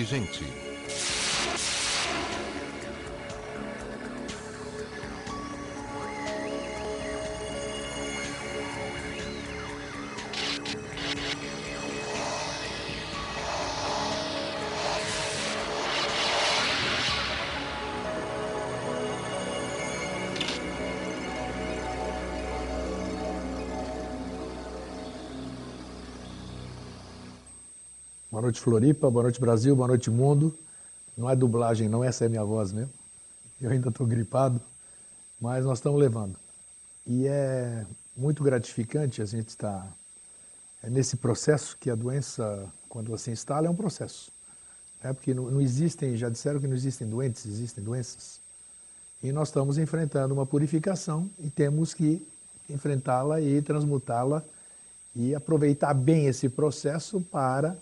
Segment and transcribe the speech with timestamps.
[0.00, 0.16] Vida
[28.60, 29.10] noite, Floripa.
[29.10, 29.74] Boa noite, Brasil.
[29.74, 30.56] Boa noite, mundo.
[31.16, 32.04] Não é dublagem, não.
[32.04, 32.92] Essa é minha voz mesmo.
[33.60, 34.60] Eu ainda estou gripado,
[35.40, 36.36] mas nós estamos levando.
[37.06, 37.84] E é
[38.16, 39.90] muito gratificante a gente estar
[40.82, 44.30] é nesse processo que a doença, quando você instala, é um processo.
[45.02, 48.40] É porque não existem, já disseram que não existem doentes, existem doenças.
[49.22, 52.26] E nós estamos enfrentando uma purificação e temos que
[52.68, 54.42] enfrentá-la e transmutá-la
[55.14, 57.76] e aproveitar bem esse processo para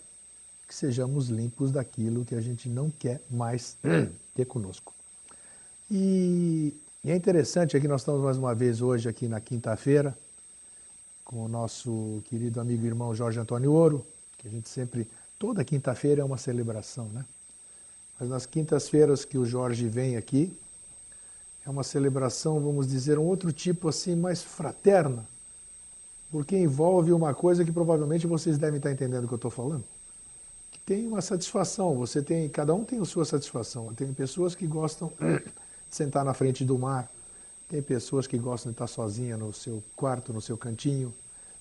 [0.69, 3.75] que sejamos limpos daquilo que a gente não quer mais
[4.35, 4.93] ter conosco.
[5.89, 10.15] E, é interessante aqui, nós estamos mais uma vez hoje aqui na quinta-feira,
[11.25, 14.05] com o nosso querido amigo e irmão Jorge Antônio Ouro,
[14.37, 15.07] que a gente sempre,
[15.39, 17.25] toda quinta-feira é uma celebração, né?
[18.19, 20.55] Mas nas quintas-feiras que o Jorge vem aqui,
[21.65, 25.27] é uma celebração, vamos dizer, um outro tipo assim, mais fraterna,
[26.29, 29.83] porque envolve uma coisa que provavelmente vocês devem estar entendendo o que eu estou falando
[30.89, 31.95] tem uma satisfação.
[31.97, 33.93] Você tem, cada um tem a sua satisfação.
[33.93, 35.43] Tem pessoas que gostam de
[35.87, 37.07] sentar na frente do mar.
[37.69, 41.13] Tem pessoas que gostam de estar sozinha no seu quarto, no seu cantinho.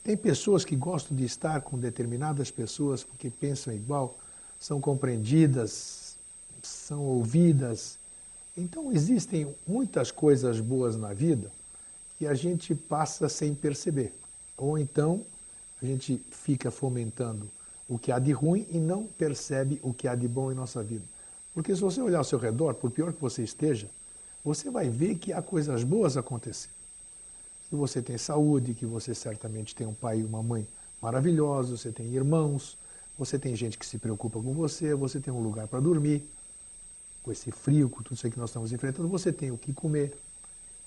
[0.03, 4.17] Tem pessoas que gostam de estar com determinadas pessoas porque pensam igual,
[4.59, 6.17] são compreendidas,
[6.63, 7.99] são ouvidas.
[8.57, 11.53] Então existem muitas coisas boas na vida
[12.19, 14.11] que a gente passa sem perceber.
[14.57, 15.23] Ou então
[15.83, 17.47] a gente fica fomentando
[17.89, 20.83] o que há de ruim e não percebe o que há de bom em nossa
[20.83, 21.05] vida.
[21.55, 23.89] Porque se você olhar ao seu redor, por pior que você esteja,
[24.45, 26.73] você vai ver que há coisas boas acontecendo.
[27.69, 30.67] Se você tem saúde, que você certamente tem um pai e uma mãe
[31.03, 32.77] maravilhosos, você tem irmãos,
[33.19, 36.23] você tem gente que se preocupa com você, você tem um lugar para dormir,
[37.23, 40.17] com esse frio, com tudo isso que nós estamos enfrentando, você tem o que comer.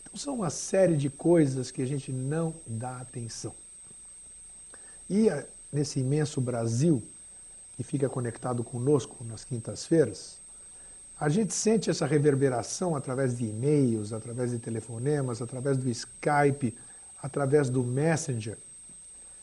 [0.02, 3.54] Então são uma série de coisas que a gente não dá atenção.
[5.10, 5.28] E
[5.72, 7.02] nesse imenso Brasil
[7.78, 10.42] que fica conectado conosco nas quintas-feiras,
[11.20, 16.76] a gente sente essa reverberação através de e-mails, através de telefonemas, através do Skype,
[17.22, 18.58] através do Messenger,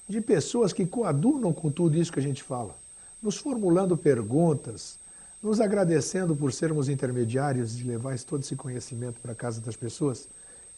[0.09, 2.77] de pessoas que coadunam com tudo isso que a gente fala,
[3.23, 4.99] nos formulando perguntas,
[5.43, 10.29] nos agradecendo por sermos intermediários de levar todo esse conhecimento para a casa das pessoas,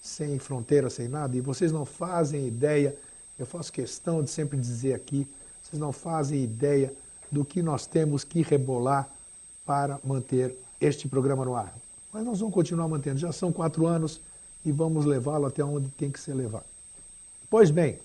[0.02, 2.94] sem fronteira, sem nada, e vocês não fazem ideia,
[3.38, 5.26] eu faço questão de sempre dizer aqui,
[5.70, 6.92] vocês não fazem ideia
[7.30, 9.08] do que nós temos que rebolar
[9.64, 11.72] para manter este programa no ar.
[12.12, 13.18] Mas nós vamos continuar mantendo.
[13.18, 14.20] Já são quatro anos
[14.64, 16.64] e vamos levá-lo até onde tem que ser levado.
[17.48, 17.98] Pois bem,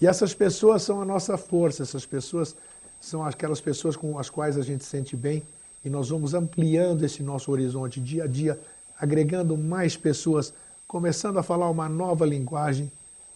[0.00, 2.56] e essas pessoas são a nossa força, essas pessoas
[3.00, 5.42] são aquelas pessoas com as quais a gente sente bem
[5.84, 8.58] e nós vamos ampliando esse nosso horizonte dia a dia,
[8.98, 10.52] agregando mais pessoas,
[10.88, 12.90] começando a falar uma nova linguagem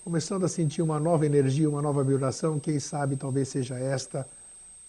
[0.09, 4.27] começando a sentir uma nova energia, uma nova vibração, quem sabe talvez seja esta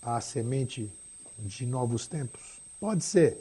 [0.01, 0.89] a semente
[1.37, 2.61] de novos tempos.
[2.79, 3.37] Pode ser.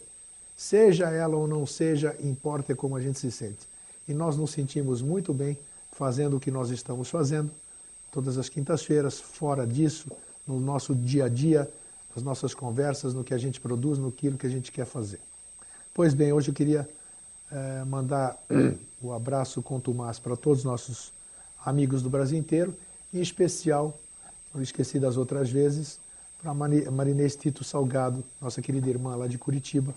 [0.57, 3.69] Seja ela ou não seja, importa como a gente se sente.
[4.09, 5.57] E nós nos sentimos muito bem
[5.93, 7.49] fazendo o que nós estamos fazendo,
[8.11, 10.11] todas as quintas-feiras, fora disso,
[10.49, 11.71] no nosso dia a dia,
[12.13, 15.21] nas nossas conversas, no que a gente produz, no que a gente quer fazer.
[15.95, 16.89] Pois bem, hoje eu queria
[17.53, 18.37] eh, mandar
[19.01, 21.17] o abraço contumaz para todos os nossos
[21.65, 22.75] amigos do Brasil inteiro,
[23.13, 23.99] em especial,
[24.55, 25.99] não esqueci das outras vezes,
[26.41, 29.95] para Marinês Tito Salgado, nossa querida irmã lá de Curitiba,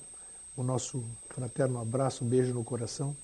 [0.56, 3.16] o nosso fraterno abraço, um beijo no coração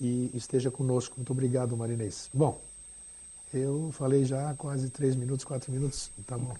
[0.00, 1.14] e esteja conosco.
[1.16, 2.30] Muito obrigado, Marinês.
[2.32, 2.60] Bom,
[3.52, 6.54] eu falei já quase três minutos, quatro minutos, tá bom.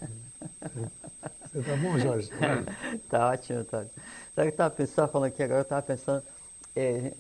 [1.53, 2.31] Você tá bom, Jorge?
[3.09, 3.79] tá ótimo, tá.
[3.79, 6.23] Sabe o que eu estava pensando, falando aqui agora, eu estava pensando
[6.75, 7.13] é,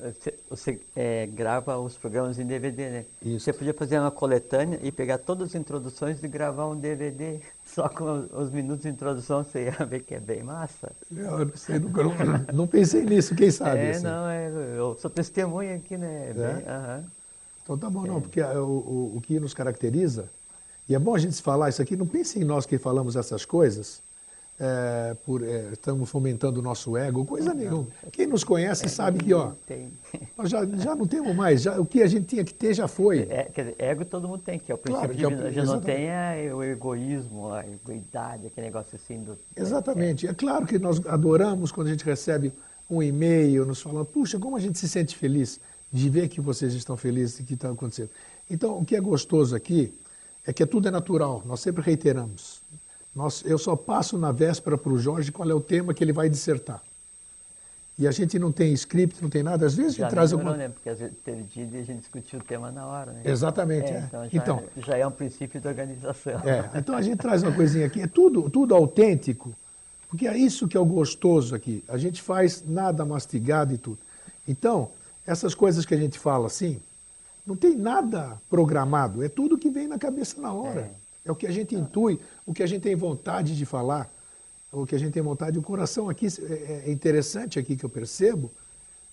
[0.48, 3.04] você é, grava os programas em DVD, né?
[3.22, 3.44] Isso.
[3.44, 7.88] Você podia fazer uma coletânea e pegar todas as introduções e gravar um DVD só
[7.88, 10.92] com os minutos de introdução, você ia ver que é bem massa.
[11.14, 12.14] Eu não sei, nunca, não,
[12.52, 13.80] não pensei nisso, quem sabe?
[13.80, 14.04] É, assim.
[14.04, 16.30] não, é, eu sou testemunha aqui, né?
[16.30, 16.32] É?
[16.32, 17.04] Bem, uh -huh.
[17.62, 18.20] Então tá bom, não, é.
[18.20, 20.28] porque o, o, o que nos caracteriza,
[20.88, 23.44] e é bom a gente falar isso aqui, não pense em nós que falamos essas
[23.44, 24.02] coisas,
[24.62, 27.86] é, por, é, estamos fomentando o nosso ego, coisa nenhuma.
[28.12, 29.52] Quem nos conhece sabe que, ó,
[30.36, 32.86] nós já, já não temos mais, já, o que a gente tinha que ter já
[32.86, 33.20] foi.
[33.30, 35.66] É, quer dizer, ego todo mundo tem, que é o princípio claro, que é, gente
[35.66, 39.38] não tem é o egoísmo, a egoidade, aquele negócio assim do...
[39.56, 40.26] Exatamente.
[40.26, 42.52] É, claro que nós adoramos quando a gente recebe
[42.90, 45.58] um e-mail nos falando, puxa, como a gente se sente feliz
[45.90, 48.10] de ver que vocês estão felizes e que está acontecendo.
[48.50, 49.94] Então, o que é gostoso aqui
[50.44, 52.62] é que tudo é natural, nós sempre reiteramos.
[53.14, 56.12] Nós, eu só passo na véspera para o Jorge qual é o tema que ele
[56.12, 56.82] vai dissertar.
[57.98, 59.66] E a gente não tem script, não tem nada.
[59.66, 60.56] Às vezes já a gente traz alguma...
[60.56, 60.70] né?
[60.70, 63.20] Porque às vezes teve dia e a gente discutiu o tema na hora, né?
[63.24, 63.96] Exatamente, é.
[63.96, 64.06] é.
[64.06, 66.40] Então, já, então, já é um princípio da organização.
[66.40, 69.54] É, então a gente traz uma coisinha aqui, é tudo, tudo autêntico,
[70.08, 71.84] porque é isso que é o gostoso aqui.
[71.88, 73.98] A gente faz nada mastigado e tudo.
[74.48, 74.90] Então,
[75.26, 76.80] essas coisas que a gente fala assim,
[77.46, 80.80] não tem nada programado, é tudo que vem na cabeça na hora.
[80.80, 81.00] É.
[81.26, 82.18] É o que a gente intui,
[82.50, 84.10] o que a gente tem vontade de falar,
[84.72, 85.56] o que a gente tem vontade.
[85.56, 88.50] O coração aqui, é, é interessante aqui que eu percebo,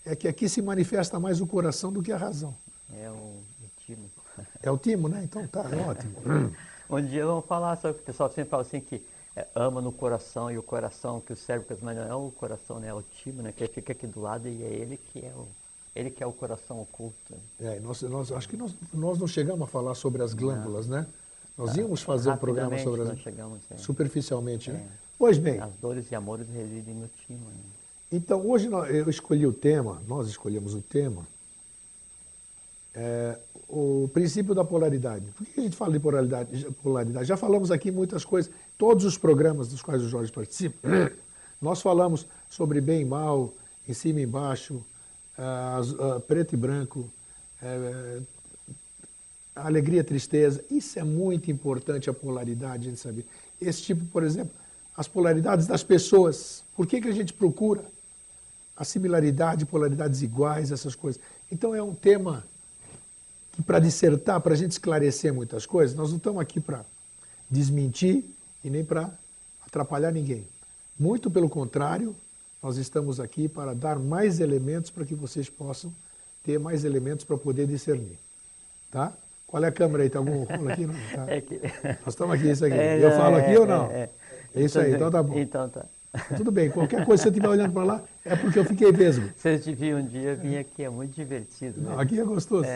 [0.04, 2.56] é que aqui se manifesta mais o coração do que a razão.
[3.00, 3.40] É o,
[3.86, 4.10] timo.
[4.64, 5.22] É o timo, né?
[5.24, 6.16] Então tá, é ótimo.
[6.90, 9.04] um dia vamos falar, que o pessoal sempre fala assim que
[9.36, 12.80] é, ama no coração e o coração, que o cérebro, mas não é o coração,
[12.80, 12.88] né?
[12.88, 13.52] É o timo, né?
[13.52, 15.48] Que fica aqui do lado e é ele que é o
[15.96, 17.36] ele que é o coração oculto.
[17.60, 20.98] É, nós, nós, acho que nós, nós não chegamos a falar sobre as glândulas, não.
[20.98, 21.08] né?
[21.58, 23.20] Nós íamos fazer um programa sobre as...
[23.20, 23.78] chegamos, é.
[23.78, 24.80] superficialmente, né?
[24.80, 25.08] É.
[25.18, 25.60] Pois bem.
[25.60, 27.46] As dores e amores residem no timo.
[27.50, 27.56] Né?
[28.12, 31.26] Então, hoje eu escolhi o tema, nós escolhemos o tema,
[32.94, 33.38] é,
[33.68, 35.26] o princípio da polaridade.
[35.32, 37.28] Por que a gente fala de polaridade, polaridade?
[37.28, 40.88] Já falamos aqui muitas coisas, todos os programas dos quais o Jorge participa,
[41.62, 43.52] nós falamos sobre bem e mal,
[43.90, 44.76] em cima e embaixo,
[45.38, 47.00] uh, uh, preto e branco,
[47.62, 48.24] uh,
[49.62, 50.64] alegria, tristeza.
[50.70, 53.26] Isso é muito importante, a polaridade, a gente saber.
[53.62, 54.54] Esse tipo, por exemplo,
[54.96, 56.64] as polaridades das pessoas.
[56.76, 57.84] Por que, que a gente procura
[58.76, 61.22] a similaridade, polaridades iguais, essas coisas?
[61.52, 62.44] Então é um tema
[63.54, 66.84] que, para dissertar, para a gente esclarecer muitas coisas, nós não estamos aqui para
[67.50, 68.24] desmentir
[68.64, 69.12] e nem para
[69.66, 70.48] atrapalhar ninguém.
[71.00, 72.16] Muito pelo contrário,
[72.62, 75.94] nós estamos aqui para dar mais elementos para que vocês possam
[76.44, 78.18] ter mais elementos para poder discernir.
[78.90, 79.14] Tá?
[79.48, 80.10] Qual é a câmera aí?
[80.10, 80.86] Tem algum rolo aqui?
[80.86, 81.26] Não, tá.
[81.32, 81.56] é que...
[82.06, 82.76] Nós estamos aqui, isso aqui.
[82.76, 83.90] É, eu falo aqui é, ou não?
[83.90, 84.10] É, é.
[84.56, 85.38] é isso aí, então tá bom.
[85.40, 85.86] Então tá.
[86.36, 89.30] Tudo bem, qualquer coisa que você estiver olhando para lá, é porque eu fiquei vesgo.
[89.38, 91.80] Se eu te vi um dia, eu vim aqui, é muito divertido.
[91.80, 91.90] Né?
[91.90, 92.68] Não, aqui é gostoso.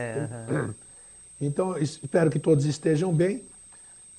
[1.40, 3.44] Então, espero que todos estejam bem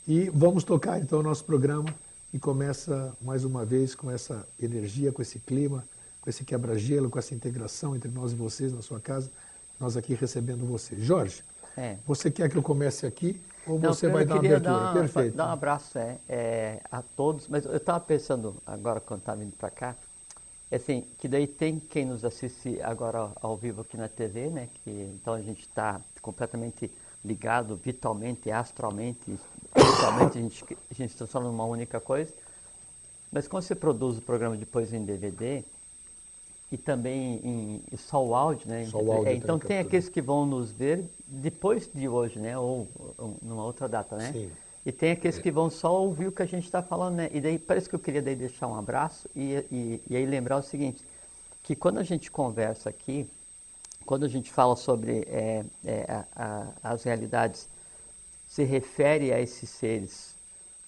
[0.06, 1.94] e vamos tocar então o nosso programa
[2.34, 5.84] e começa mais uma vez com essa energia, com esse clima,
[6.20, 9.30] com esse quebra-gelo, com essa integração entre nós e vocês na sua casa,
[9.78, 10.96] nós aqui recebendo você.
[10.98, 11.44] Jorge,
[11.76, 11.96] é.
[12.06, 14.60] Você quer que eu comece aqui ou Não, você vai dar uma abertura?
[14.60, 15.36] Dar, Perfeito.
[15.36, 19.52] Dar um abraço é, é, a todos, mas eu estava pensando agora quando estava vindo
[19.56, 19.96] para cá,
[20.70, 24.68] é assim, que daí tem quem nos assiste agora ao vivo aqui na TV, né?
[24.82, 26.90] Que, então a gente está completamente
[27.24, 32.32] ligado vitalmente, astralmente, espiritualmente, a gente, a gente se transforma numa única coisa.
[33.30, 35.64] Mas quando você produz o programa depois em DVD,
[36.72, 38.86] e também em, só o áudio, né?
[38.86, 42.58] Só o áudio é, então tem aqueles que vão nos ver depois de hoje, né?
[42.58, 42.88] Ou,
[43.18, 44.32] ou numa outra data, né?
[44.32, 44.50] Sim.
[44.84, 47.28] E tem aqueles que vão só ouvir o que a gente está falando, né?
[47.30, 50.56] E daí parece que eu queria daí deixar um abraço e, e, e aí lembrar
[50.56, 51.04] o seguinte,
[51.62, 53.28] que quando a gente conversa aqui,
[54.06, 56.24] quando a gente fala sobre é, é, a,
[56.82, 57.68] a, as realidades,
[58.48, 60.34] se refere a esses seres,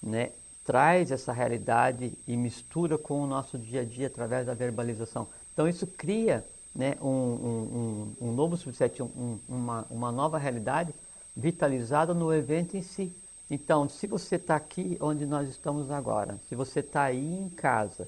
[0.01, 0.31] né?
[0.63, 5.27] Traz essa realidade e mistura com o nosso dia a dia através da verbalização.
[5.55, 6.45] Então isso cria
[6.75, 10.93] né, um, um, um, novo subset, um, uma, uma nova realidade
[11.35, 13.15] vitalizada no evento em si.
[13.49, 18.05] Então, se você está aqui onde nós estamos agora, se você está aí em casa,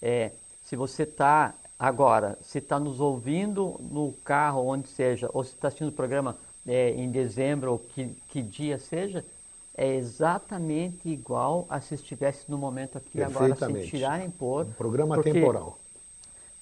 [0.00, 0.30] é,
[0.62, 5.68] se você está agora, se está nos ouvindo no carro, onde seja, ou se está
[5.68, 9.24] assistindo o programa é, em dezembro, ou que, que dia seja,
[9.76, 14.66] é exatamente igual a se estivesse no momento aqui agora, sem tirar nem pôr.
[14.66, 15.78] Um programa temporal.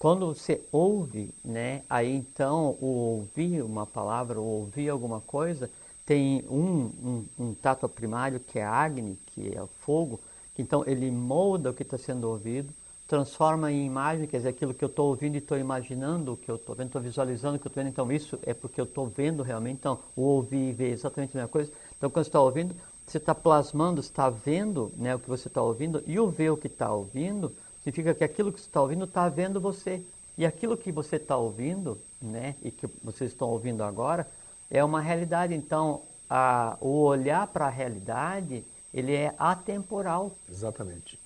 [0.05, 5.71] Quando você ouve, né, aí então o ouvir uma palavra, ou ouvir alguma coisa,
[6.05, 10.21] tem um, um, um tato primário que é Agni, que é o fogo,
[10.55, 12.71] que então ele molda o que está sendo ouvido,
[13.09, 16.51] transforma em imagem, quer dizer, aquilo que eu estou ouvindo e estou imaginando o que
[16.51, 18.85] eu estou vendo, estou visualizando o que eu estou vendo, então isso é porque eu
[18.85, 21.73] estou vendo realmente, então o ouvir e ver é exatamente a mesma coisa.
[21.97, 25.63] Então quando você está ouvindo, você está plasmando, está vendo né, o que você está
[25.63, 27.51] ouvindo, e o ver o que está ouvindo
[27.85, 30.03] significa que aquilo que você está ouvindo está vendo você.
[30.37, 34.27] E aquilo que você está ouvindo, né, e que vocês estão ouvindo agora,
[34.69, 35.55] é uma realidade.
[35.55, 40.33] Então, a, o olhar para a realidade, ele é atemporal.
[40.51, 41.21] Exatamente.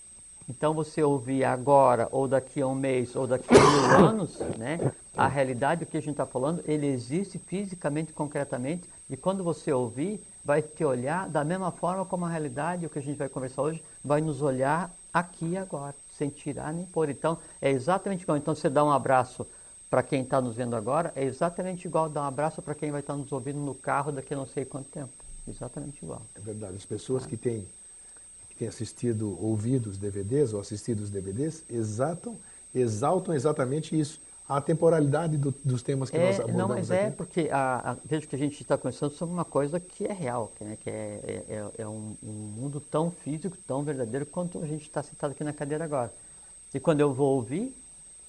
[0.49, 4.93] Então você ouvir agora, ou daqui a um mês, ou daqui a mil anos, né?
[5.15, 9.71] A realidade, o que a gente está falando, ele existe fisicamente, concretamente, e quando você
[9.73, 13.29] ouvir, vai te olhar da mesma forma como a realidade, o que a gente vai
[13.29, 17.09] conversar hoje, vai nos olhar aqui e agora, sem tirar nem pôr.
[17.09, 18.37] Então, é exatamente igual.
[18.37, 19.47] Então, você dá um abraço
[19.89, 23.01] para quem está nos vendo agora, é exatamente igual dar um abraço para quem vai
[23.01, 25.13] estar tá nos ouvindo no carro daqui a não sei quanto tempo.
[25.47, 26.23] Exatamente igual.
[26.35, 26.77] É verdade.
[26.77, 27.67] As pessoas que têm,
[28.51, 32.37] que têm assistido, ouvido os DVDs ou assistido os DVDs, exaltam,
[32.75, 34.21] exaltam exatamente isso.
[34.49, 37.17] A temporalidade do, dos temas que é, nós abordamos Não, mas é aqui.
[37.17, 40.51] porque a, a, vejo que a gente está conversando sobre uma coisa que é real,
[40.57, 44.63] que, né, que é, é, é, é um, um, mundo tão físico, tão verdadeiro quanto
[44.63, 46.11] a gente está sentado aqui na cadeira agora.
[46.73, 47.77] E quando eu vou ouvir,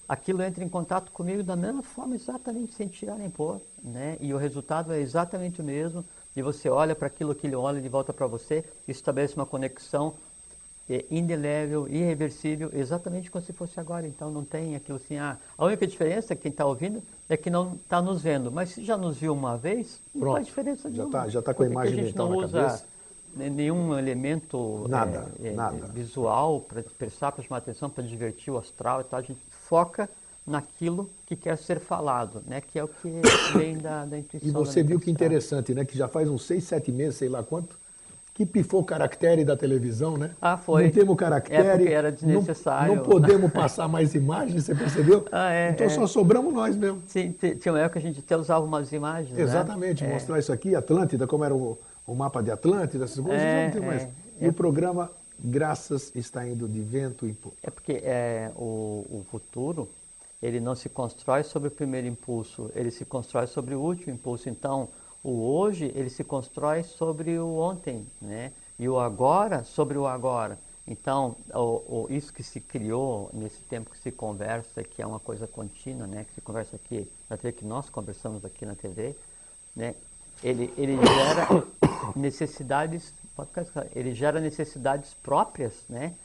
[0.09, 4.17] aquilo entra em contato comigo da mesma forma, exatamente sem tirar nem pôr, né?
[4.19, 6.03] E o resultado é exatamente o mesmo.
[6.35, 10.15] E você olha para aquilo que ele olha, ele volta para você, estabelece uma conexão
[10.89, 14.07] é, indelével, irreversível, exatamente como se fosse agora.
[14.07, 17.75] Então não tem aquilo assim, ah, a única diferença, quem está ouvindo, é que não
[17.75, 18.51] está nos vendo.
[18.51, 21.53] Mas se já nos viu uma vez, não Pronto, faz diferença já Tá, já está
[21.53, 22.83] com a imagem a gente não usa
[23.35, 25.85] nenhum elemento nada, é, nada.
[25.87, 29.19] visual para expressar, para chamar atenção, para divertir o astral e tal.
[29.19, 30.09] A gente foca
[30.45, 32.59] naquilo que quer ser falado, né?
[32.59, 33.21] que é o que
[33.55, 34.49] vem da, da intuição.
[34.49, 35.85] E você viu que interessante, né?
[35.85, 37.77] que já faz uns seis, sete meses, sei lá quanto,
[38.39, 40.31] que pifou o caractere da televisão, né?
[40.39, 40.85] Ah, foi.
[40.85, 41.67] Não temos caractere.
[41.67, 42.95] É porque era desnecessário.
[42.95, 45.25] Não, não podemos passar mais imagens, você percebeu?
[45.31, 45.89] Ah, é, então é.
[45.89, 47.01] só sobramos nós mesmo.
[47.05, 49.37] Sim, tinha uma época que a gente até usava umas imagens.
[49.37, 49.43] Né?
[49.43, 50.13] Exatamente, né?
[50.13, 51.77] mostrar isso aqui, Atlântida, como era o,
[52.07, 54.03] o mapa de Atlântida, essas coisas, é, não tem mais.
[54.03, 57.57] É, e o programa, graças, está indo de vento em pouco.
[57.61, 59.89] É porque é, o, o futuro,
[60.41, 64.49] ele não se constrói sobre o primeiro impulso, ele se constrói sobre o último impulso.
[64.49, 64.87] Então,
[65.23, 68.51] o hoje, ele se constrói sobre o ontem, né?
[68.79, 70.57] e o agora sobre o agora.
[70.87, 75.19] Então, o, o, isso que se criou nesse tempo que se conversa, que é uma
[75.19, 79.15] coisa contínua, né, que se conversa aqui na TV, que nós conversamos aqui na TV,
[79.75, 79.93] né,
[80.41, 81.47] ele, ele gera
[82.15, 83.13] necessidades,
[83.93, 86.15] ele gera necessidades próprias, né,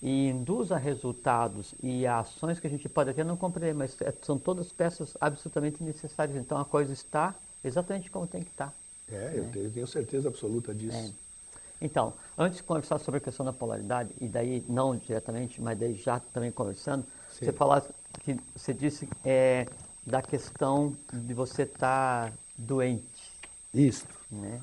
[0.00, 4.00] e induz a resultados e a ações que a gente pode até não compreender, mas
[4.02, 6.36] é, são todas peças absolutamente necessárias.
[6.36, 7.34] Então a coisa está
[7.64, 8.72] exatamente como tem que estar.
[9.10, 9.32] É, né?
[9.36, 10.96] eu, tenho, eu tenho certeza absoluta disso.
[10.96, 11.10] É.
[11.80, 15.94] Então, antes de conversar sobre a questão da polaridade, e daí não diretamente, mas daí
[15.94, 17.44] já também conversando, Sim.
[17.44, 17.88] você falasse
[18.20, 19.66] que você disse é,
[20.06, 23.32] da questão de você estar tá doente.
[23.72, 24.06] Isso.
[24.30, 24.60] Né?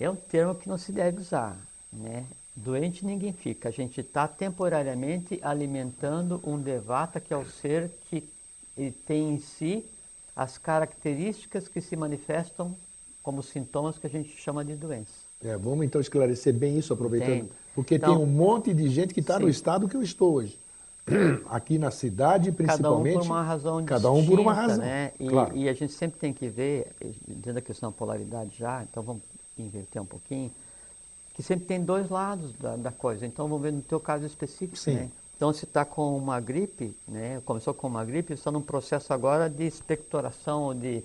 [0.00, 1.56] É um termo que não se deve usar.
[1.92, 2.26] Né?
[2.56, 3.68] Doente ninguém fica.
[3.68, 8.28] A gente está temporariamente alimentando um devata, que é o ser que
[9.06, 9.84] tem em si
[10.34, 12.76] as características que se manifestam
[13.22, 15.12] como sintomas que a gente chama de doença.
[15.42, 17.48] É, vamos então esclarecer bem isso, aproveitando.
[17.74, 20.58] Porque então, tem um monte de gente que está no estado que eu estou hoje.
[21.50, 23.14] Aqui na cidade, principalmente.
[23.14, 24.78] Cada um por uma razão Cada um por uma razão.
[24.78, 25.12] Né?
[25.18, 25.56] E, claro.
[25.56, 26.92] e a gente sempre tem que ver,
[27.26, 29.22] dentro da questão da polaridade já, então vamos
[29.58, 30.50] inverter um pouquinho,
[31.34, 33.26] que sempre tem dois lados da, da coisa.
[33.26, 34.78] Então vamos ver no teu caso específico.
[34.78, 34.94] Sim.
[34.94, 35.10] Né?
[35.36, 39.50] Então, se está com uma gripe, né, começou com uma gripe, está num processo agora
[39.50, 41.04] de expectoração, de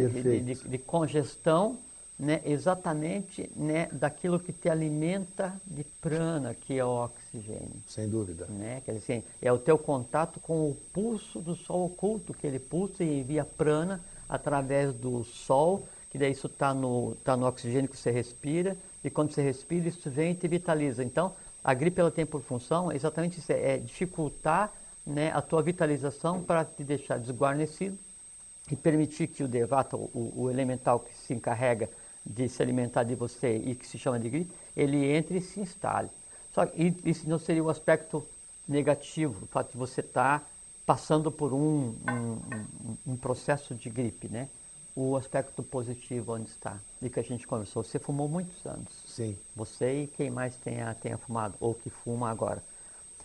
[0.00, 1.78] de, de, de, congestão,
[2.18, 7.82] né, exatamente né, daquilo que te alimenta de prana, que é o oxigênio.
[7.86, 8.46] Sem dúvida.
[8.46, 8.82] Né?
[8.84, 13.04] Quer dizer, é o teu contato com o pulso do sol oculto, que ele pulsa
[13.04, 17.96] e envia prana através do sol, que daí isso está no, tá no oxigênio que
[17.96, 21.04] você respira, e quando você respira, isso vem e te vitaliza.
[21.04, 21.32] Então,
[21.66, 24.72] a gripe ela tem por função exatamente isso, é dificultar
[25.04, 27.98] né, a tua vitalização para te deixar desguarnecido
[28.70, 31.90] e permitir que o Devata, o, o, elemental que se encarrega
[32.24, 35.58] de se alimentar de você e que se chama de gripe, ele entre e se
[35.58, 36.08] instale.
[36.54, 38.24] Só que isso não seria o aspecto
[38.68, 40.46] negativo, o fato de você estar tá
[40.86, 44.48] passando por um, um, um, processo de gripe, né?
[44.96, 47.84] O aspecto positivo onde está, e que a gente conversou.
[47.84, 48.88] Você fumou muitos anos.
[49.06, 49.36] Sim.
[49.54, 52.64] Você e quem mais tenha, tenha fumado, ou que fuma agora.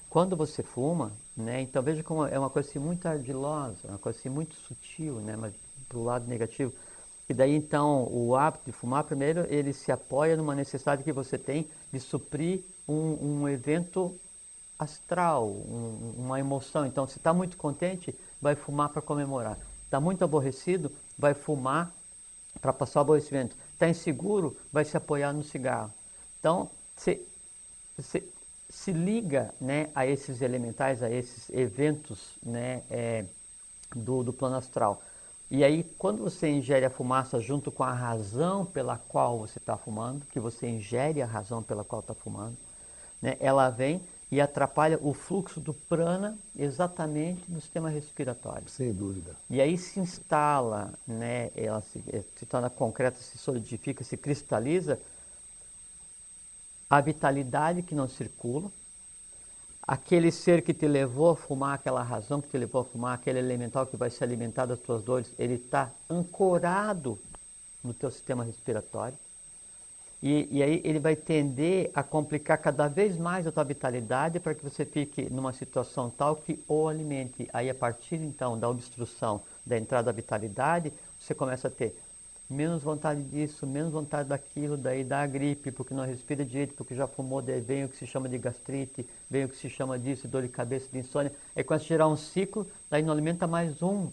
[0.09, 4.19] Quando você fuma, né, então veja como é uma coisa assim, muito ardilosa, uma coisa
[4.19, 5.53] assim, muito sutil, né, mas
[5.87, 6.73] para o lado negativo.
[7.29, 11.37] E daí então o hábito de fumar, primeiro, ele se apoia numa necessidade que você
[11.37, 14.13] tem de suprir um, um evento
[14.77, 16.85] astral, um, uma emoção.
[16.85, 19.57] Então, se está muito contente, vai fumar para comemorar.
[19.91, 21.93] Está muito aborrecido, vai fumar
[22.61, 23.57] para passar o aborrecimento.
[23.73, 25.91] Está inseguro, vai se apoiar no cigarro.
[26.39, 27.21] Então, se,
[27.99, 28.23] se,
[28.69, 33.25] se liga né, a esses elementais, a esses eventos né, é,
[33.93, 35.03] do, do plano astral.
[35.49, 39.75] E aí, quando você ingere a fumaça junto com a razão pela qual você está
[39.75, 42.55] fumando, que você ingere a razão pela qual está fumando,
[43.21, 48.67] né, ela vem e atrapalha o fluxo do prana exatamente no sistema respiratório.
[48.69, 49.35] Sem dúvida.
[49.49, 54.97] E aí se instala, né, ela se, eh, se torna concreta, se solidifica, se cristaliza
[56.89, 58.71] a vitalidade que não circula,
[59.85, 63.39] aquele ser que te levou a fumar, aquela razão que te levou a fumar, aquele
[63.39, 67.19] elemental que vai se alimentar das tuas dores, ele está ancorado
[67.83, 69.17] no teu sistema respiratório.
[70.21, 74.53] E, e, aí ele vai tender a complicar cada vez mais a tua vitalidade para
[74.53, 77.49] que você fique numa situação tal que o alimente.
[77.51, 81.97] Aí a partir então da obstrução da entrada da vitalidade, você começa a ter
[82.47, 86.93] menos vontade disso, menos vontade daquilo, daí dá a gripe, porque não respira direito, porque
[86.93, 89.97] já fumou, daí vem o que se chama de gastrite, vem o que se chama
[89.97, 91.31] disso, dor de cabeça, de insônia.
[91.55, 94.11] Aí começa a gerar um ciclo, daí não alimenta mais um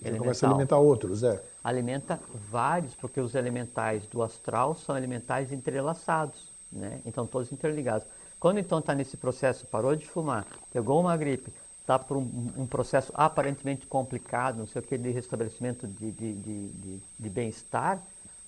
[0.00, 0.24] elemental.
[0.24, 1.42] Começa a alimentar outros, é.
[1.62, 7.00] Alimenta vários, porque os elementais do astral são elementais entrelaçados, né?
[7.04, 8.06] Então todos interligados.
[8.38, 12.66] Quando então está nesse processo, parou de fumar, pegou uma gripe, está por um, um,
[12.66, 18.00] processo aparentemente complicado, não sei o que, de restabelecimento de, de, de, de, de bem-estar,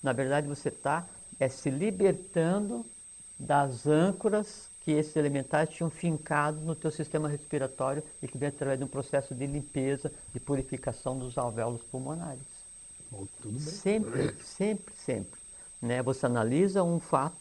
[0.02, 1.04] na verdade você está
[1.40, 2.84] é, se libertando
[3.38, 8.76] das âncoras que esses elementais tinham fincado no teu sistema respiratório e que vem através
[8.76, 12.42] de um processo de limpeza, de purificação dos alvéolos pulmonares.
[13.12, 13.24] Oh,
[13.60, 15.38] sempre, sempre, sempre.
[15.80, 16.02] Né?
[16.02, 17.36] Você analisa um fato,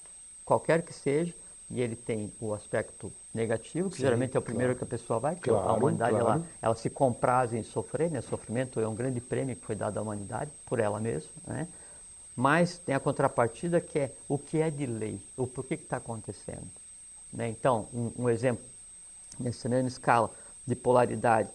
[0.46, 1.34] qualquer que seja,
[1.72, 4.88] e ele tem o aspecto negativo, que Sim, geralmente é o primeiro claro.
[4.88, 6.28] que a pessoa vai, porque claro, a humanidade claro.
[6.28, 8.22] ela, ela se compraz em sofrer, né?
[8.22, 11.68] Sofrimento é um grande prêmio que foi dado à humanidade por ela mesma, né?
[12.36, 15.98] Mas tem a contrapartida que é o que é de lei, o porquê que está
[15.98, 16.70] acontecendo.
[17.32, 17.50] Né?
[17.50, 18.64] Então, um, um, exemplo,
[19.40, 20.32] nessa mesma escala
[20.66, 21.50] de polaridade.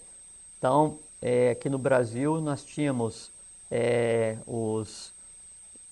[0.58, 3.30] Então, é, aqui no Brasil nós tínhamos
[3.70, 5.12] é, os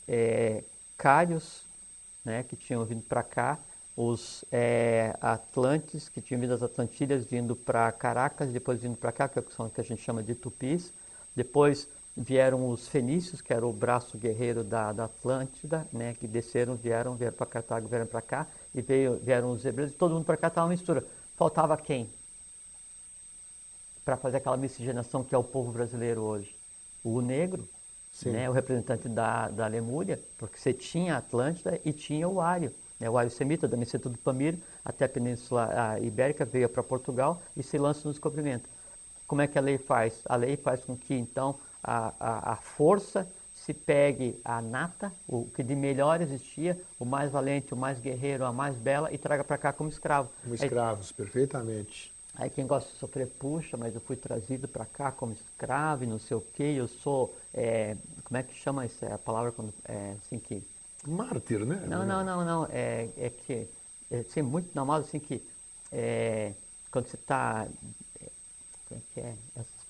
[0.07, 0.63] é,
[0.97, 1.65] cários,
[2.25, 3.59] né, que tinham vindo para cá,
[3.97, 9.29] os é, Atlantes, que tinham vindo das Atlantilhas, vindo para Caracas, depois vindo para cá,
[9.29, 10.93] que são o que a gente chama de tupis.
[11.37, 16.75] Depois vieram os fenícios, que era o braço guerreiro da, da Atlântida, né, que desceram,
[16.75, 20.25] vieram, vieram para Cartago, vieram para cá, e veio, vieram os hebreus, e todo mundo
[20.25, 21.05] para cá estava uma mistura.
[21.37, 22.11] Faltava quem?
[24.05, 26.55] Para fazer aquela miscigenação que é o povo brasileiro hoje.
[27.05, 27.69] O negro,
[28.27, 32.73] né, o representante da, da Lemúria, porque você tinha a Atlântida e tinha o Ário
[33.03, 37.43] né, o Ario Semita, da Meseta do Pamir, até a Península Ibérica, veio para Portugal
[37.57, 38.71] e se lança no descobrimento.
[39.27, 40.21] Como é que a lei faz?
[40.25, 43.29] A lei faz com que, então, a, a, a força
[43.65, 48.45] se pegue a nata, o que de melhor existia, o mais valente, o mais guerreiro,
[48.45, 50.31] a mais bela, e traga para cá como escravo.
[50.43, 52.13] Como escravos, aí, perfeitamente.
[52.35, 56.07] Aí quem gosta de sofrer, puxa, mas eu fui trazido para cá como escravo e
[56.07, 59.05] não sei o quê, eu sou, é, como é que chama isso?
[59.05, 60.63] É a palavra quando, é, assim que
[61.07, 61.85] Mártir, né?
[61.89, 62.69] Não, não, não, não.
[62.71, 63.69] É, é que
[64.11, 65.43] é assim, muito normal assim que
[65.91, 66.53] é,
[66.91, 67.67] quando você está.
[68.21, 68.29] É,
[68.89, 69.35] como é que é?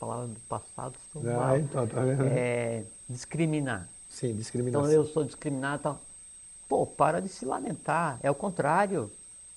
[0.02, 1.58] Palavras do passado são ah, mal.
[1.58, 2.24] Então, tá vendo?
[2.24, 3.88] É, discriminar.
[4.08, 4.90] Sim, discriminação.
[4.90, 6.00] Então eu sou discriminado tal.
[6.68, 8.18] Pô, para de se lamentar.
[8.20, 9.08] É o contrário.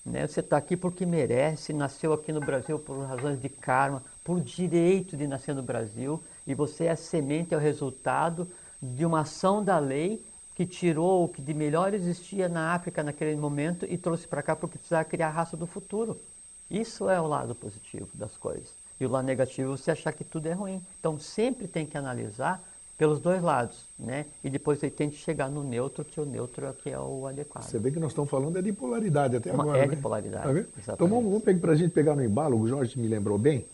[0.06, 0.28] Né?
[0.28, 5.18] Você está aqui porque merece, nasceu aqui no Brasil por razões de karma, por direito
[5.18, 8.48] de nascer no Brasil, e você é a semente, é o resultado
[8.80, 13.36] de uma ação da lei que tirou o que de melhor existia na África naquele
[13.36, 16.22] momento e trouxe para cá porque precisava criar a raça do futuro.
[16.70, 18.85] Isso é o lado positivo das coisas.
[19.00, 20.82] E o lado negativo é você achar que tudo é ruim.
[21.00, 22.64] Então sempre tem que analisar
[22.98, 24.26] pelos dois lados, né?
[24.44, 27.28] E depois você tem que chegar no neutro, que o neutro é que é o
[27.28, 27.64] adequado.
[27.64, 29.96] Você vê que nós estamos falando é de polaridade até Uma, agora, É né?
[29.96, 33.08] de polaridade, tá Então vamos, vamos para a gente pegar no embalo, o Jorge me
[33.08, 33.66] lembrou bem,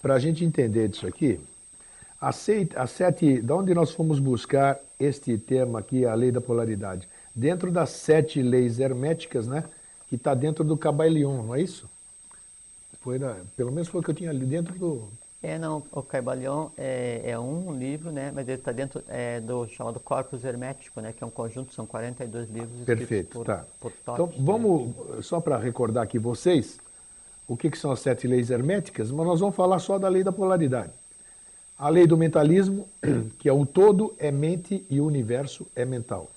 [0.00, 1.38] para a gente entender disso aqui.
[2.20, 7.06] As, sete, da onde nós fomos buscar este tema aqui, a lei da polaridade?
[7.34, 9.62] Dentro das sete leis herméticas, né?
[10.08, 11.88] Que está dentro do Cabailion, não é isso?
[13.56, 15.08] Pelo menos foi o que eu tinha ali dentro do.
[15.40, 19.68] É, não, o Caibalion é, é, um livro, né, mas ele está dentro é, do
[19.68, 23.64] chamado Corpus Hermético, né, que é um conjunto, são 42 livros Perfeito, por, tá.
[23.78, 24.34] por Então, né?
[24.40, 25.22] vamos, né?
[25.22, 26.80] só para recordar aqui vocês,
[27.46, 30.24] o que, que são as sete leis herméticas, mas nós vamos falar só da lei
[30.24, 30.90] da polaridade.
[31.78, 32.88] A lei do mentalismo,
[33.38, 36.28] que é o todo é mente e o universo é mental.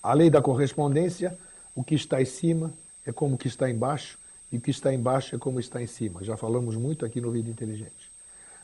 [0.00, 1.36] A lei da correspondência,
[1.74, 2.72] o que está em cima
[3.04, 4.16] é como o que está embaixo
[4.50, 6.24] e o que está embaixo é como está em cima.
[6.24, 8.10] Já falamos muito aqui no Vida Inteligente.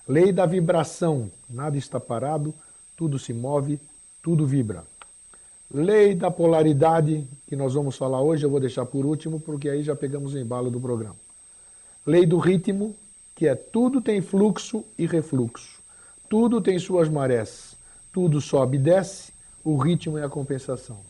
[0.07, 2.55] Lei da vibração, nada está parado,
[2.97, 3.81] tudo se move,
[4.23, 4.85] tudo vibra.
[5.73, 9.83] Lei da polaridade, que nós vamos falar hoje, eu vou deixar por último, porque aí
[9.83, 11.17] já pegamos o embalo do programa.
[12.07, 12.95] Lei do ritmo,
[13.35, 15.83] que é tudo tem fluxo e refluxo,
[16.29, 17.77] tudo tem suas marés,
[18.13, 19.33] tudo sobe e desce,
[19.65, 21.01] o ritmo é a compensação.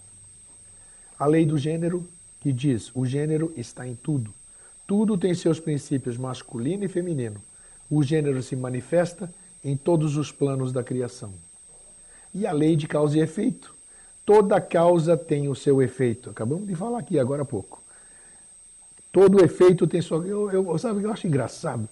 [1.18, 2.08] A lei do gênero,
[2.40, 4.32] que diz: o gênero está em tudo.
[4.86, 7.42] Tudo tem seus princípios masculino e feminino.
[7.90, 11.32] O gênero se manifesta em todos os planos da criação.
[12.34, 13.74] E a lei de causa e efeito.
[14.26, 16.30] Toda causa tem o seu efeito.
[16.30, 17.82] Acabamos de falar aqui agora há pouco.
[19.12, 20.26] Todo efeito tem sua.
[20.26, 21.88] Eu, eu, sabe, eu acho engraçado.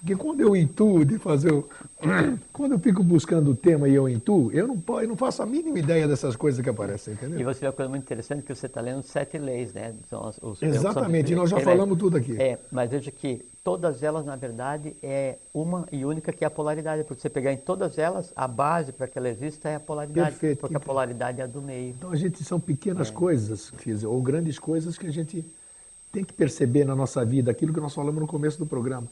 [0.00, 1.52] Porque quando eu intuo de fazer.
[1.52, 1.68] O...
[2.52, 5.46] Quando eu fico buscando o tema e eu intuo, eu não, eu não faço a
[5.46, 7.40] mínima ideia dessas coisas que aparecem, entendeu?
[7.40, 9.94] E você vê uma coisa muito interessante que você está lendo sete leis, né?
[10.08, 12.40] São os, Exatamente, e nós já falamos tudo aqui.
[12.40, 16.50] É, mas veja que todas elas, na verdade, é uma e única que é a
[16.50, 17.04] polaridade.
[17.04, 20.30] Porque você pegar em todas elas, a base para que ela exista é a polaridade.
[20.30, 20.60] Perfeito.
[20.60, 21.90] Porque a polaridade é a do meio.
[21.90, 23.12] Então a gente são pequenas é.
[23.12, 23.72] coisas,
[24.06, 25.44] ou grandes coisas que a gente
[26.12, 29.06] tem que perceber na nossa vida, aquilo que nós falamos no começo do programa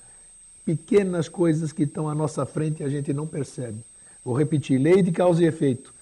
[0.69, 3.79] pequenas coisas que estão à nossa frente e a gente não percebe.
[4.23, 5.95] Vou repetir: lei de causa e efeito.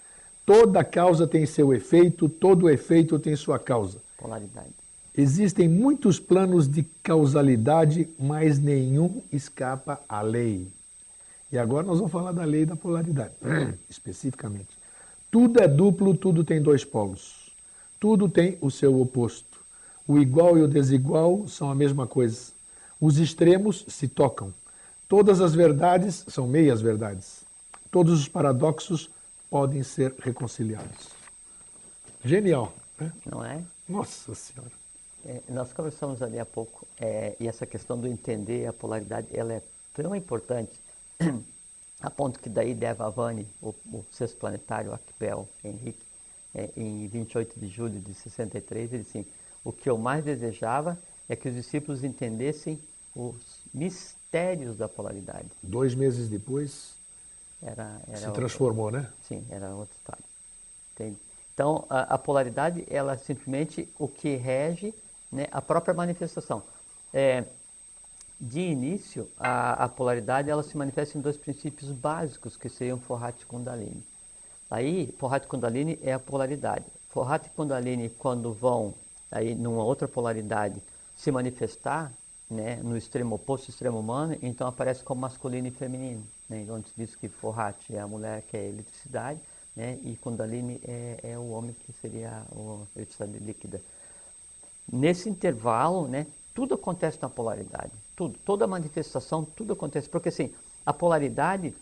[0.45, 3.99] Toda causa tem seu efeito, todo efeito tem sua causa.
[4.19, 4.75] Polaridade.
[5.17, 10.67] Existem muitos planos de causalidade, mas nenhum escapa à lei.
[11.53, 13.35] E agora nós vamos falar da lei da polaridade,
[13.89, 14.77] especificamente.
[15.31, 17.53] Tudo é duplo, tudo tem dois polos.
[18.01, 19.61] Tudo tem o seu oposto.
[20.09, 22.56] O igual e o desigual são a mesma coisa.
[23.01, 24.53] Os extremos se tocam.
[25.09, 27.45] Todas as verdades são meias verdades.
[27.91, 29.11] Todos os paradoxos
[29.51, 31.11] podem ser reconciliados.
[32.25, 33.13] Genial, né?
[33.25, 33.63] Não é?
[33.89, 34.73] Nossa Senhora.
[35.25, 39.53] É, nós conversamos ali há pouco, é, e essa questão do entender a polaridade, ela
[39.53, 40.73] é tão importante,
[42.01, 46.05] a ponto que daí Devavani, o, o sexto planetário, Akbel Henrique,
[46.55, 49.29] é, em 28 de julho de 63, ele disse assim,
[49.65, 52.79] o que eu mais desejava é que os discípulos entendessem
[53.15, 55.49] os mistérios da polaridade.
[55.62, 56.95] Dois meses depois,
[57.62, 59.12] era, era se transformou, outra, né?
[59.27, 60.25] Sim, era outra história.
[60.95, 61.17] Entende?
[61.55, 64.95] Então, a, a, polaridade, ela é simplesmente o que rege
[65.33, 66.62] né, a própria manifestação.
[67.12, 67.45] É,
[68.39, 73.41] de início, a, a, polaridade ela se manifesta em dois princípios básicos, que seriam Forhat
[73.41, 74.05] e Kundalini.
[74.71, 76.85] Aí, Forhat e Kundalini é a polaridade.
[77.09, 78.93] Forhat e Kundalini, quando vão
[79.31, 80.83] aí numa outra polaridade,
[81.17, 82.13] se manifestar
[82.49, 86.25] né, no extremo oposto, extremo humano, então aparece como masculino e feminino.
[86.49, 89.41] Né, se diz que Forrat é a mulher que é eletricidade,
[89.75, 93.83] né, e Kundalini é, é o homem que seria a eletricidade líquida.
[94.91, 100.93] Nesse intervalo, né, tudo acontece na polaridade, tudo, toda manifestação, tudo acontece, porque assim, a
[100.93, 101.75] polaridade,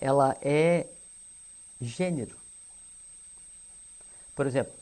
[0.00, 0.86] ela é
[1.80, 2.36] gênero.
[4.36, 4.72] Por exemplo,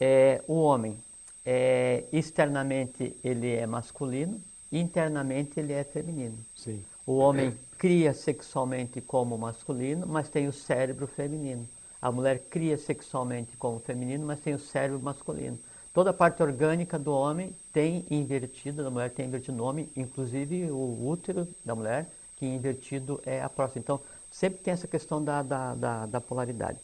[0.00, 0.98] é, o homem
[1.46, 4.40] é, externamente ele é masculino,
[4.72, 6.36] internamente ele é feminino.
[6.56, 6.84] Sim.
[7.06, 11.68] O homem cria sexualmente como masculino, mas tem o cérebro feminino.
[12.02, 15.56] A mulher cria sexualmente como feminino, mas tem o cérebro masculino.
[15.94, 20.70] Toda a parte orgânica do homem tem invertido, da mulher tem invertido no homem, inclusive
[20.70, 23.78] o útero da mulher, que invertido é a próstata.
[23.78, 26.78] Então, sempre tem essa questão da, da, da, da polaridade.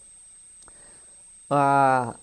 [1.50, 2.14] Ah,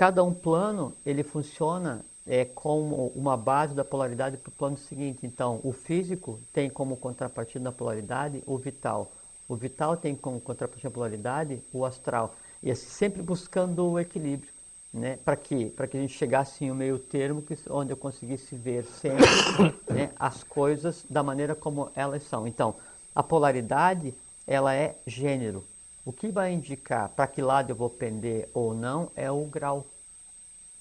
[0.00, 5.26] Cada um plano ele funciona é, como uma base da polaridade para o plano seguinte.
[5.26, 9.12] Então, o físico tem como contrapartida da polaridade o vital.
[9.46, 12.34] O vital tem como contrapartida da polaridade o astral.
[12.62, 14.50] E assim, sempre buscando o equilíbrio.
[14.90, 15.18] Né?
[15.22, 15.70] Para quê?
[15.76, 19.26] Para que a gente chegasse em um meio termo que, onde eu conseguisse ver sempre
[19.92, 22.46] né, as coisas da maneira como elas são.
[22.46, 22.74] Então,
[23.14, 24.14] a polaridade
[24.46, 25.62] ela é gênero.
[26.04, 29.86] O que vai indicar para que lado eu vou pender ou não é o grau.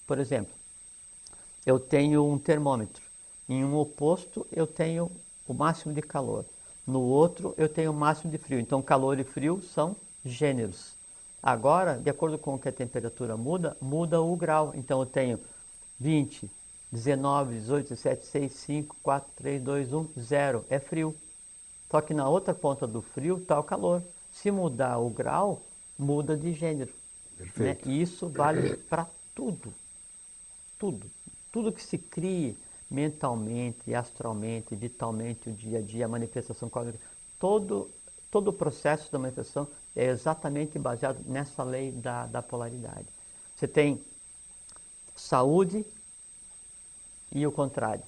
[0.08, 0.54] Por exemplo,
[1.66, 3.04] eu tenho um termômetro.
[3.48, 5.12] Em um oposto eu tenho
[5.48, 6.46] o máximo de calor.
[6.88, 8.60] No outro eu tenho o máximo de frio.
[8.60, 10.94] Então calor e frio são gêneros.
[11.44, 14.72] Agora, de acordo com o que a temperatura muda, muda o grau.
[14.74, 15.40] Então eu tenho
[16.00, 16.50] 20,
[16.92, 20.66] 19, 18, 17, 6, 5, 4, 3, 2, 1, 0.
[20.70, 21.14] É frio.
[21.92, 24.02] Só que na outra ponta do frio está o calor.
[24.42, 25.62] Se mudar o grau,
[25.98, 26.94] muda de gênero.
[27.58, 27.78] Né?
[27.86, 29.74] E isso vale para tudo.
[30.78, 31.10] Tudo.
[31.52, 32.58] Tudo que se crie
[32.90, 37.00] mentalmente, astralmente, vitalmente, o dia a dia, a manifestação cósmica,
[37.38, 37.92] todo,
[38.32, 43.08] todo o processo da manifestação é exatamente baseado nessa lei da, da polaridade.
[43.58, 44.02] Você tem
[45.16, 45.86] saúde
[47.32, 48.04] e o contrário.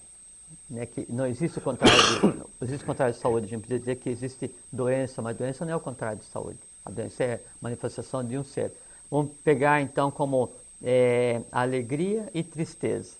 [0.69, 3.45] Né, que não existe o contrário de, existe o contrário de saúde.
[3.45, 6.59] A gente precisa dizer que existe doença, mas doença não é o contrário de saúde.
[6.85, 8.71] A doença é manifestação de um ser.
[9.09, 13.15] Vamos pegar então como é, alegria e tristeza.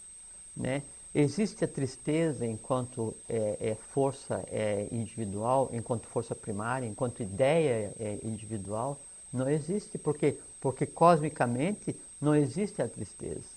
[0.56, 0.84] Né?
[1.14, 8.20] Existe a tristeza enquanto é, é força é, individual, enquanto força primária, enquanto ideia é,
[8.24, 9.00] individual?
[9.34, 13.51] Não existe, porque porque cosmicamente não existe a tristeza.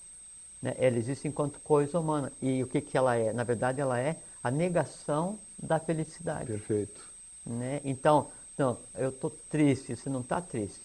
[0.65, 0.75] Né?
[0.79, 2.33] Ela existe enquanto coisa humana.
[2.41, 3.35] E o que, que ela é?
[3.35, 6.47] Na verdade, ela é a negação da felicidade.
[6.47, 7.07] Perfeito.
[7.45, 7.83] Né?
[7.85, 10.81] Então, não, eu estou triste, você não está triste.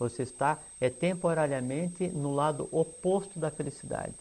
[0.00, 4.16] Você está é temporariamente no lado oposto da felicidade.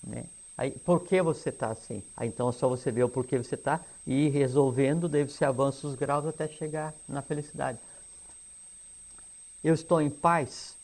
[0.00, 0.26] Né?
[0.56, 2.00] Aí, por que você está assim?
[2.16, 5.44] Aí, então é só você ver o porquê você está e ir resolvendo, daí você
[5.44, 7.80] avança os graus até chegar na felicidade.
[9.64, 10.76] Eu estou em paz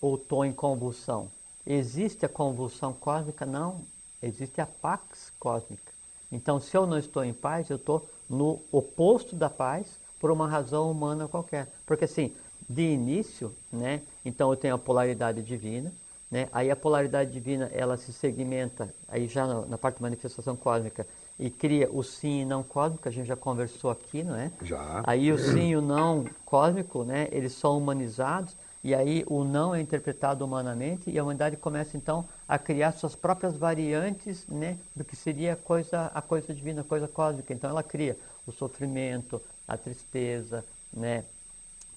[0.00, 1.28] ou estou em convulsão?
[1.70, 3.44] Existe a convulsão cósmica?
[3.44, 3.82] Não,
[4.22, 5.92] existe a pax cósmica.
[6.32, 10.48] Então, se eu não estou em paz, eu estou no oposto da paz por uma
[10.48, 11.68] razão humana qualquer.
[11.84, 12.32] Porque assim,
[12.66, 14.00] de início, né?
[14.24, 15.92] Então eu tenho a polaridade divina,
[16.30, 16.48] né?
[16.52, 21.06] Aí a polaridade divina ela se segmenta aí já na, na parte de manifestação cósmica
[21.38, 24.50] e cria o sim e não cósmico, a gente já conversou aqui, não é?
[24.62, 25.02] Já.
[25.06, 27.28] Aí o sim e o não cósmico, né?
[27.30, 32.24] Eles são humanizados e aí o não é interpretado humanamente e a humanidade começa então
[32.46, 34.78] a criar suas próprias variantes, né?
[34.94, 37.52] Do que seria a coisa, a coisa divina, a coisa cósmica.
[37.52, 41.24] Então ela cria o sofrimento, a tristeza, né?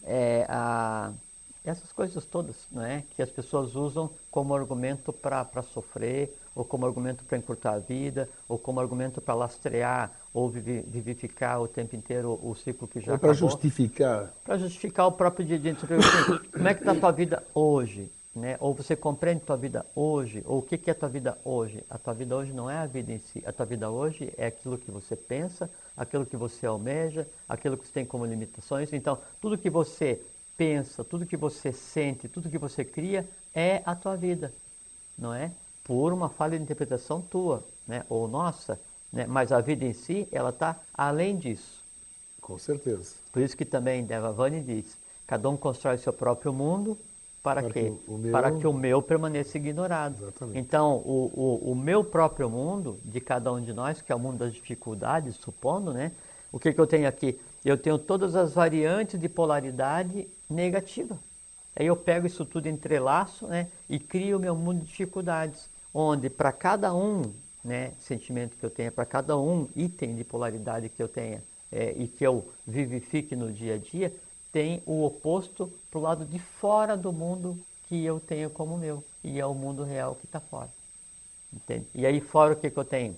[0.03, 1.11] É, a
[1.63, 7.23] essas coisas todas é, que as pessoas usam como argumento para sofrer, ou como argumento
[7.23, 12.55] para encurtar a vida, ou como argumento para lastrear ou vivificar o tempo inteiro o
[12.55, 14.33] ciclo que já ou para justificar.
[14.43, 15.87] Para justificar o próprio dia de assim,
[16.51, 18.11] Como é que está a tua vida hoje?
[18.33, 18.55] Né?
[18.61, 20.41] Ou você compreende a tua vida hoje?
[20.45, 21.83] Ou o que, que é a tua vida hoje?
[21.89, 23.43] A tua vida hoje não é a vida em si.
[23.45, 27.85] A tua vida hoje é aquilo que você pensa, aquilo que você almeja, aquilo que
[27.85, 28.93] você tem como limitações.
[28.93, 30.21] Então, tudo que você
[30.61, 34.53] pensa, tudo que você sente, tudo que você cria é a tua vida,
[35.17, 35.51] não é?
[35.83, 38.05] Por uma falha de interpretação tua, né?
[38.07, 38.79] ou nossa,
[39.11, 39.25] né?
[39.27, 41.83] mas a vida em si, ela está além disso.
[42.39, 43.15] Com certeza.
[43.31, 44.95] Por isso que também Devavani diz,
[45.25, 46.95] cada um constrói seu próprio mundo,
[47.41, 47.91] para, para quê?
[48.05, 48.31] Que meu...
[48.31, 50.21] Para que o meu permaneça ignorado.
[50.21, 50.59] Exatamente.
[50.59, 51.31] Então, o,
[51.65, 54.53] o, o meu próprio mundo, de cada um de nós, que é o mundo das
[54.53, 56.11] dificuldades, supondo, né?
[56.51, 57.39] O que, que eu tenho aqui?
[57.65, 61.17] Eu tenho todas as variantes de polaridade negativa.
[61.75, 66.29] Aí eu pego isso tudo entrelaço né, e crio o meu mundo de dificuldades, onde
[66.29, 67.21] para cada um
[67.63, 71.93] né, sentimento que eu tenha, para cada um item de polaridade que eu tenha é,
[71.97, 74.13] e que eu vivifique no dia a dia,
[74.51, 79.03] tem o oposto para o lado de fora do mundo que eu tenho como meu,
[79.23, 80.69] e é o mundo real que está fora.
[81.53, 81.85] Entende?
[81.93, 83.15] E aí fora o que, que eu tenho?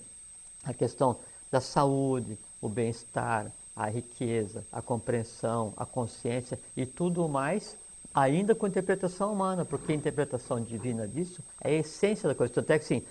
[0.64, 1.18] A questão
[1.50, 7.76] da saúde, o bem-estar, a riqueza, a compreensão, a consciência e tudo mais,
[8.14, 12.52] ainda com interpretação humana, porque a interpretação divina disso é a essência da coisa.
[12.52, 13.04] Tanto é que, sim,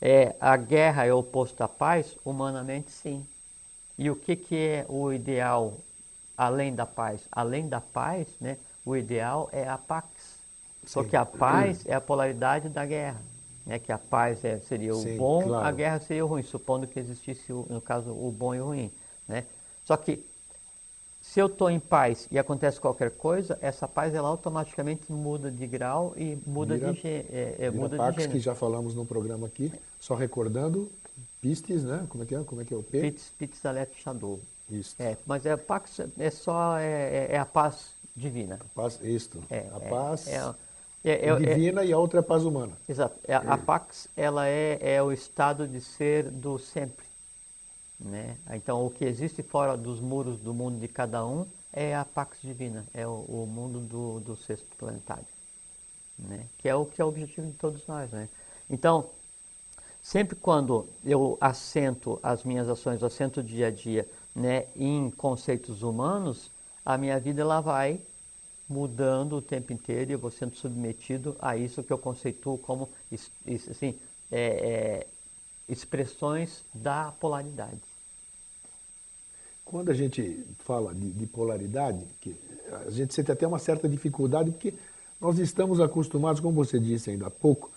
[0.00, 3.24] é, a guerra é oposto à paz, humanamente, sim.
[3.96, 5.74] E o que, que é o ideal
[6.36, 7.22] além da paz?
[7.30, 10.08] Além da paz, né, o ideal é a pax.
[10.92, 13.22] Porque a paz é a polaridade da guerra.
[13.64, 15.66] Né, que a paz é, seria o sim, bom, claro.
[15.66, 18.92] a guerra seria o ruim, supondo que existisse, no caso, o bom e o ruim.
[19.26, 19.44] Né?
[19.84, 20.24] Só que
[21.24, 25.66] se eu estou em paz e acontece qualquer coisa, essa paz ela automaticamente muda de
[25.66, 28.38] grau e muda de, é, é, muda Pax, de gênero.
[28.38, 30.90] que já falamos no programa aqui, só recordando,
[31.40, 32.06] Pistes, né?
[32.08, 32.42] Como é que é?
[32.42, 33.00] Como é que é o P?
[33.00, 34.38] Pistes, Pistes Aleph Shadow.
[34.70, 34.94] Isso.
[34.98, 38.58] É, mas é Pax é só é, é, é a paz divina.
[38.60, 39.42] A paz, isto.
[39.50, 40.28] É, a é, paz
[41.04, 42.72] é, divina e a outra é a paz humana.
[42.88, 43.18] Exato.
[43.28, 47.13] a Pax ela é, é o estado de ser do sempre.
[47.98, 48.36] Né?
[48.50, 52.38] Então, o que existe fora dos muros do mundo de cada um é a Pax
[52.42, 55.26] Divina, é o, o mundo do, do sexto planetário,
[56.18, 56.46] né?
[56.58, 58.10] que é o que é o objetivo de todos nós.
[58.12, 58.28] Né?
[58.68, 59.10] Então,
[60.02, 65.82] sempre quando eu assento as minhas ações, assento o dia a dia né, em conceitos
[65.82, 66.50] humanos,
[66.84, 68.00] a minha vida ela vai
[68.68, 72.88] mudando o tempo inteiro e eu vou sendo submetido a isso que eu conceituo como
[73.70, 73.98] assim,
[74.30, 75.06] é, é,
[75.68, 77.80] expressões da polaridade.
[79.64, 82.04] Quando a gente fala de, de, polaridade,
[82.86, 84.74] a gente sente até uma certa dificuldade, porque
[85.20, 87.70] nós estamos acostumados, como você disse ainda há pouco,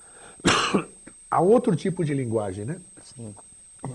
[1.31, 2.81] a outro tipo de linguagem, né?
[3.01, 3.33] Sim.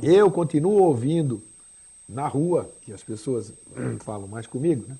[0.02, 1.42] Eu continuo ouvindo
[2.09, 3.52] na rua, que as pessoas
[4.00, 4.96] falam mais comigo, né?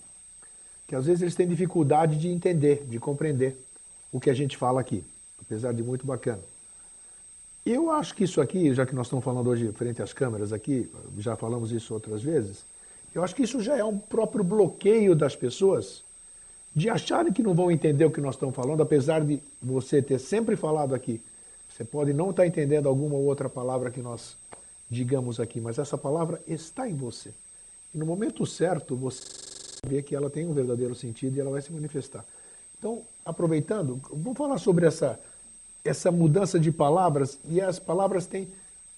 [0.87, 3.57] que às vezes eles têm dificuldade de entender, de compreender
[4.13, 5.03] o que a gente fala aqui,
[5.41, 6.43] apesar de muito bacana.
[7.65, 10.91] Eu acho que isso aqui, já que nós estamos falando hoje frente às câmeras aqui,
[11.19, 12.65] já falamos isso outras vezes,
[13.15, 16.03] eu acho que isso já é um próprio bloqueio das pessoas
[16.75, 20.19] de acharem que não vão entender o que nós estamos falando, apesar de você ter
[20.19, 21.21] sempre falado aqui.
[21.69, 24.37] Você pode não estar entendendo alguma outra palavra que nós
[24.91, 27.33] digamos aqui, mas essa palavra está em você.
[27.95, 29.23] E no momento certo, você
[29.87, 32.25] vê que ela tem um verdadeiro sentido e ela vai se manifestar.
[32.79, 35.19] Então, aproveitando, vamos falar sobre essa
[35.85, 38.49] essa mudança de palavras, e as palavras têm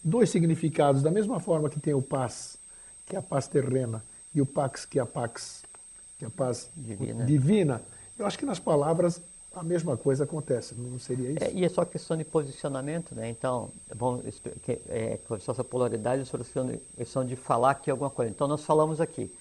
[0.02, 2.58] dois significados, da mesma forma que tem o paz,
[3.06, 5.62] que é a paz terrena, e o pax, que é a pax,
[6.18, 7.24] que é a paz divina.
[7.24, 7.82] divina.
[8.18, 9.20] Eu acho que nas palavras
[9.54, 11.44] a mesma coisa acontece, não seria isso?
[11.44, 13.30] É, e é só questão de posicionamento, né?
[13.30, 14.20] Então, bom,
[14.88, 18.30] é, essa polaridade é questão de falar aqui alguma coisa.
[18.30, 19.32] Então, nós falamos aqui,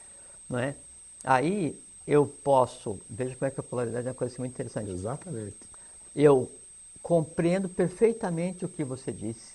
[0.47, 0.75] não é?
[1.23, 4.91] Aí, eu posso, veja como é que a polaridade é uma coisa muito interessante.
[4.91, 5.57] Exatamente.
[6.15, 6.51] Eu
[7.03, 9.53] compreendo perfeitamente o que você disse,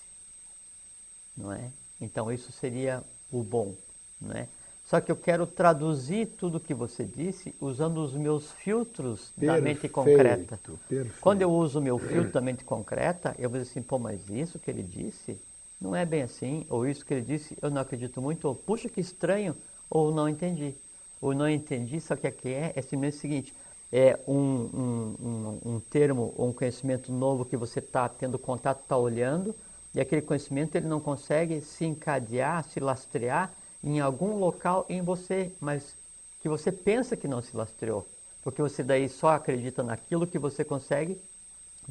[1.35, 1.71] não é?
[1.99, 3.73] Então, isso seria o bom,
[4.21, 4.47] não é?
[4.85, 9.53] Só que eu quero traduzir tudo o que você disse usando os meus filtros perfeito,
[9.53, 10.59] da mente concreta.
[10.87, 11.21] Perfeito.
[11.21, 14.29] Quando eu uso o meu filtro da mente concreta, eu vou dizer assim, pô, mas
[14.29, 15.39] isso que ele disse
[15.81, 18.89] não é bem assim, ou isso que ele disse eu não acredito muito, ou puxa
[18.89, 19.55] que estranho,
[19.89, 20.75] ou não entendi.
[21.21, 23.53] Ou não entendi, só que aqui é, é simplesmente o seguinte,
[23.91, 28.81] é um, um, um, um termo ou um conhecimento novo que você está tendo contato,
[28.83, 29.55] está olhando,
[29.93, 33.51] e aquele conhecimento ele não consegue se encadear, se lastrear
[33.83, 35.95] em algum local em você, mas
[36.41, 38.05] que você pensa que não se lastreou.
[38.43, 41.19] Porque você daí só acredita naquilo que você consegue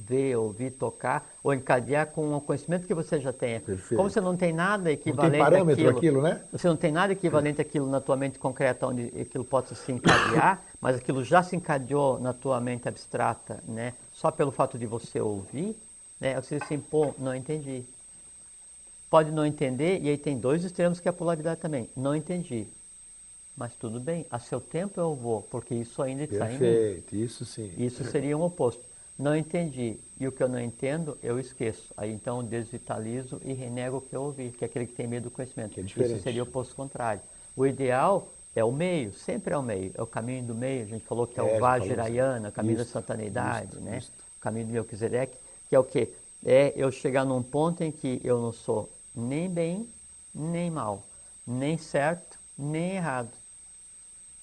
[0.06, 3.60] ver, ouvir, tocar ou encadear com o conhecimento que você já tenha.
[3.60, 3.96] Perfeito.
[3.96, 6.42] Como você não tem nada equivalente não tem parâmetro àquilo, aquilo, né?
[6.52, 10.62] Você não tem nada equivalente àquilo na tua mente concreta onde aquilo possa se encadear,
[10.80, 13.94] mas aquilo já se encadeou na tua mente abstrata, né?
[14.12, 15.76] Só pelo fato de você ouvir,
[16.20, 16.40] né?
[16.40, 17.84] Você assim, pô, não entendi
[19.10, 21.88] pode não entender, e aí tem dois extremos que é a polaridade também.
[21.96, 22.66] Não entendi.
[23.56, 26.58] Mas tudo bem, a seu tempo eu vou, porque isso ainda está em mim.
[26.58, 27.72] Perfeito, isso sim.
[27.76, 28.80] Isso seria um oposto.
[29.18, 31.92] Não entendi, e o que eu não entendo, eu esqueço.
[31.96, 35.08] Aí então eu desvitalizo e renego o que eu ouvi, que é aquele que tem
[35.08, 35.78] medo do conhecimento.
[35.78, 35.82] É.
[35.82, 37.20] Isso seria o oposto contrário.
[37.56, 39.90] O ideal é o meio, sempre é o meio.
[39.94, 42.80] É o caminho do meio, a gente falou que é, é o Vajrayana, o caminho
[42.80, 43.98] isso, da santanidade, isso, né?
[43.98, 44.12] Isso.
[44.36, 45.36] O caminho do Melquisedeque,
[45.68, 46.12] que é o quê?
[46.46, 49.88] É eu chegar num ponto em que eu não sou nem bem,
[50.32, 51.02] nem mal,
[51.44, 53.32] nem certo, nem errado.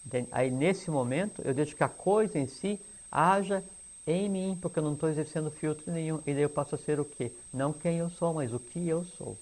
[0.05, 0.27] Entende?
[0.33, 2.77] Aí nesse momento eu deixo que a coisa em si
[3.09, 3.63] haja
[4.07, 6.19] em mim, porque eu não estou exercendo filtro nenhum.
[6.25, 7.31] E daí eu passo a ser o quê?
[7.53, 9.37] Não quem eu sou, mas o que eu sou.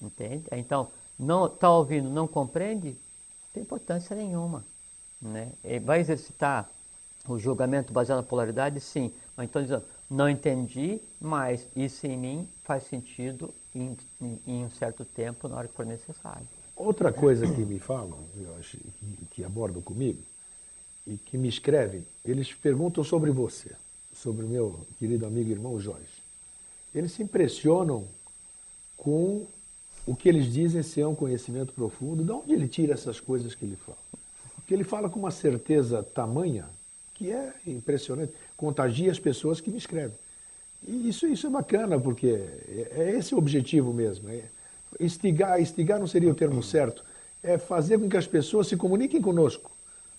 [0.00, 0.44] Entende?
[0.52, 2.88] Então, não está ouvindo, não compreende?
[2.88, 4.64] Não tem importância nenhuma.
[5.20, 5.52] Né?
[5.82, 6.68] vai exercitar
[7.26, 8.78] o julgamento baseado na polaridade?
[8.80, 9.10] Sim.
[9.34, 14.70] Mas então dizendo, não entendi, mas isso em mim faz sentido em, em, em um
[14.70, 16.46] certo tempo, na hora que for necessário.
[16.76, 20.22] Outra coisa que me falam, eu acho, que, que abordam comigo,
[21.06, 23.70] e que me escrevem, eles perguntam sobre você,
[24.14, 26.22] sobre o meu querido amigo e irmão Jorge.
[26.94, 28.06] Eles se impressionam
[28.96, 29.46] com
[30.06, 32.24] o que eles dizem ser um conhecimento profundo.
[32.24, 33.98] De onde ele tira essas coisas que ele fala?
[34.54, 36.66] Porque ele fala com uma certeza tamanha
[37.14, 40.16] que é impressionante, contagia as pessoas que me escrevem.
[40.86, 44.28] E isso, isso é bacana, porque é, é esse o objetivo mesmo.
[44.28, 44.44] É
[45.00, 47.04] instigar, instigar não seria o termo certo,
[47.42, 49.70] é fazer com que as pessoas se comuniquem conosco.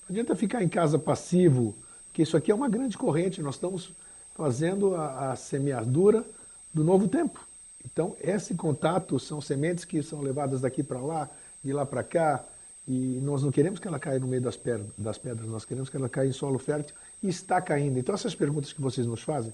[0.07, 1.75] Não adianta ficar em casa passivo,
[2.13, 3.91] que isso aqui é uma grande corrente, nós estamos
[4.35, 6.23] fazendo a, a semeadura
[6.73, 7.39] do novo tempo.
[7.83, 11.29] Então, esse contato são sementes que são levadas daqui para lá,
[11.63, 12.43] de lá para cá,
[12.87, 15.89] e nós não queremos que ela caia no meio das pedras, das pedras, nós queremos
[15.89, 17.97] que ela caia em solo fértil e está caindo.
[17.97, 19.53] Então, essas perguntas que vocês nos fazem,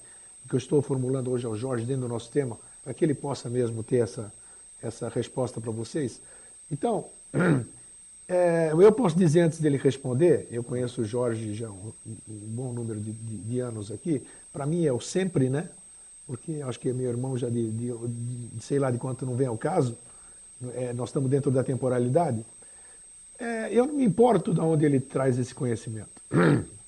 [0.50, 3.50] que eu estou formulando hoje ao Jorge dentro do nosso tema, para que ele possa
[3.50, 4.34] mesmo ter essa,
[4.82, 6.20] essa resposta para vocês.
[6.70, 7.08] Então,
[8.34, 12.72] é, eu posso dizer antes dele responder, eu conheço o Jorge já um, um bom
[12.72, 14.24] número de, de, de anos aqui,
[14.54, 15.68] para mim é o sempre, né?
[16.26, 19.48] Porque acho que meu irmão já de, de, de sei lá de quanto não vem
[19.48, 19.98] ao caso,
[20.76, 22.46] é, nós estamos dentro da temporalidade.
[23.38, 26.10] É, eu não me importo de onde ele traz esse conhecimento.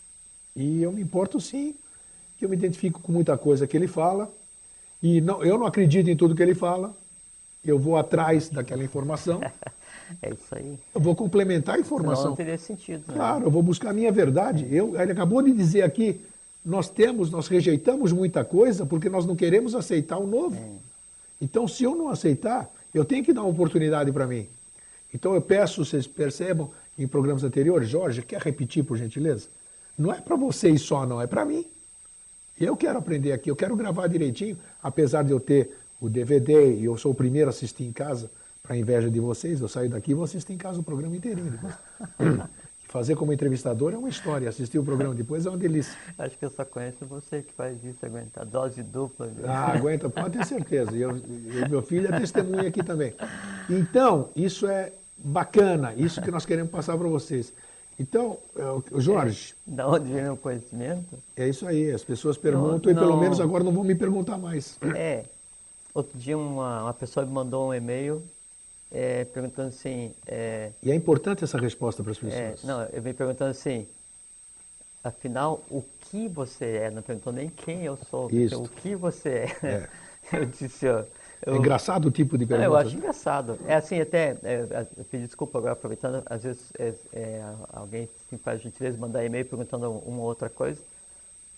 [0.55, 1.73] E eu me importo sim
[2.37, 4.31] que eu me identifico com muita coisa que ele fala,
[5.01, 6.95] e não, eu não acredito em tudo que ele fala,
[7.65, 9.41] eu vou atrás daquela informação.
[10.21, 10.79] é isso aí.
[10.93, 12.15] Eu vou complementar a informação.
[12.15, 13.03] Senão não teria sentido.
[13.07, 13.13] Né?
[13.15, 14.67] Claro, eu vou buscar a minha verdade.
[14.69, 16.21] Eu, ele acabou de dizer aqui,
[16.63, 20.55] nós temos, nós rejeitamos muita coisa porque nós não queremos aceitar o novo.
[20.55, 20.93] É.
[21.41, 24.47] Então, se eu não aceitar, eu tenho que dar uma oportunidade para mim.
[25.13, 29.47] Então, eu peço, vocês percebam, em programas anteriores, Jorge, quer repetir, por gentileza?
[29.97, 31.65] Não é para vocês só, não, é para mim.
[32.59, 36.85] Eu quero aprender aqui, eu quero gravar direitinho, apesar de eu ter o DVD e
[36.85, 38.29] eu sou o primeiro a assistir em casa,
[38.65, 41.59] para inveja de vocês, eu saio daqui e assistir em casa o programa inteirinho.
[42.87, 45.97] Fazer como entrevistador é uma história, assistir o programa depois é uma delícia.
[46.17, 49.27] Acho que eu só conheço você que faz isso, aguenta dose dupla.
[49.27, 49.49] Viu?
[49.49, 50.95] Ah, aguenta, pode ter certeza.
[50.95, 53.13] E eu, eu, meu filho é testemunha aqui também.
[53.69, 57.51] Então, isso é bacana, isso que nós queremos passar para vocês.
[57.99, 59.55] Então, é, Jorge.
[59.67, 61.17] É, da onde vem o conhecimento?
[61.35, 64.37] É isso aí, as pessoas perguntam não, e pelo menos agora não vão me perguntar
[64.37, 64.77] mais.
[64.95, 65.25] É.
[65.93, 68.23] Outro dia uma, uma pessoa me mandou um e-mail
[68.93, 70.13] é, perguntando assim.
[70.27, 72.63] É, e é importante essa resposta para as é, pessoas.
[72.63, 73.87] não, eu me perguntando assim,
[75.03, 76.91] afinal, o que você é?
[76.91, 78.63] Não perguntou nem quem eu sou, Isso.
[78.63, 79.29] o que você
[79.61, 79.67] é.
[79.67, 79.89] é.
[80.31, 81.03] Eu disse, ó,
[81.45, 82.65] eu, é engraçado o tipo de pergunta.
[82.65, 83.59] Eu acho engraçado.
[83.67, 88.37] É assim, até, é, eu pedi desculpa agora, aproveitando, às vezes é, é, alguém assim,
[88.37, 90.81] faz gentileza mandar e-mail perguntando uma ou outra coisa.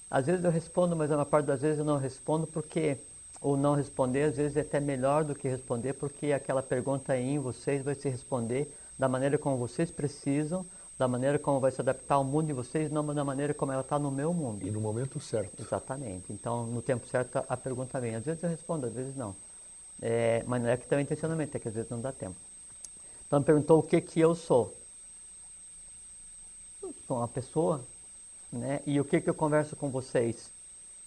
[0.09, 2.97] Às vezes eu respondo, mas a maior parte das vezes eu não respondo porque
[3.41, 7.35] o não responder às vezes é até melhor do que responder, porque aquela pergunta aí
[7.35, 10.65] em vocês vai se responder da maneira como vocês precisam,
[10.97, 13.81] da maneira como vai se adaptar ao mundo de vocês, não da maneira como ela
[13.81, 14.65] está no meu mundo.
[14.65, 15.61] E no momento certo.
[15.61, 16.31] Exatamente.
[16.31, 18.15] Então, no tempo certo, a pergunta vem.
[18.15, 19.35] Às vezes eu respondo, às vezes não.
[20.01, 22.35] É, mas não é que também intencionalmente, é que às vezes não dá tempo.
[23.27, 24.73] Então me perguntou o que que eu sou.
[26.81, 27.81] Eu sou uma pessoa,
[28.51, 28.81] né?
[28.85, 30.49] E o que que eu converso com vocês?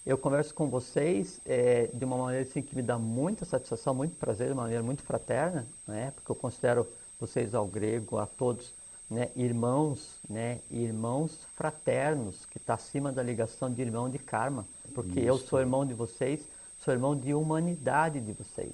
[0.09, 4.17] Eu converso com vocês é, de uma maneira assim, que me dá muita satisfação, muito
[4.17, 6.11] prazer, de uma maneira muito fraterna, né?
[6.15, 6.87] Porque eu considero
[7.19, 8.73] vocês ao grego, a todos,
[9.07, 9.29] né?
[9.35, 10.61] Irmãos, né?
[10.71, 15.29] Irmãos fraternos, que está acima da ligação de irmão de karma, porque Isso.
[15.29, 16.41] eu sou irmão de vocês
[16.83, 18.73] sou irmão de humanidade de vocês.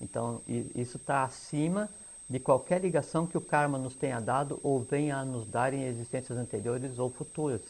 [0.00, 1.88] Então, isso está acima
[2.28, 5.84] de qualquer ligação que o karma nos tenha dado ou venha a nos dar em
[5.84, 7.62] existências anteriores ou futuras.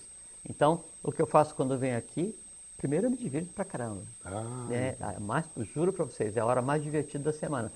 [0.46, 2.38] Então, o que eu faço quando eu venho aqui,
[2.76, 4.02] primeiro eu me divirto pra caramba.
[4.24, 7.72] Ah, é, mais, juro para vocês, é a hora mais divertida da semana.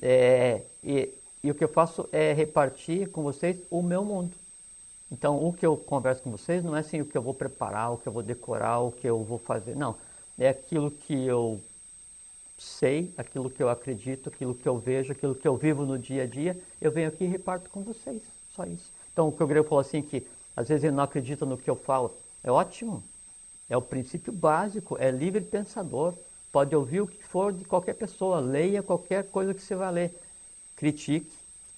[0.00, 4.32] É, e, e o que eu faço é repartir com vocês o meu mundo.
[5.10, 7.92] Então, o que eu converso com vocês não é assim o que eu vou preparar,
[7.92, 9.76] o que eu vou decorar, o que eu vou fazer.
[9.76, 9.96] Não
[10.38, 11.60] é aquilo que eu
[12.58, 16.24] sei, aquilo que eu acredito, aquilo que eu vejo, aquilo que eu vivo no dia
[16.24, 18.22] a dia, eu venho aqui e reparto com vocês,
[18.54, 18.90] só isso.
[19.12, 20.26] Então, o que o Grego falou assim, que
[20.56, 23.02] às vezes ele não acredita no que eu falo, é ótimo,
[23.68, 26.14] é o princípio básico, é livre pensador,
[26.52, 30.20] pode ouvir o que for de qualquer pessoa, leia qualquer coisa que você vai ler,
[30.76, 31.32] critique,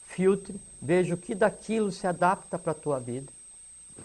[0.06, 3.32] filtre, veja o que daquilo se adapta para a tua vida.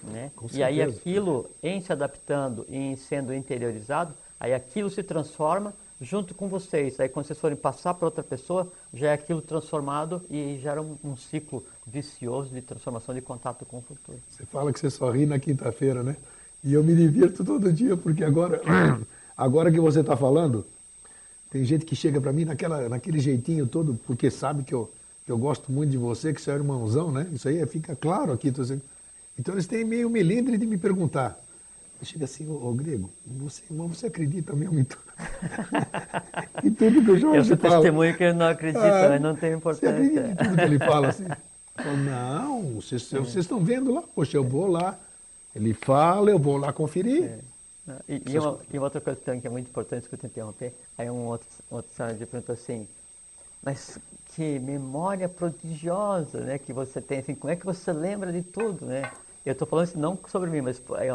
[0.04, 0.32] Né?
[0.54, 5.72] E aí aquilo, em se adaptando e em sendo interiorizado, Aí aquilo se transforma
[6.02, 7.00] junto com vocês.
[7.00, 10.98] Aí quando vocês forem passar para outra pessoa, já é aquilo transformado e gera um,
[11.04, 14.18] um, ciclo vicioso de transformação de contato com o futuro.
[14.28, 16.18] Você fala que você só ri na quinta-feira, né?
[16.64, 18.62] E eu me divirto todo dia, porque agora,
[19.36, 20.66] agora que você está falando,
[21.50, 24.90] tem gente que chega para mim naquela, naquele jeitinho todo, porque sabe que eu,
[25.26, 27.28] que eu gosto muito de você, que você é irmãozão, né?
[27.34, 28.54] Isso aí fica claro aqui.
[29.38, 31.40] Então eles têm meio melindre de me perguntar.
[32.04, 34.98] Chega assim, ô, ô Grego, você, irmão, você acredita mesmo em, tu...
[36.64, 37.76] em tudo que o Jorge Eu sou fala?
[37.76, 39.88] testemunho que ele não acredita, ah, mas não tem importância.
[39.88, 41.26] Você acredita em tudo que ele fala assim?
[42.06, 43.20] não, vocês, é.
[43.20, 44.98] vocês estão vendo lá, poxa, eu vou lá.
[45.56, 47.24] Ele fala, eu vou lá conferir.
[47.24, 47.40] É.
[48.08, 51.10] E, e, uma, e, outra coisa que é muito importante que eu te interromper, aí
[51.10, 52.88] um outro, um outro senhor perguntou assim,
[53.62, 54.00] mas
[54.36, 58.86] que memória prodigiosa né, que você tem, assim, como é que você lembra de tudo,
[58.86, 59.12] né?
[59.44, 61.08] Eu estou falando isso não sobre mim, mas é,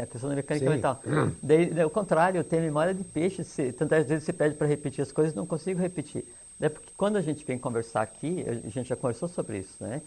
[0.00, 0.72] é a questão da mecânica Sim.
[0.72, 1.02] mental.
[1.42, 3.44] Daí, daí, ao contrário, eu tenho memória de peixe.
[3.44, 6.24] Se, tantas vezes você pede para repetir as coisas, não consigo repetir.
[6.58, 10.00] É porque quando a gente vem conversar aqui, a gente já conversou sobre isso, né?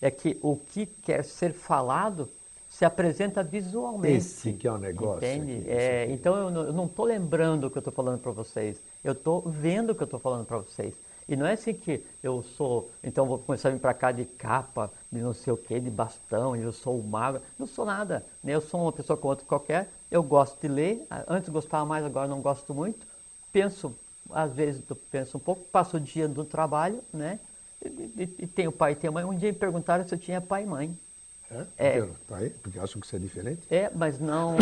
[0.00, 2.30] É que o que quer ser falado
[2.68, 4.16] se apresenta visualmente.
[4.16, 5.26] Esse que é o negócio.
[5.26, 5.68] Entende?
[5.68, 8.80] É, então eu não estou lembrando o que eu estou falando para vocês.
[9.02, 10.94] Eu estou vendo o que eu estou falando para vocês.
[11.28, 14.24] E não é assim que eu sou, então vou começar a vir para cá de
[14.24, 17.40] capa, de não sei o que, de bastão, e eu sou o mago.
[17.58, 18.24] Não sou nada.
[18.42, 18.54] Né?
[18.54, 19.90] Eu sou uma pessoa como outra qualquer.
[20.10, 21.06] Eu gosto de ler.
[21.26, 23.06] Antes gostava mais, agora não gosto muito.
[23.52, 23.94] Penso,
[24.30, 27.38] às vezes penso um pouco, passo o dia no trabalho, né?
[27.84, 29.24] E, e, e tenho pai e tenho mãe.
[29.24, 30.98] Um dia me perguntaram se eu tinha pai e mãe.
[31.50, 31.66] É?
[31.78, 32.00] é.
[32.00, 32.50] Porque, tá aí?
[32.50, 33.62] Porque acham que isso é diferente?
[33.70, 34.56] É, mas não.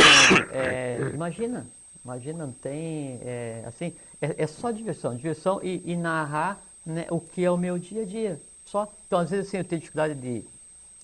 [0.51, 1.65] É, imagina,
[2.03, 3.19] imagina, não tem.
[3.23, 7.57] É, assim, é, é só diversão, diversão e, e narrar né, o que é o
[7.57, 8.41] meu dia a dia.
[8.65, 8.91] Só.
[9.05, 10.45] Então, às vezes, assim, eu tenho dificuldade de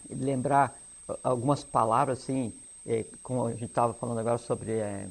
[0.09, 0.77] lembrar
[1.23, 2.53] algumas palavras, assim,
[2.85, 4.71] é, como a gente estava falando agora sobre.
[4.71, 5.07] É,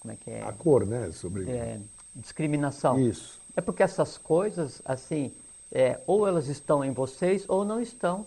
[0.00, 0.42] como é que é?
[0.42, 1.10] A cor, né?
[1.12, 1.48] Sobre.
[1.48, 1.78] É,
[2.14, 2.98] discriminação.
[2.98, 3.40] Isso.
[3.56, 5.32] É porque essas coisas, assim,
[5.70, 8.26] é, ou elas estão em vocês ou não estão.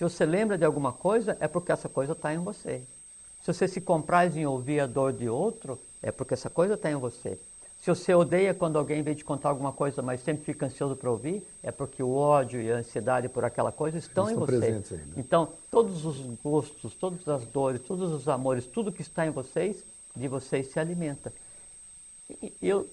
[0.00, 2.80] Se você lembra de alguma coisa, é porque essa coisa está em você.
[3.42, 6.90] Se você se compraz em ouvir a dor de outro, é porque essa coisa está
[6.90, 7.38] em você.
[7.78, 11.10] Se você odeia quando alguém vem te contar alguma coisa, mas sempre fica ansioso para
[11.10, 14.66] ouvir, é porque o ódio e a ansiedade por aquela coisa estão Eles em você.
[14.94, 15.20] Ainda.
[15.20, 19.84] Então, todos os gostos, todas as dores, todos os amores, tudo que está em vocês,
[20.16, 21.30] de vocês se alimenta.
[22.40, 22.88] E eu,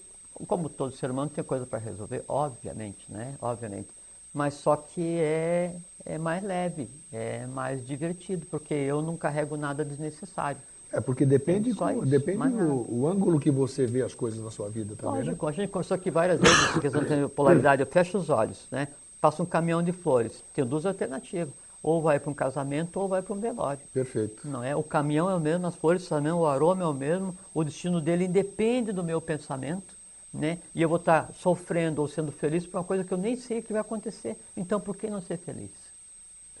[0.46, 3.34] como todo ser humano, tem coisa para resolver, obviamente, né?
[3.40, 3.97] Obviamente.
[4.32, 9.84] Mas só que é, é mais leve, é mais divertido, porque eu não carrego nada
[9.84, 10.60] desnecessário.
[10.92, 14.70] É, porque depende, é depende o, o, ângulo que você vê as coisas na sua
[14.70, 15.52] vida também, Lógico, né?
[15.52, 18.88] a gente conversou aqui várias vezes, a questão de polaridade, eu fecho os olhos, né?
[19.20, 21.52] Passa um caminhão de flores, tem duas alternativas,
[21.82, 23.80] ou vai para um casamento ou vai para um velório.
[23.92, 24.48] Perfeito.
[24.48, 24.74] Não é?
[24.74, 27.36] O caminhão é o mesmo, as flores são o mesmo, o aroma é o mesmo,
[27.52, 29.97] o destino dele independe do meu pensamento,
[30.32, 30.58] né?
[30.74, 33.62] E eu vou estar sofrendo ou sendo feliz por uma coisa que eu nem sei
[33.62, 34.36] que vai acontecer.
[34.56, 35.70] Então, por que não ser feliz?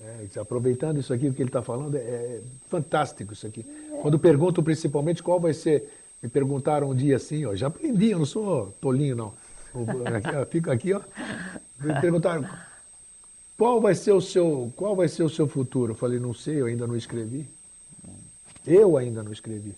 [0.00, 3.64] É, aproveitando isso aqui, o que ele está falando, é, é fantástico isso aqui.
[3.92, 4.00] É.
[4.00, 5.90] Quando pergunto principalmente qual vai ser,
[6.22, 9.34] me perguntaram um dia assim, ó, já aprendi, eu não sou tolinho não.
[10.50, 11.00] Fico aqui, ó.
[11.80, 12.48] Me perguntaram
[13.56, 15.92] qual vai ser o seu, qual vai ser o seu futuro?
[15.92, 17.44] Eu falei, não sei, eu ainda não escrevi.
[18.64, 19.74] Eu ainda não escrevi.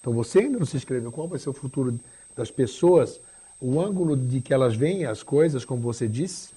[0.00, 1.10] Então você ainda não se escreveu.
[1.10, 1.98] Qual vai ser o futuro
[2.36, 3.20] das pessoas?
[3.60, 6.50] O ângulo de que elas veem as coisas, como você disse,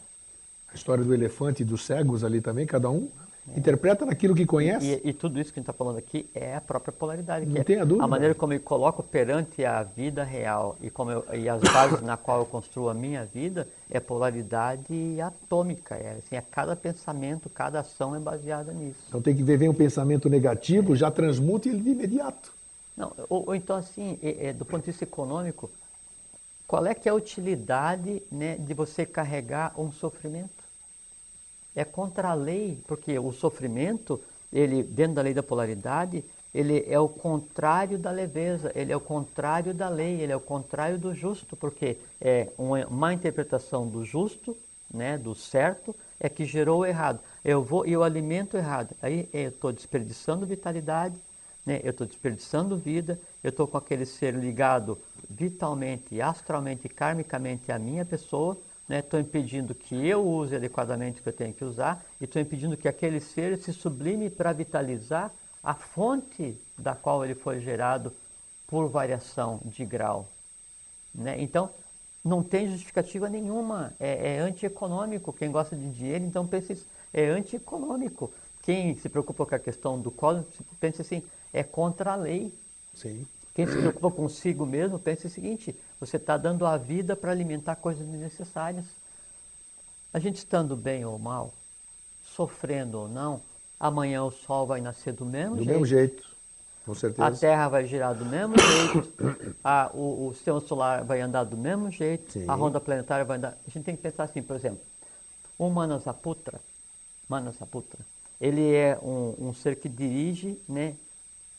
[0.72, 3.10] a história do elefante e dos cegos ali também, cada um
[3.54, 3.60] é.
[3.60, 5.02] interpreta naquilo que conhece.
[5.04, 7.46] E, e, tudo isso que a gente está falando aqui é a própria polaridade.
[7.46, 8.06] Não é tenha dúvida.
[8.06, 12.02] A maneira como eu coloco perante a vida real e, como eu, e as bases
[12.02, 15.96] na qual eu construo a minha vida é polaridade atômica.
[15.96, 19.00] É assim, a é cada pensamento, cada ação é baseada nisso.
[19.10, 22.54] Então tem que ver, vem um pensamento negativo, já transmuta ele de imediato.
[22.96, 25.70] Não, ou, ou então assim, é, é, do ponto de vista econômico,
[26.68, 30.64] qual é que é a utilidade né, de você carregar um sofrimento?
[31.76, 34.22] é contra a lei, porque o sofrimento,
[34.52, 36.24] ele dentro da lei da polaridade,
[36.54, 40.40] ele é o contrário da leveza, ele é o contrário da lei, ele é o
[40.40, 44.56] contrário do justo, porque é uma má interpretação do justo,
[44.94, 47.20] né, do certo, é que gerou o errado.
[47.44, 48.96] Eu vou e eu alimento errado.
[49.02, 51.16] Aí eu estou desperdiçando vitalidade,
[51.66, 55.00] né, eu estou desperdiçando vida, eu estou com aquele ser ligado
[55.30, 58.58] vitalmente, astralmente, karmicamente à minha pessoa,
[58.90, 62.42] estou né, impedindo que eu use adequadamente o que eu tenho que usar e estou
[62.42, 65.32] impedindo que aquele ser se sublime para vitalizar
[65.64, 68.12] a fonte da qual ele foi gerado
[68.68, 70.28] por variação de grau.
[71.16, 71.36] Né?
[71.40, 71.70] Então,
[72.24, 75.34] não tem justificativa nenhuma, é, é antieconômico.
[75.34, 78.32] Quem gosta de dinheiro, então pensa isso, é antieconômico.
[78.64, 80.46] Quem se preocupa com a questão do cosmos,
[80.80, 81.22] pensa assim,
[81.54, 82.54] é contra a lei.
[82.94, 83.26] Sim.
[83.54, 87.76] Quem se preocupa consigo mesmo, pensa o seguinte: você está dando a vida para alimentar
[87.76, 88.86] coisas desnecessárias.
[90.12, 91.54] A gente estando bem ou mal,
[92.36, 93.42] sofrendo ou não,
[93.80, 95.68] amanhã o sol vai nascer do mesmo do jeito.
[95.68, 96.24] Do mesmo jeito,
[96.86, 97.28] com certeza.
[97.28, 101.58] A Terra vai girar do mesmo jeito, a, o, o sistema solar vai andar do
[101.58, 102.46] mesmo jeito, Sim.
[102.48, 103.58] a ronda planetária vai andar.
[103.68, 104.82] A gente tem que pensar assim, por exemplo,
[105.58, 106.62] o Manasaputra,
[107.28, 108.00] Manasaputra
[108.44, 110.96] ele é um, um ser que dirige né,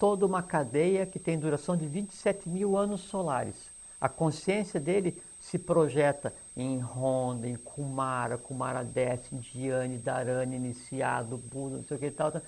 [0.04, 3.56] toda uma cadeia que tem duração de 27 mil anos solares.
[3.98, 11.76] A consciência dele se projeta em Honda, em Kumara, Kumara Desce, Diane, Dharani, Iniciado, Buda,
[11.76, 12.42] não sei o que e tal, tal.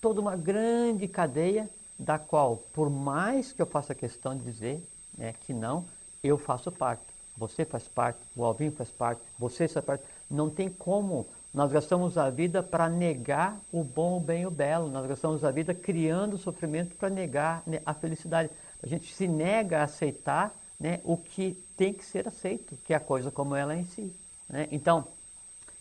[0.00, 4.84] Toda uma grande cadeia da qual, por mais que eu faça questão de dizer
[5.16, 5.84] né, que não,
[6.24, 7.04] eu faço parte.
[7.36, 10.02] Você faz parte, o Alvin faz parte, você faz parte.
[10.28, 11.24] Não tem como
[11.56, 14.90] nós gastamos a vida para negar o bom, o bem e o belo.
[14.90, 18.50] Nós gastamos a vida criando sofrimento para negar né, a felicidade.
[18.82, 22.96] A gente se nega a aceitar né, o que tem que ser aceito, que é
[22.96, 24.14] a coisa como ela é em si.
[24.46, 24.68] Né?
[24.70, 25.08] Então,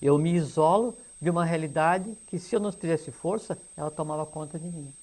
[0.01, 4.57] eu me isolo de uma realidade que, se eu não tivesse força, ela tomava conta
[4.57, 4.93] de mim.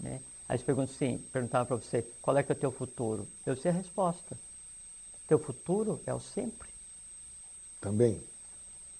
[0.00, 0.20] Né?
[0.48, 3.28] Aí você pergunta assim, perguntava para você, qual é que é o teu futuro?
[3.46, 4.36] Eu sei a resposta.
[5.28, 6.68] Teu futuro é o sempre.
[7.80, 8.31] Também.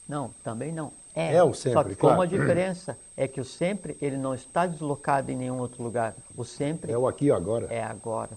[0.09, 0.93] Não, também não.
[1.15, 2.17] É, é o sempre, Só que claro.
[2.17, 6.15] com uma diferença é que o sempre ele não está deslocado em nenhum outro lugar.
[6.37, 7.67] O sempre é o aqui e agora.
[7.71, 8.31] É agora.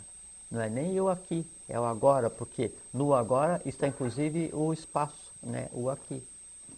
[0.52, 5.32] Não é nem eu aqui, é o agora, porque no agora está inclusive o espaço,
[5.42, 5.70] né?
[5.74, 6.22] O aqui.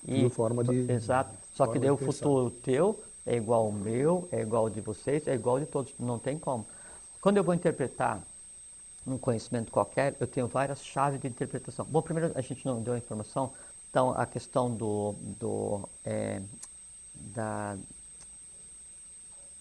[0.08, 1.32] E, de forma de Exato.
[1.54, 5.28] Só que daí o futuro teu é igual ao meu, é igual ao de vocês,
[5.28, 6.66] é igual ao de todos, não tem como.
[7.20, 8.22] Quando eu vou interpretar
[9.06, 11.86] um conhecimento qualquer, eu tenho várias chaves de interpretação.
[11.90, 13.52] Bom, primeiro a gente não deu a informação
[13.98, 16.40] então, a questão do, do, é,
[17.34, 17.76] da,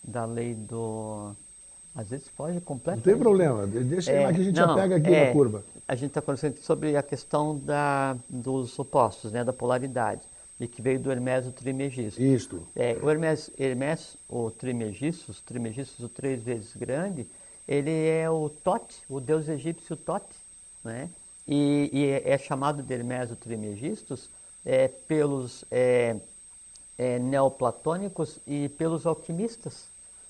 [0.04, 1.32] da lei do.
[1.94, 3.06] Às vezes pode completamente.
[3.06, 5.64] Não tem problema, deixa é, que a gente não, já pega aqui é, na curva.
[5.88, 10.20] A gente está conversando sobre a questão da, dos opostos, né, da polaridade,
[10.60, 12.20] e que veio do Hermes o Trimegisto.
[12.20, 12.62] Isto.
[12.76, 17.26] É, o Hermes, Hermes o Trimegistus, Trimegistus o três vezes grande,
[17.66, 20.36] ele é o Tote, o deus egípcio Tote,
[20.84, 21.08] né?
[21.46, 24.28] E, e é chamado de Hermes Trimegistus
[24.64, 26.16] é, pelos é,
[26.98, 29.88] é, neoplatônicos e pelos alquimistas.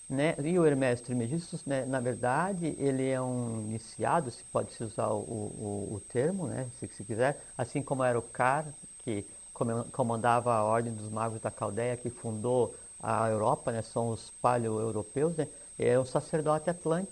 [0.08, 0.36] Né?
[0.44, 5.08] E o Hermes Trimegistus, né, na verdade, ele é um iniciado, se pode se usar
[5.08, 8.66] o, o, o termo, né, se, se quiser, assim como era o Car,
[8.98, 9.26] que
[9.90, 15.36] comandava a Ordem dos Magos da Caldeia, que fundou a Europa, né, são os paleo-europeus,
[15.36, 15.48] né,
[15.78, 17.10] é um sacerdote atlante.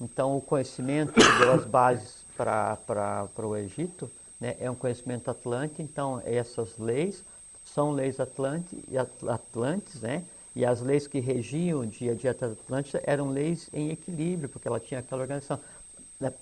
[0.00, 4.10] Então, o conhecimento que deu as bases para o Egito
[4.40, 5.82] né, é um conhecimento atlante.
[5.82, 7.24] Então, essas leis
[7.64, 8.82] são leis atlante,
[9.28, 10.24] atlantes, né?
[10.54, 14.48] E as leis que regiam o dia a dia da Atlântida eram leis em equilíbrio,
[14.48, 15.60] porque ela tinha aquela organização.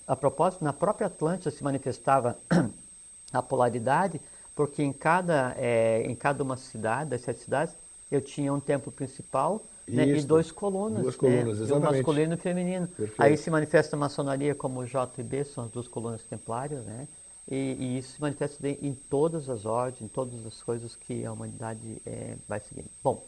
[0.06, 2.38] A propósito, na própria Atlântida se manifestava
[3.32, 4.20] a polaridade,
[4.54, 7.74] porque em cada, é, em cada uma cidade, das sete cidades,
[8.10, 11.02] eu tinha um templo principal né, e dois colunas.
[11.02, 11.92] Duas colunas, né, exatamente.
[11.92, 12.86] Um masculino e feminino.
[12.88, 13.22] Perfeito.
[13.22, 17.08] Aí se manifesta a maçonaria como J e B, são as duas colunas templárias, né?
[17.50, 21.32] E, e isso se manifesta em todas as ordens, em todas as coisas que a
[21.32, 22.90] humanidade é, vai seguindo.
[23.02, 23.24] Bom,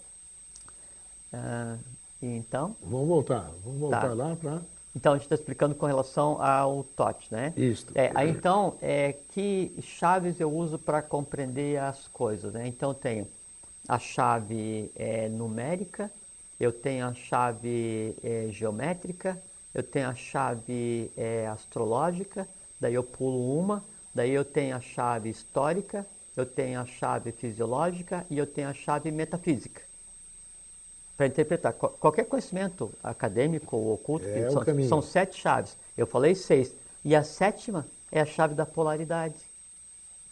[1.32, 1.78] uh,
[2.20, 2.76] então...
[2.82, 4.14] Vamos voltar, vamos voltar tá.
[4.14, 4.60] lá para...
[4.94, 7.52] Então, a gente está explicando com relação ao TOT, né?
[7.56, 7.86] Isso.
[7.94, 12.66] É, aí, então, é, que chaves eu uso para compreender as coisas, né?
[12.66, 13.28] Então, eu tenho
[13.88, 16.10] a chave é, numérica,
[16.60, 19.40] eu tenho a chave é, geométrica,
[19.74, 22.46] eu tenho a chave é, astrológica,
[22.78, 23.82] daí eu pulo uma,
[24.14, 26.06] daí eu tenho a chave histórica,
[26.36, 29.82] eu tenho a chave fisiológica e eu tenho a chave metafísica
[31.16, 31.72] para interpretar.
[31.72, 35.76] Qualquer conhecimento acadêmico ou oculto, é são, são, sete chaves.
[35.96, 36.74] Eu falei seis.
[37.04, 39.36] E a sétima é a chave da polaridade.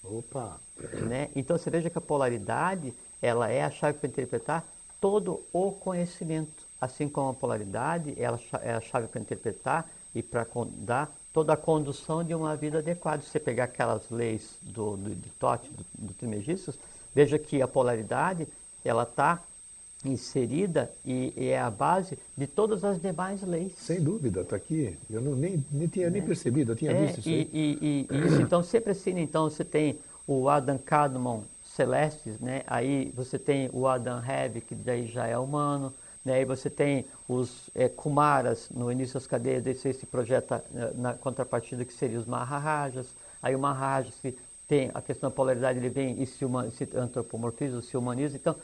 [0.02, 0.58] Opa!
[1.06, 1.28] Né?
[1.36, 4.64] Então você veja que a polaridade ela é a chave para interpretar
[5.00, 6.66] todo o conhecimento.
[6.80, 10.46] Assim como a polaridade ela é a chave para interpretar e para
[10.78, 13.22] dar toda a condução de uma vida adequada.
[13.22, 16.78] Se você pegar aquelas leis do, do, de Tote, do, do Trimegistus,
[17.14, 18.46] veja que a polaridade
[18.84, 19.42] ela está
[20.04, 23.72] inserida e, e, é a base de todas as demais leis.
[23.76, 24.96] Sem dúvida, está aqui.
[25.10, 26.24] Eu não, nem, nem tinha nem é.
[26.24, 27.28] percebido, eu tinha é, visto isso.
[27.28, 31.42] E, e, e, isso, então, sempre assim, então você tem o Adam Kadmon
[31.78, 32.64] Celestes, né?
[32.66, 36.34] aí você tem o Adam Heavy, que daí já é humano, né?
[36.34, 41.14] aí você tem os é, Kumaras no início das cadeias, daí se projeta eh, na
[41.14, 43.06] contrapartida que seria os Maharajas,
[43.40, 46.88] aí o Maharaja se tem a questão da polaridade, ele vem e se, uma, se
[46.96, 48.56] antropomorfiza, se humaniza, então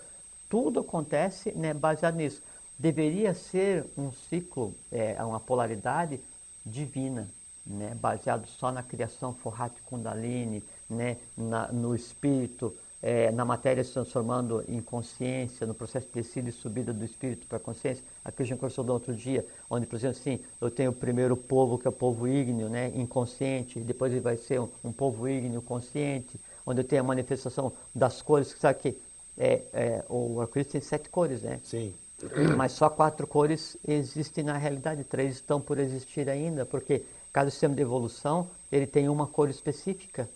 [0.50, 2.42] tudo acontece né, baseado nisso.
[2.76, 6.18] Deveria ser um ciclo, é, uma polaridade
[6.66, 7.28] divina,
[7.64, 12.76] né, baseado só na criação Forrati Kundalini, né, na, no espírito,
[13.06, 17.46] é, na matéria se transformando em consciência, no processo de descida e subida do espírito
[17.46, 18.02] para a consciência.
[18.24, 21.36] Aqui a gente conversou do outro dia, onde, por exemplo, assim, eu tenho o primeiro
[21.36, 25.28] povo, que é o povo ígneo, né, inconsciente, depois ele vai ser um, um povo
[25.28, 28.98] ígneo consciente, onde eu tenho a manifestação das cores, que sabe que
[29.36, 31.60] é, é, o arco-íris tem sete cores, né?
[31.62, 31.92] Sim.
[32.56, 37.74] Mas só quatro cores existem na realidade, três estão por existir ainda, porque cada sistema
[37.74, 40.26] de evolução ele tem uma cor específica.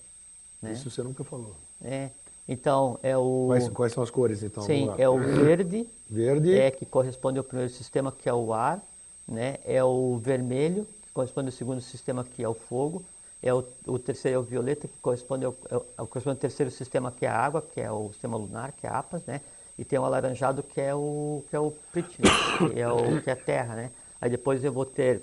[0.60, 0.72] Né?
[0.72, 1.56] Isso você nunca falou.
[1.82, 2.10] É.
[2.48, 3.44] Então, é o...
[3.48, 4.62] Quais, quais são as cores, então?
[4.62, 8.80] Sim, é o verde, verde, é que corresponde ao primeiro sistema, que é o ar,
[9.26, 9.58] né?
[9.66, 13.02] É o vermelho, que corresponde ao segundo sistema, que é o fogo,
[13.42, 16.70] é o, o terceiro é o violeta, que corresponde ao, ao, ao, corresponde ao terceiro
[16.70, 19.42] sistema, que é a água, que é o sistema lunar, que é a APAS, né?
[19.78, 22.28] E tem o alaranjado, que é o, que é o Pritne,
[22.72, 23.90] que é o que é a terra, né?
[24.20, 25.22] Aí depois eu vou ter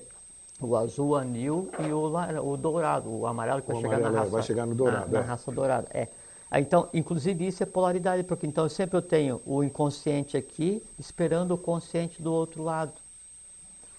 [0.61, 2.05] o azul, o anil e o,
[2.43, 4.29] o dourado, o amarelo que o vai chegar na raça.
[4.29, 5.11] Vai chegar no dourado.
[5.11, 5.27] Na, na é.
[5.27, 6.07] raça dourada, é.
[6.59, 11.57] Então, inclusive isso é polaridade, porque então sempre eu tenho o inconsciente aqui esperando o
[11.57, 12.93] consciente do outro lado.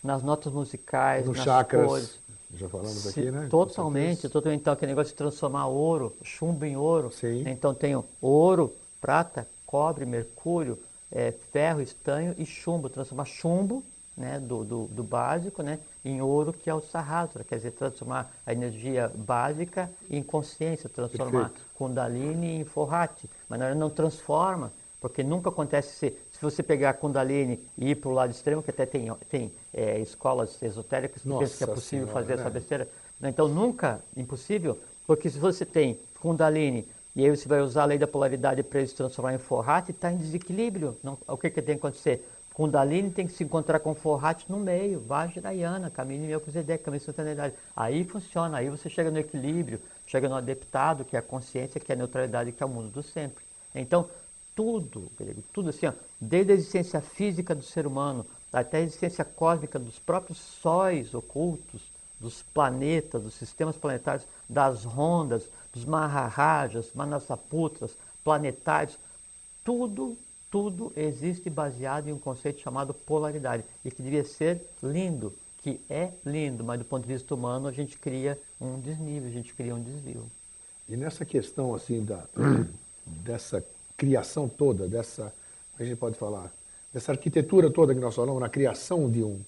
[0.02, 1.86] Nas notas musicais, nos nas chakras.
[1.86, 2.26] cores.
[2.54, 3.48] Já falamos Se, aqui, né?
[3.50, 4.61] Totalmente, totalmente.
[4.61, 7.11] Então, aquele negócio de transformar ouro, chumbo em ouro.
[7.11, 7.42] Sim.
[7.46, 10.78] Então, tenho ouro, prata, cobre, mercúrio,
[11.11, 12.88] é, ferro, estanho e chumbo.
[12.88, 13.82] Transformar chumbo,
[14.16, 17.42] né, do, do, do, básico, né, em ouro, que é o Sahasra.
[17.42, 21.61] Quer dizer, transformar a energia básica em consciência, transformar Perfeito.
[21.74, 23.28] Kundalini em Forrati.
[23.48, 27.96] Mas na não transforma, porque nunca acontece se, se você pegar a Kundalini e ir
[27.96, 31.66] para o lado extremo, que até tem, tem é, escolas esotéricas que pensam que é
[31.66, 32.42] possível senhora, fazer né?
[32.42, 32.88] essa besteira.
[33.22, 36.86] Então, nunca, impossível, porque se você tem Kundalini
[37.16, 39.88] e aí você vai usar a lei da polaridade para ele se transformar em Forrat,
[39.88, 40.96] está em desequilíbrio.
[41.02, 42.28] Não, o que, que tem que acontecer?
[42.57, 47.54] Kundalini tem que se encontrar com Forrat no meio, Vajrayana, caminho Zedek, caminho de instantaneidade.
[47.76, 51.92] Aí funciona, aí você chega no equilíbrio, chega no adeptado, que é a consciência, que
[51.92, 53.44] é a neutralidade, que é o mundo do sempre.
[53.74, 54.09] Então,
[54.54, 55.12] tudo,
[55.52, 59.98] tudo assim, ó, desde a existência física do ser humano até a existência cósmica dos
[59.98, 61.82] próprios sóis ocultos,
[62.18, 67.94] dos planetas, dos sistemas planetários, das rondas, dos Maharajas, Manasaputras,
[68.24, 68.96] planetários,
[69.62, 70.16] tudo,
[70.51, 75.32] tudo existe baseado em um conceito chamado polaridade e que devia ser lindo,
[75.62, 79.32] que é lindo, mas do ponto de vista humano a gente cria um desnível, a
[79.32, 80.24] gente cria um desvio.
[80.88, 82.24] E nessa questão assim da
[83.07, 83.64] dessa
[83.97, 85.32] criação toda, dessa,
[85.78, 86.53] a gente pode falar,
[86.92, 89.40] dessa arquitetura toda que nós falamos, na criação de um,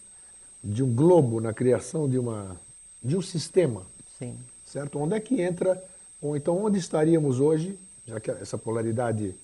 [0.63, 2.57] de um globo, na criação de, uma,
[3.03, 3.83] de um sistema.
[4.19, 4.37] Sim.
[4.65, 4.99] Certo?
[4.99, 5.83] Onde é que entra,
[6.21, 9.35] ou então onde estaríamos hoje, já que essa polaridade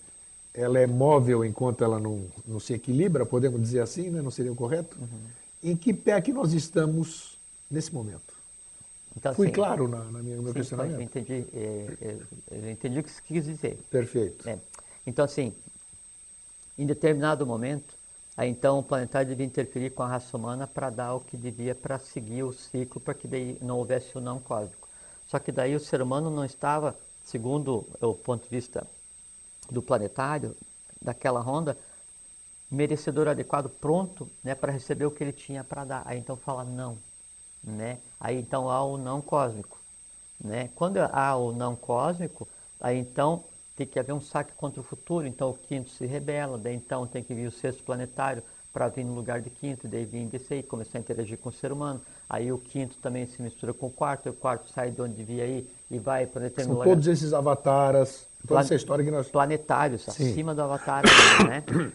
[0.55, 4.23] ela é móvel enquanto ela não, não se equilibra, podemos dizer assim, né?
[4.23, 4.97] não seria o correto?
[5.01, 5.71] Uhum.
[5.71, 7.37] Em que pé que nós estamos
[7.69, 8.33] nesse momento?
[9.17, 10.97] Então, Fui assim, claro na, na minha, no meu sim, questionamento?
[10.97, 12.17] Eu entendi, é, é,
[12.53, 13.79] eu entendi o que você quis dizer.
[13.91, 14.49] Perfeito.
[14.49, 14.59] É.
[15.05, 15.53] Então, assim,
[16.79, 17.95] em determinado momento,
[18.37, 21.75] aí então o planetário devia interferir com a raça humana para dar o que devia
[21.75, 24.89] para seguir o ciclo, para que daí não houvesse o não cósmico.
[25.27, 28.87] Só que daí o ser humano não estava, segundo o ponto de vista
[29.71, 30.57] do planetário,
[31.01, 31.77] daquela ronda,
[32.71, 36.03] merecedor adequado, pronto né, para receber o que ele tinha para dar.
[36.05, 36.99] Aí então fala não.
[37.63, 37.99] Né?
[38.19, 39.79] Aí então há o não cósmico.
[40.41, 40.71] Né?
[40.75, 42.49] Quando há o não cósmico,
[42.81, 43.45] aí então
[43.77, 47.07] tem que haver um saque contra o futuro, então o quinto se rebela, daí então
[47.07, 48.43] tem que vir o sexto planetário
[48.73, 51.53] para vir no lugar de quinto, daí vir descer e começar a interagir com o
[51.53, 52.01] ser humano.
[52.29, 55.15] Aí o quinto também se mistura com o quarto, e o quarto sai de onde
[55.15, 59.11] devia ir e vai para determinado São todos esses avatares, toda Plan essa história que
[59.11, 59.29] nós...
[59.29, 60.31] Planetários, Sim.
[60.31, 61.03] acima do avatar,
[61.47, 61.63] né?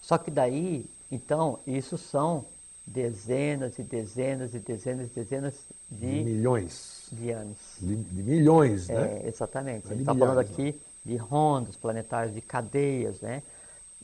[0.00, 2.44] Só que daí, então, isso são
[2.86, 5.54] dezenas e dezenas e dezenas e dezenas
[5.90, 6.06] de...
[6.06, 7.08] Milhões.
[7.12, 7.58] De anos.
[7.78, 9.20] De, de milhões, né?
[9.22, 9.86] É, exatamente.
[9.86, 13.42] É a gente está falando aqui de rondas planetárias, de cadeias, né?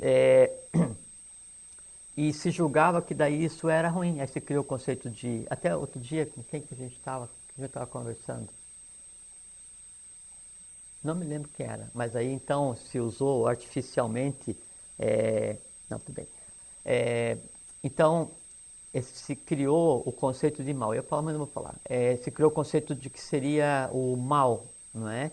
[0.01, 0.51] É,
[2.17, 4.21] e se julgava que daí isso era ruim.
[4.21, 5.47] Aí se criou o conceito de.
[5.51, 7.29] Até outro dia, com quem que a gente estava
[7.91, 8.49] conversando?
[11.03, 14.57] Não me lembro quem era, mas aí então se usou artificialmente.
[14.99, 15.57] É,
[15.91, 16.27] não, tudo bem.
[16.85, 17.37] É,
[17.83, 18.31] então
[19.03, 20.95] se criou o conceito de mal.
[20.95, 21.75] Eu falo, mas não vou falar.
[21.85, 25.31] É, se criou o conceito de que seria o mal, não é?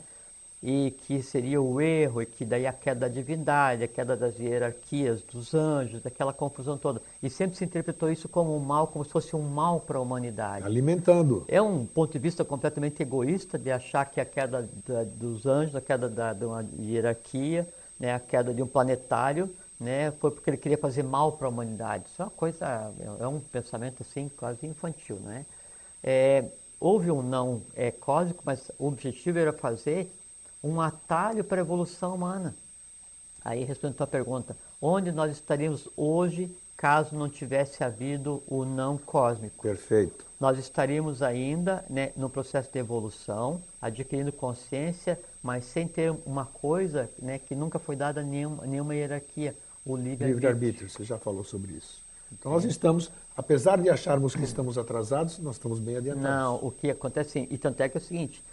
[0.64, 4.38] E que seria o erro, e que daí a queda da divindade, a queda das
[4.38, 7.02] hierarquias, dos anjos, daquela confusão toda.
[7.22, 10.02] E sempre se interpretou isso como um mal, como se fosse um mal para a
[10.02, 10.64] humanidade.
[10.64, 11.46] Alimentando.
[11.48, 15.76] É um ponto de vista completamente egoísta de achar que a queda da, dos anjos,
[15.76, 17.68] a queda da, de uma hierarquia,
[18.00, 19.50] né, a queda de um planetário,
[19.80, 22.04] né, foi porque ele queria fazer mal para a humanidade.
[22.08, 25.44] Isso é uma coisa, é um pensamento assim quase infantil, né?
[26.04, 26.46] É,
[26.80, 30.12] houve um não é, cósmico, mas o objetivo era fazer
[30.64, 32.56] um atalho para a evolução humana.
[33.44, 38.98] Aí, respondendo a tua pergunta, onde nós estaríamos hoje caso não tivesse havido o não
[38.98, 39.62] cósmico?
[39.62, 40.26] Perfeito.
[40.40, 47.10] Nós estaríamos ainda né, no processo de evolução, adquirindo consciência, mas sem ter uma coisa
[47.20, 49.56] né, que nunca foi dada nenhuma, nenhuma hierarquia,
[49.86, 50.34] o livre-arbítrio.
[50.34, 52.04] Livre-arbítrio, você já falou sobre isso.
[52.32, 56.30] Então nós estamos, apesar de acharmos que estamos atrasados, nós estamos bem adiantados.
[56.30, 58.44] Não, o que acontece, sim, e tanto é que é o seguinte,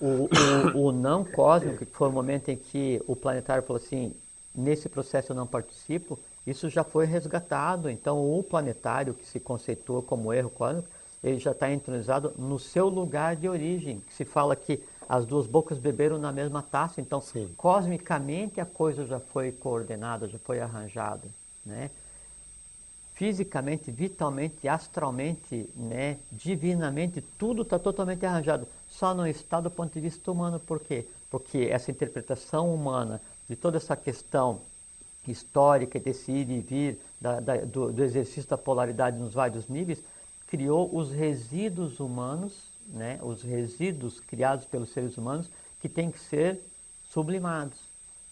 [0.00, 0.28] o,
[0.74, 4.14] o, o, não cósmico, que foi o momento em que o planetário falou assim,
[4.54, 7.90] nesse processo eu não participo, isso já foi resgatado.
[7.90, 10.88] Então o planetário que se conceitua como erro cósmico,
[11.22, 14.00] ele já está entronizado no seu lugar de origem.
[14.00, 17.00] Que se fala que as duas bocas beberam na mesma taça.
[17.00, 17.52] Então, Sim.
[17.56, 21.28] cosmicamente a coisa já foi coordenada, já foi arranjada,
[21.64, 21.90] né?
[23.18, 28.68] Fisicamente, vitalmente, astralmente, né, divinamente, tudo está totalmente arranjado.
[28.88, 30.60] Só não está do ponto de vista humano.
[30.60, 31.04] Por quê?
[31.28, 34.60] Porque essa interpretação humana de toda essa questão
[35.26, 39.98] histórica desse ir e vir, da, da, do, do, exercício da polaridade nos vários níveis,
[40.46, 42.52] criou os resíduos humanos,
[42.86, 45.50] né, os resíduos criados pelos seres humanos,
[45.82, 46.60] que têm que ser
[47.10, 47.78] sublimados.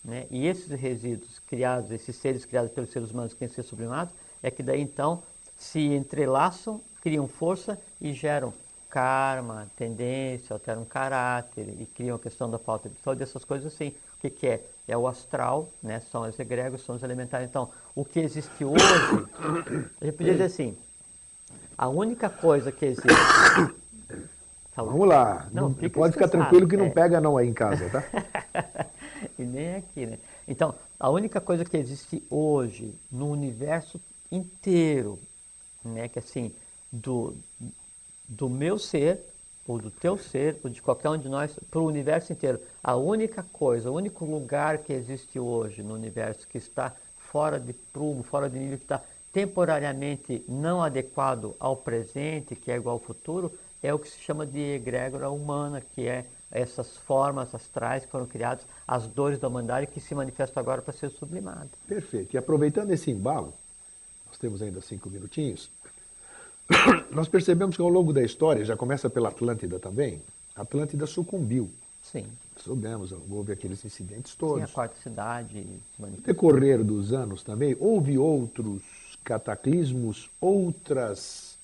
[0.04, 0.26] Né?
[0.30, 4.14] E esses resíduos criados, esses seres criados pelos seres humanos que têm que ser sublimados,
[4.46, 5.22] é que daí então
[5.56, 8.54] se entrelaçam, criam força e geram
[8.88, 13.88] karma, tendência, alteram caráter e criam a questão da falta de saúde, essas coisas assim.
[13.88, 14.60] O que, que é?
[14.86, 16.00] É o astral, né?
[16.12, 17.48] são os egregos, são os elementares.
[17.48, 18.84] Então, o que existe hoje,
[20.00, 20.78] a gente podia dizer assim,
[21.76, 23.08] a única coisa que existe...
[24.76, 26.90] Vamos lá, não, não pode ficar tranquilo que não é.
[26.90, 28.04] pega não aí em casa, tá?
[29.38, 30.18] e nem aqui, né?
[30.46, 33.98] Então, a única coisa que existe hoje no universo
[34.30, 35.18] inteiro,
[35.84, 36.08] né?
[36.08, 36.52] Que assim,
[36.90, 37.34] do,
[38.28, 39.20] do meu ser,
[39.66, 42.60] ou do teu ser, ou de qualquer um de nós, para o universo inteiro.
[42.82, 47.72] A única coisa, o único lugar que existe hoje no universo que está fora de
[47.72, 49.02] prumo, fora de nível, que está
[49.32, 53.52] temporariamente não adequado ao presente, que é igual ao futuro,
[53.82, 58.26] é o que se chama de egrégora humana, que é essas formas astrais que foram
[58.26, 61.68] criadas, as dores da humanidade que se manifestam agora para ser sublimado.
[61.86, 62.34] Perfeito.
[62.34, 63.52] E aproveitando esse embalo,
[64.36, 65.70] nós temos ainda cinco minutinhos,
[67.10, 70.20] nós percebemos que ao longo da história, já começa pela Atlântida também,
[70.54, 71.70] a Atlântida sucumbiu.
[72.02, 72.26] Sim.
[72.58, 74.58] Soubemos, houve aqueles incidentes todos.
[74.58, 75.66] Sim, a quarta cidade.
[75.98, 78.82] No decorrer dos anos também, houve outros
[79.24, 81.56] cataclismos, outras,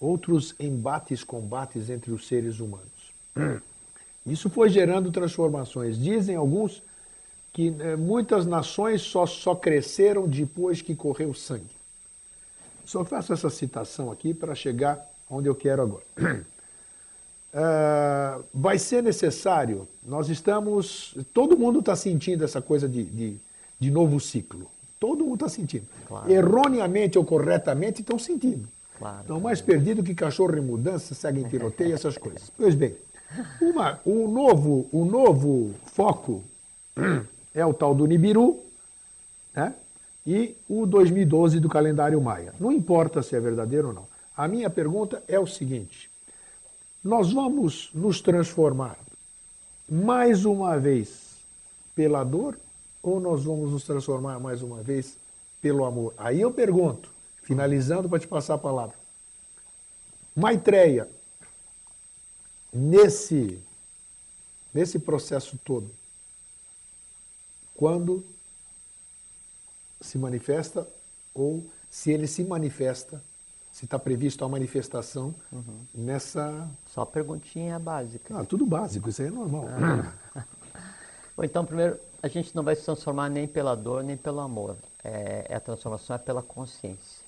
[0.00, 3.12] outros embates, combates entre os seres humanos.
[4.24, 5.98] Isso foi gerando transformações.
[5.98, 6.80] Dizem alguns
[7.52, 11.74] que eh, muitas nações só, só cresceram depois que correu sangue.
[12.84, 16.04] Só faço essa citação aqui para chegar onde eu quero agora.
[17.52, 23.36] Uh, vai ser necessário, nós estamos, todo mundo está sentindo essa coisa de, de,
[23.78, 24.70] de, novo ciclo.
[25.00, 25.86] Todo mundo está sentindo.
[26.06, 26.30] Claro.
[26.30, 28.68] Erroneamente ou corretamente estão sentindo.
[28.98, 32.50] Claro, estão mais perdidos que cachorro em mudança, seguem tiroteio, essas coisas.
[32.56, 32.94] Pois bem,
[33.60, 36.44] uma, o, novo, o novo foco
[37.54, 38.60] é o tal do Nibiru,
[39.54, 39.74] né?
[40.26, 42.54] E o 2012 do calendário Maia.
[42.58, 44.06] Não importa se é verdadeiro ou não.
[44.36, 46.10] A minha pergunta é o seguinte:
[47.02, 48.98] nós vamos nos transformar
[49.88, 51.34] mais uma vez
[51.94, 52.58] pela dor
[53.02, 55.16] ou nós vamos nos transformar mais uma vez
[55.60, 56.14] pelo amor?
[56.16, 57.10] Aí eu pergunto,
[57.42, 58.96] finalizando para te passar a palavra.
[60.34, 61.08] Maitreya,
[62.72, 63.62] nesse,
[64.72, 65.90] nesse processo todo,
[67.74, 68.24] quando
[70.04, 70.86] se manifesta
[71.34, 73.22] ou se ele se manifesta,
[73.72, 75.80] se está previsto a manifestação uhum.
[75.94, 76.68] nessa.
[76.86, 78.38] Só perguntinha básica.
[78.38, 79.66] Ah, tudo básico, isso aí é normal.
[80.34, 80.44] Ah.
[81.36, 84.76] Bom, então, primeiro, a gente não vai se transformar nem pela dor nem pelo amor.
[85.02, 87.24] É, é, a transformação é pela consciência.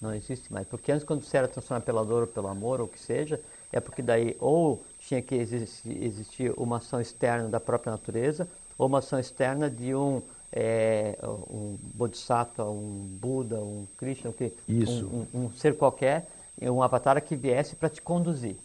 [0.00, 0.66] Não existe mais.
[0.66, 3.40] Porque antes, quando você era transformado pela dor ou pelo amor, ou o que seja,
[3.72, 8.86] é porque daí ou tinha que existir, existir uma ação externa da própria natureza, ou
[8.86, 10.22] uma ação externa de um,
[10.52, 14.32] é, um bodhisattva, um Buda, um Krishna,
[14.68, 16.26] um, um, um, ser qualquer,
[16.60, 18.56] um avatar que viesse para te conduzir.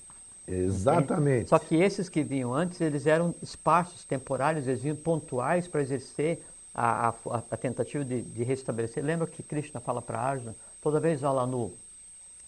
[0.48, 1.36] Exatamente.
[1.36, 1.50] Entende?
[1.50, 6.44] Só que esses que vinham antes, eles eram espaços temporários, eles vinham pontuais para exercer
[6.74, 7.14] a, a,
[7.52, 9.04] a tentativa de, de, restabelecer.
[9.04, 11.72] Lembra que Krishna fala para Arjuna, toda vez lá no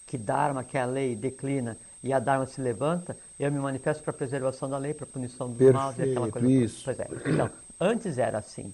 [0.06, 4.02] que Dharma, que é a lei, declina e a Dharma se levanta, eu me manifesto
[4.02, 6.48] para a preservação da lei, para a punição dos maus e aquela coisa.
[6.48, 6.82] Isso.
[6.84, 7.08] Pois é.
[7.26, 8.72] Então, antes era assim.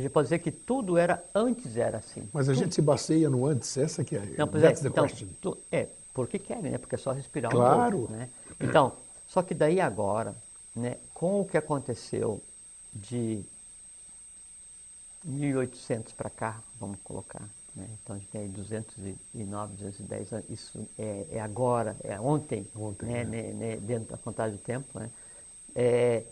[0.00, 2.26] A gente pode dizer que tudo era antes era assim.
[2.32, 2.64] Mas a tudo.
[2.64, 4.34] gente se baseia no antes, essa que é.
[4.38, 5.06] Não, pois é, então,
[5.42, 6.78] tu, é, porque querem, né?
[6.78, 7.96] Porque é só respirar claro.
[7.96, 8.30] um pouco, né?
[8.58, 8.94] Então,
[9.28, 10.34] só que daí agora,
[10.74, 12.42] né, com o que aconteceu
[12.94, 13.44] de
[15.22, 17.46] 1800 para cá, vamos colocar,
[17.76, 17.86] né?
[18.02, 23.06] Então a gente tem aí 209, 210 anos, isso é, é agora, é ontem, ontem
[23.06, 23.24] né?
[23.24, 23.42] Né?
[23.52, 23.76] né?
[23.76, 25.10] dentro da contagem do tempo, né?
[25.74, 26.24] É,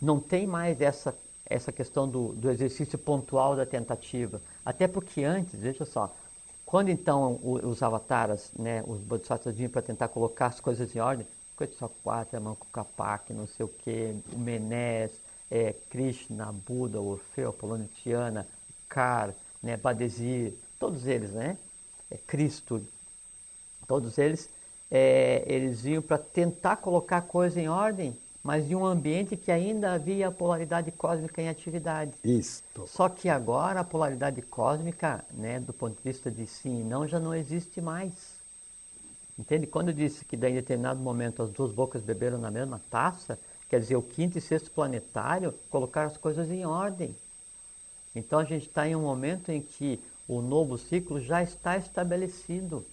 [0.00, 1.14] não tem mais essa,
[1.50, 4.40] essa questão do, do exercício pontual da tentativa.
[4.64, 6.14] Até porque antes, veja só,
[6.64, 11.26] quando então os avataras, né, os bodhisattvas vinham para tentar colocar as coisas em ordem,
[11.58, 15.10] Quetzalcoatl, Mancucapac, não sei o que, o Menés,
[15.50, 18.46] é, Krishna, Buda, Orfeu, Apolônio Tiana,
[18.88, 21.58] Kar, né, Badesir, todos eles, né,
[22.08, 22.80] é, Cristo,
[23.88, 24.48] todos eles,
[24.88, 29.50] é, eles vinham para tentar colocar a coisa em ordem mas em um ambiente que
[29.50, 32.12] ainda havia polaridade cósmica em atividade.
[32.24, 32.62] Isso.
[32.86, 37.06] Só que agora a polaridade cósmica, né, do ponto de vista de sim e não,
[37.06, 38.40] já não existe mais.
[39.38, 39.66] Entende?
[39.66, 43.38] Quando eu disse que em determinado momento as duas bocas beberam na mesma taça,
[43.68, 47.14] quer dizer, o quinto e sexto planetário colocaram as coisas em ordem.
[48.14, 52.84] Então a gente está em um momento em que o novo ciclo já está estabelecido.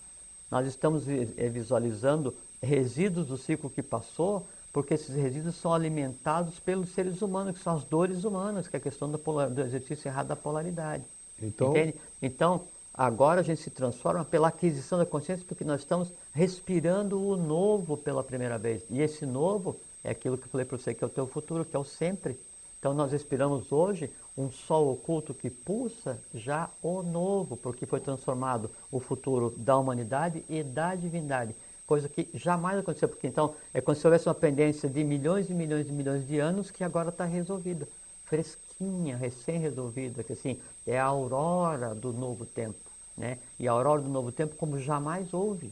[0.49, 6.89] Nós estamos eh, visualizando resíduos do ciclo que passou, porque esses resíduos são alimentados pelos
[6.89, 10.07] seres humanos, que são as dores humanas, que é a questão do, polar, do exercício
[10.07, 11.03] errado da polaridade.
[11.41, 11.95] Então, Entende?
[12.22, 12.61] Então,
[12.93, 17.97] agora a gente se transforma pela aquisição da consciência, porque nós estamos respirando o novo
[17.97, 18.84] pela primeira vez.
[18.89, 21.65] E esse novo é aquilo que eu falei para você, que é o teu futuro,
[21.65, 22.39] que é o sempre.
[22.80, 28.70] Então, nós respiramos hoje um sol oculto que pulsa já o novo, porque foi transformado
[28.91, 31.55] o futuro da humanidade e da divindade
[31.88, 35.53] coisa que jamais aconteceu, porque então é como se houvesse uma pendência de milhões e
[35.53, 37.88] milhões e milhões de anos que agora está resolvida,
[38.25, 42.77] fresquinha, recém-resolvida, que assim, é a aurora do novo tempo,
[43.17, 43.39] né?
[43.57, 45.71] E a aurora do novo tempo como jamais houve,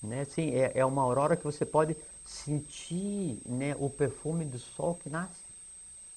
[0.00, 0.24] né?
[0.24, 5.10] Sim, é, é uma aurora que você pode sentir, né, o perfume do sol que
[5.10, 5.42] nasce,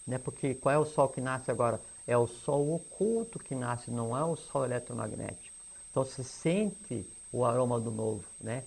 [0.05, 0.19] né?
[0.19, 1.81] Porque qual é o sol que nasce agora?
[2.05, 5.57] É o sol oculto que nasce, não é o sol eletromagnético.
[5.89, 8.63] Então você sente o aroma do novo, né?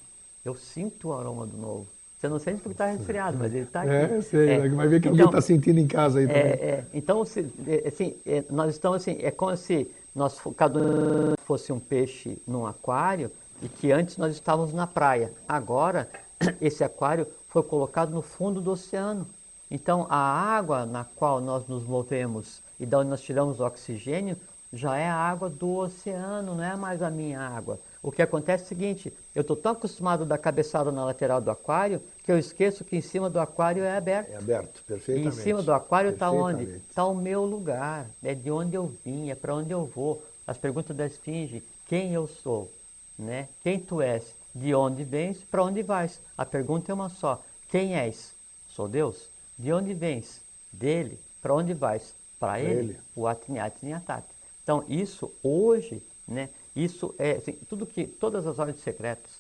[0.47, 1.89] Eu sinto o aroma do novo.
[2.17, 3.91] Você não sente porque está resfriado, mas ele está aqui.
[3.91, 4.51] É, sei.
[4.51, 4.69] É.
[4.69, 6.69] Vai ver que então, alguém está sentindo em casa aí é, também.
[6.69, 11.35] É, então, se, é, assim, é, nós estamos assim, é como se nós, cada um
[11.45, 13.29] fosse um peixe num aquário
[13.61, 15.33] e que antes nós estávamos na praia.
[15.49, 16.09] Agora,
[16.63, 19.27] esse aquário foi colocado no fundo do oceano.
[19.69, 24.37] Então, a água na qual nós nos movemos e da onde nós tiramos o oxigênio
[24.73, 27.81] já é a água do oceano, não é mais a minha água.
[28.03, 31.41] O que acontece é o seguinte: eu estou tão acostumado a dar cabeçada na lateral
[31.41, 34.31] do aquário que eu esqueço que em cima do aquário é aberto.
[34.31, 35.37] É aberto, perfeitamente.
[35.37, 36.65] E em cima do aquário está onde?
[36.89, 40.23] Está o meu lugar, é de onde eu vim, é para onde eu vou.
[40.47, 42.71] As perguntas da esfinge: quem eu sou?
[43.19, 43.49] Né?
[43.63, 44.35] Quem tu és?
[44.55, 45.39] De onde vens?
[45.51, 46.21] Para onde vais?
[46.37, 48.33] A pergunta é uma só: quem és?
[48.69, 49.29] Sou Deus?
[49.59, 50.41] De onde vens?
[50.73, 51.19] Dele.
[51.41, 52.15] Para onde vais?
[52.39, 52.91] Para ele.
[52.91, 52.99] ele.
[53.15, 54.25] O Atniat Niatat.
[54.63, 59.31] Então, isso hoje, né, isso é assim, tudo que, todas as ordens secretas,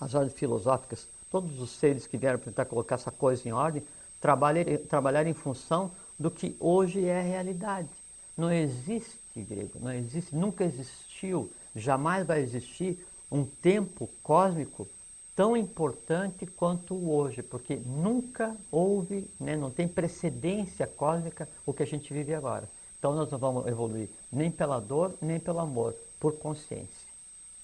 [0.00, 3.82] as ordens filosóficas, todos os seres que vieram tentar colocar essa coisa em ordem,
[4.20, 7.88] trabalhar, trabalhar em função do que hoje é a realidade.
[8.36, 12.98] Não existe, grego, não existe, nunca existiu, jamais vai existir
[13.30, 14.88] um tempo cósmico
[15.36, 21.84] tão importante quanto o hoje, porque nunca houve, né, não tem precedência cósmica o que
[21.84, 22.68] a gente vive agora.
[22.98, 27.08] Então nós não vamos evoluir nem pela dor, nem pelo amor, por consciência.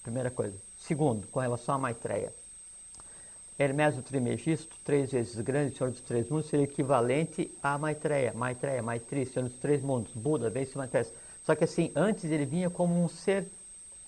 [0.02, 0.57] Primeira coisa.
[0.78, 2.32] Segundo, com relação à Maitreya.
[3.59, 8.32] Hermes do Trimegisto, três vezes grande, Senhor dos Três Mundos, seria equivalente a Maitreya.
[8.34, 11.07] Maitreya, Maitri, Senhor dos Três Mundos, Buda, vence Maitreya.
[11.44, 13.46] Só que assim, antes ele vinha como um ser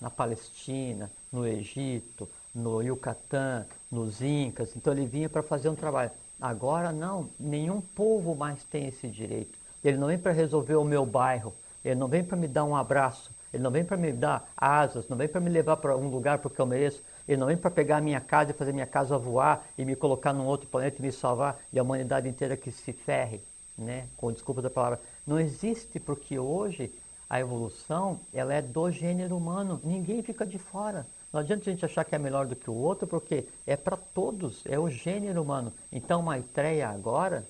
[0.01, 6.11] na Palestina, no Egito, no Yucatán, nos Incas, então ele vinha para fazer um trabalho.
[6.39, 9.57] Agora não, nenhum povo mais tem esse direito.
[9.83, 11.53] Ele não vem para resolver o meu bairro,
[11.85, 15.07] ele não vem para me dar um abraço, ele não vem para me dar asas,
[15.07, 17.71] não vem para me levar para um lugar porque eu mereço, ele não vem para
[17.71, 20.97] pegar a minha casa e fazer minha casa voar e me colocar num outro planeta
[20.99, 23.41] e me salvar e a humanidade inteira que se ferre,
[23.77, 24.07] né?
[24.17, 24.99] com desculpa da palavra.
[25.25, 26.91] Não existe porque hoje
[27.29, 31.05] a evolução ela é do gênero humano, ninguém fica de fora.
[31.31, 33.97] Não adianta a gente achar que é melhor do que o outro, porque é para
[33.97, 35.73] todos, é o gênero humano.
[35.91, 37.45] Então, Maitreya agora,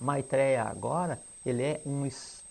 [0.00, 2.04] Maitreya agora, ele é um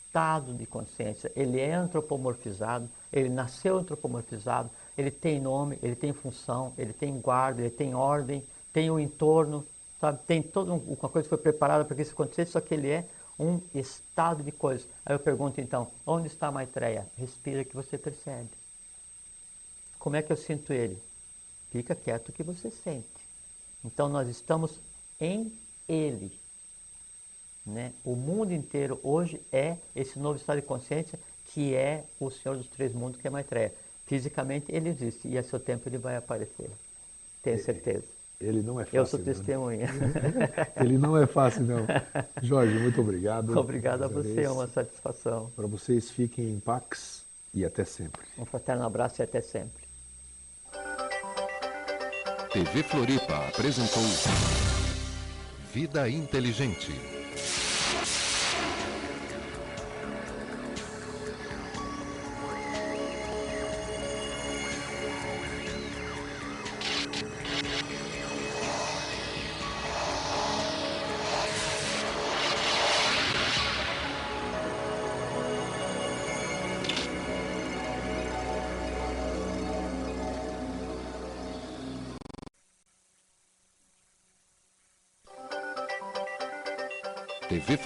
[0.07, 6.73] estado de consciência, ele é antropomorfizado, ele nasceu antropomorfizado, ele tem nome, ele tem função,
[6.77, 8.43] ele tem guarda, ele tem ordem,
[8.73, 9.65] tem o entorno,
[9.99, 10.19] sabe?
[10.25, 13.05] Tem toda uma coisa que foi preparada para que isso acontecesse, só que ele é
[13.39, 14.87] um estado de coisas.
[15.05, 17.05] Aí eu pergunto então, onde está Maitreya?
[17.15, 18.49] Respira que você percebe.
[19.99, 20.97] Como é que eu sinto ele?
[21.69, 23.07] Fica quieto que você sente.
[23.83, 24.79] Então nós estamos
[25.19, 25.51] em
[25.87, 26.31] ele.
[27.67, 27.91] Né?
[28.05, 31.19] O mundo inteiro hoje é esse novo estado de consciência
[31.53, 33.73] que é o Senhor dos Três Mundos, que é Maitreya.
[34.05, 36.69] Fisicamente ele existe e a seu tempo ele vai aparecer.
[37.43, 38.05] Tenho certeza.
[38.39, 38.97] Ele não é fácil.
[38.97, 39.91] Eu sou testemunha.
[39.91, 40.49] Né?
[40.79, 41.85] ele não é fácil, não.
[42.41, 43.57] Jorge, muito obrigado.
[43.57, 45.51] Obrigado a você, é uma satisfação.
[45.55, 48.21] Para vocês, fiquem em paz e até sempre.
[48.37, 49.87] Um fraterno abraço e até sempre.
[52.53, 54.03] TV Floripa apresentou
[55.73, 57.16] Vida Inteligente.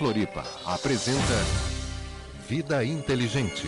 [0.01, 1.45] Floripa apresenta
[2.49, 3.67] Vida Inteligente.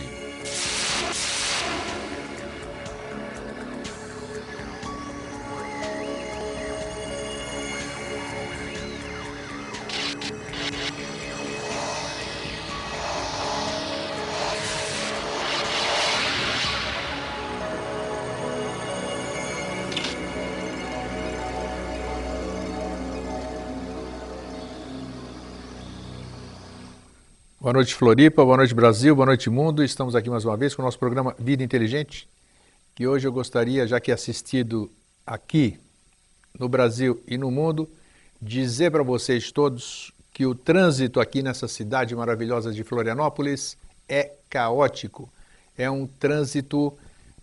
[27.74, 29.82] Boa noite, Floripa, boa noite, Brasil, boa noite, mundo.
[29.82, 32.28] Estamos aqui mais uma vez com o nosso programa Vida Inteligente,
[32.94, 34.88] que hoje eu gostaria, já que é assistido
[35.26, 35.76] aqui
[36.56, 37.90] no Brasil e no mundo,
[38.40, 43.76] dizer para vocês todos que o trânsito aqui nessa cidade maravilhosa de Florianópolis
[44.08, 45.28] é caótico.
[45.76, 46.96] É um trânsito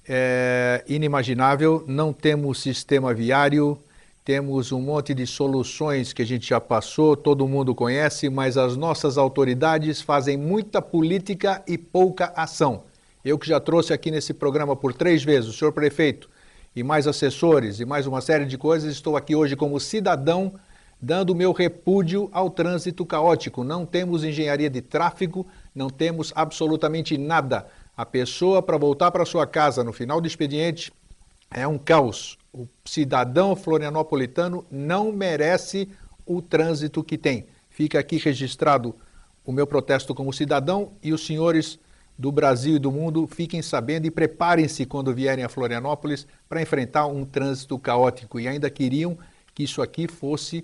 [0.08, 3.78] é, inimaginável, não temos sistema viário,
[4.24, 8.78] temos um monte de soluções que a gente já passou, todo mundo conhece, mas as
[8.78, 12.84] nossas autoridades fazem muita política e pouca ação.
[13.26, 16.30] Eu que já trouxe aqui nesse programa por três vezes o senhor prefeito
[16.76, 20.54] e mais assessores e mais uma série de coisas, estou aqui hoje como cidadão
[21.02, 23.64] dando meu repúdio ao trânsito caótico.
[23.64, 27.66] Não temos engenharia de tráfego, não temos absolutamente nada.
[27.98, 30.94] A pessoa para voltar para sua casa no final do expediente
[31.50, 32.38] é um caos.
[32.54, 35.88] O cidadão florianopolitano não merece
[36.26, 37.46] o trânsito que tem.
[37.70, 38.96] Fica aqui registrado
[39.46, 41.80] o meu protesto como cidadão e os senhores
[42.18, 47.08] do Brasil e do mundo fiquem sabendo e preparem-se quando vierem a Florianópolis para enfrentar
[47.08, 49.18] um trânsito caótico e ainda queriam
[49.56, 50.64] que isso aqui fosse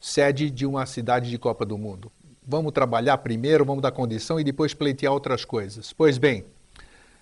[0.00, 2.10] sede de uma cidade de Copa do Mundo.
[2.46, 5.92] Vamos trabalhar primeiro, vamos dar condição e depois pleitear outras coisas.
[5.92, 6.44] Pois bem,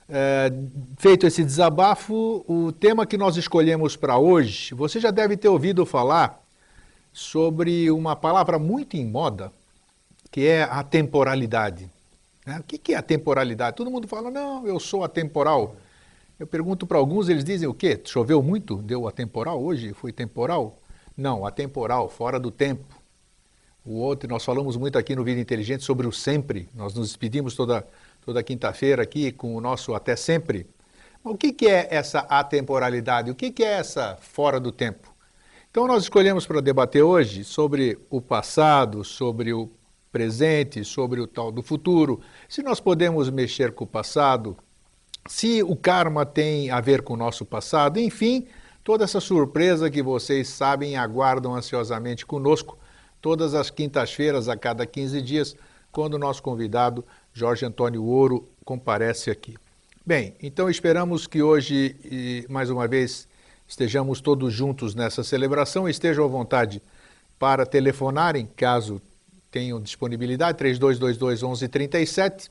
[0.08, 0.50] é,
[0.96, 5.84] feito esse desabafo, o tema que nós escolhemos para hoje, você já deve ter ouvido
[5.84, 6.42] falar
[7.12, 9.52] sobre uma palavra muito em moda,
[10.30, 11.90] que é a temporalidade.
[12.46, 12.58] Né?
[12.60, 13.76] O que é a temporalidade?
[13.76, 15.76] Todo mundo fala, não, eu sou atemporal.
[16.38, 18.00] Eu pergunto para alguns, eles dizem o quê?
[18.04, 18.76] Choveu muito?
[18.76, 19.92] Deu atemporal hoje?
[19.92, 20.78] Foi temporal?
[21.16, 22.96] Não, atemporal, fora do tempo.
[23.84, 26.68] O outro, nós falamos muito aqui no Vida Inteligente sobre o sempre.
[26.74, 27.84] Nós nos despedimos toda,
[28.28, 30.66] toda quinta-feira aqui com o nosso até sempre.
[31.24, 33.30] o que, que é essa atemporalidade?
[33.30, 35.10] O que, que é essa fora do tempo?
[35.70, 39.70] Então nós escolhemos para debater hoje sobre o passado, sobre o
[40.12, 44.58] presente, sobre o tal do futuro, se nós podemos mexer com o passado,
[45.26, 48.46] se o karma tem a ver com o nosso passado, enfim,
[48.84, 52.76] toda essa surpresa que vocês sabem e aguardam ansiosamente conosco
[53.22, 55.56] todas as quintas-feiras, a cada 15 dias,
[55.90, 57.02] quando o nosso convidado
[57.38, 59.54] Jorge Antônio Ouro comparece aqui.
[60.04, 63.28] Bem, então esperamos que hoje, mais uma vez,
[63.68, 65.88] estejamos todos juntos nessa celebração.
[65.88, 66.82] Estejam à vontade
[67.38, 69.00] para telefonarem, caso
[69.52, 72.50] tenham disponibilidade, 3222 1137.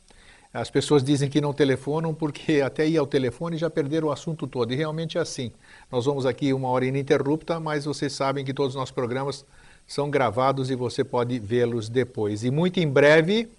[0.53, 4.47] As pessoas dizem que não telefonam porque até ir ao telefone já perderam o assunto
[4.47, 4.71] todo.
[4.71, 5.51] E realmente é assim.
[5.91, 9.45] Nós vamos aqui uma hora ininterrupta, mas vocês sabem que todos os nossos programas
[9.85, 12.45] são gravados e você pode vê-los depois.
[12.45, 13.49] E muito em breve,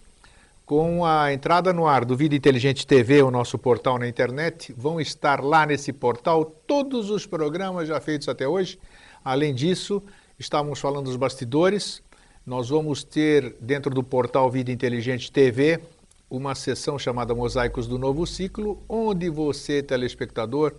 [0.69, 5.01] com a entrada no ar do Vida Inteligente TV, o nosso portal na internet, vão
[5.01, 8.79] estar lá nesse portal todos os programas já feitos até hoje.
[9.25, 10.03] Além disso,
[10.39, 12.03] estávamos falando dos bastidores,
[12.45, 15.81] nós vamos ter dentro do portal Vida Inteligente TV
[16.29, 20.75] uma sessão chamada Mosaicos do Novo Ciclo, onde você, telespectador,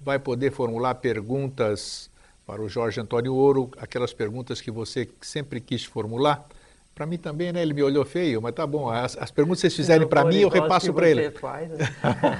[0.00, 2.08] vai poder formular perguntas
[2.46, 6.46] para o Jorge Antônio Ouro, aquelas perguntas que você sempre quis formular.
[6.94, 7.62] Para mim também, né?
[7.62, 8.88] Ele me olhou feio, mas tá bom.
[8.90, 11.30] As, as perguntas que vocês fizerem para mim, eu repasso para ele.
[11.30, 11.78] Faz, né?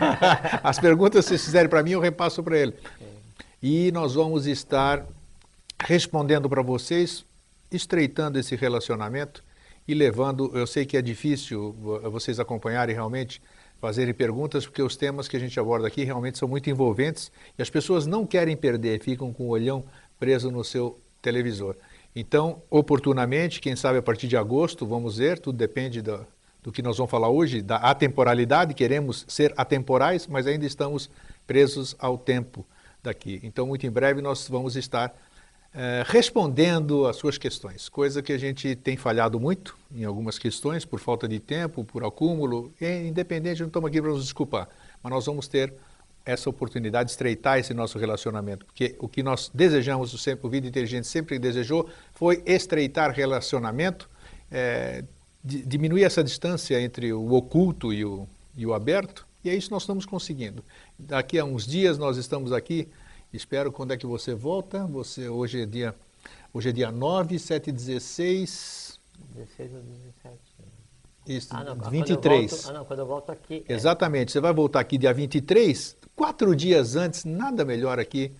[0.63, 2.75] as perguntas que vocês fizerem para mim, eu repasso para ele.
[3.63, 5.07] E nós vamos estar
[5.83, 7.25] respondendo para vocês
[7.71, 9.43] estreitando esse relacionamento
[9.87, 10.51] e levando.
[10.55, 11.73] Eu sei que é difícil
[12.11, 13.41] vocês acompanharem realmente,
[13.81, 17.63] fazerem perguntas, porque os temas que a gente aborda aqui realmente são muito envolventes e
[17.63, 19.85] as pessoas não querem perder, ficam com o olhão
[20.19, 21.75] preso no seu televisor.
[22.15, 26.27] Então, oportunamente, quem sabe a partir de agosto, vamos ver, tudo depende do,
[26.63, 31.11] do que nós vamos falar hoje, da atemporalidade, queremos ser atemporais, mas ainda estamos
[31.47, 32.67] presos ao tempo
[33.03, 33.41] daqui.
[33.43, 35.15] Então, muito em breve nós vamos estar
[35.75, 40.85] é, respondendo às suas questões, coisa que a gente tem falhado muito em algumas questões,
[40.85, 44.69] por falta de tempo, por acúmulo, independente, não estamos aqui para nos desculpar,
[45.03, 45.73] mas nós vamos ter
[46.25, 50.51] essa oportunidade de estreitar esse nosso relacionamento, porque o que nós desejamos, o, sempre, o
[50.51, 54.09] Vida Inteligente sempre desejou, foi estreitar relacionamento,
[54.51, 55.05] é,
[55.45, 58.27] diminuir essa distância entre o oculto e o,
[58.57, 60.65] e o aberto, e é isso que nós estamos conseguindo.
[60.99, 62.89] Daqui a uns dias nós estamos aqui
[63.33, 64.85] Espero quando é que você volta.
[64.87, 65.95] Você hoje é dia
[66.53, 69.01] hoje é dia 9, 7 16
[69.35, 70.39] 16 ou 17.
[71.25, 72.51] Isso, ah, não, 23.
[72.51, 73.65] Volto, ah, não, quando eu volto aqui.
[73.69, 73.73] É.
[73.73, 74.31] Exatamente.
[74.31, 74.33] É.
[74.33, 78.33] Você vai voltar aqui dia 23, quatro dias antes, nada melhor aqui.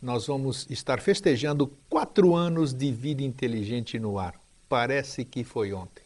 [0.00, 4.34] Nós vamos estar festejando quatro anos de vida inteligente no ar.
[4.68, 6.02] Parece que foi ontem.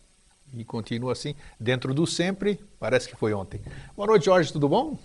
[0.56, 3.60] E continua assim, dentro do sempre, parece que foi ontem.
[3.96, 4.96] Boa noite, Jorge, tudo bom?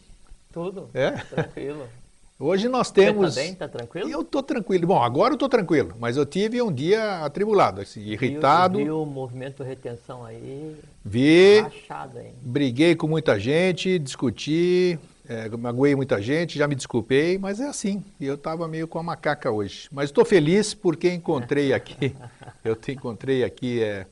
[0.53, 0.90] Tudo.
[0.94, 1.11] É?
[1.11, 1.88] Tranquilo.
[2.40, 3.34] Hoje nós temos.
[3.34, 3.56] Você tá bem?
[3.56, 4.10] Tá tranquilo?
[4.10, 4.88] Eu tô tranquilo.
[4.88, 8.77] Bom, agora eu tô tranquilo, mas eu tive um dia atribulado, assim, irritado.
[8.77, 10.76] Viu, viu o movimento retenção aí?
[11.06, 11.61] Vi.
[11.61, 12.34] Rachado, hein?
[12.41, 18.03] Briguei com muita gente, discuti, é, magoei muita gente, já me desculpei, mas é assim.
[18.19, 19.87] Eu estava meio com a macaca hoje.
[19.91, 22.15] Mas estou feliz porque encontrei aqui.
[22.63, 23.81] eu te encontrei aqui.
[23.81, 24.05] É,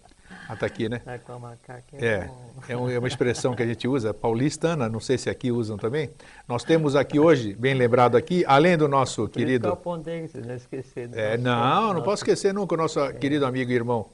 [0.47, 0.99] ah, tá aqui, né?
[0.99, 1.83] Tá com a macaca.
[1.93, 2.29] É, é,
[2.69, 6.09] é, é uma expressão que a gente usa, paulistana, não sei se aqui usam também.
[6.47, 9.67] Nós temos aqui hoje, bem lembrado aqui, além do nosso Por querido...
[9.67, 11.13] Isso que eu apontei, vocês não esqueceram.
[11.13, 12.03] É, não, não nosso...
[12.03, 13.13] posso esquecer nunca o nosso é.
[13.13, 14.09] querido amigo e irmão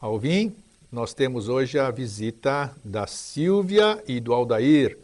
[0.00, 0.54] Alvim.
[0.90, 4.96] Nós temos hoje a visita da Silvia e do Aldair,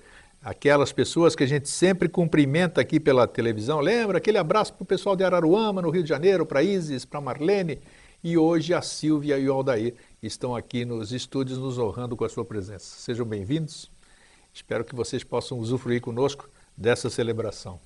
[0.43, 3.81] aquelas pessoas que a gente sempre cumprimenta aqui pela televisão.
[3.81, 7.21] Lembra aquele abraço para o pessoal de Araruama, no Rio de Janeiro, para Isis, para
[7.21, 7.79] Marlene,
[8.25, 12.29] e hoje a Silvia e o Aldair estão aqui nos estúdios nos honrando com a
[12.29, 12.97] sua presença.
[12.99, 13.91] Sejam bem-vindos.
[14.53, 17.81] Espero que vocês possam usufruir conosco dessa celebração.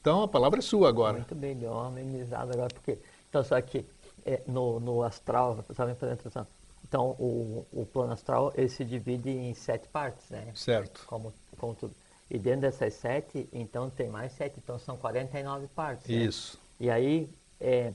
[0.00, 1.18] Então, a palavra é sua agora.
[1.18, 2.98] Muito bem, deu uma amenizada agora, porque,
[3.28, 3.84] então, só que
[4.24, 6.46] é, no, no astral, a fazendo atenção,
[6.86, 10.52] Então, o, o plano astral ele se divide em sete partes, né?
[10.54, 11.02] Certo.
[11.06, 11.94] Como, como tudo.
[12.30, 16.06] E dentro dessas sete, então tem mais sete, então são 49 partes.
[16.06, 16.14] Né?
[16.14, 16.56] Isso.
[16.56, 16.86] Né?
[16.86, 17.30] E aí,
[17.60, 17.92] é,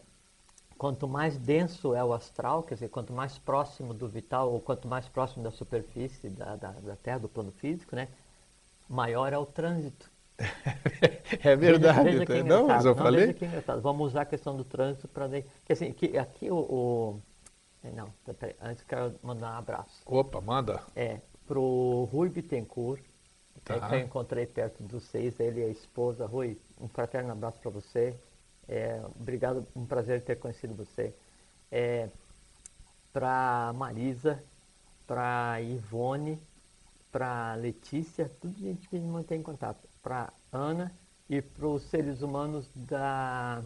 [0.78, 4.88] quanto mais denso é o astral, quer dizer, quanto mais próximo do vital, ou quanto
[4.88, 8.08] mais próximo da superfície da, da, da Terra, do plano físico, né?
[8.90, 10.12] Maior é o trânsito.
[11.44, 12.04] é verdade.
[12.04, 13.36] Veja, veja não, mas eu não, falei.
[13.82, 15.30] Vamos usar a questão do trânsito para.
[15.66, 17.22] Que assim, que aqui o, o
[17.84, 20.02] é, não, tá, peraí, antes quero mandar um abraço.
[20.06, 20.82] Opa, manda.
[20.96, 23.04] É, pro Rui Bittencourt,
[23.64, 23.88] tá.
[23.88, 26.26] que eu encontrei perto dos seis, ele e a esposa.
[26.26, 28.16] Rui, um fraterno abraço para você.
[28.68, 31.14] É, obrigado, um prazer ter conhecido você.
[31.72, 32.08] É,
[33.12, 34.42] para Marisa,
[35.06, 36.40] para Ivone,
[37.12, 39.88] para Letícia, tudo gente que mantém contato.
[40.02, 40.92] Para Ana
[41.30, 43.62] e para os seres humanos da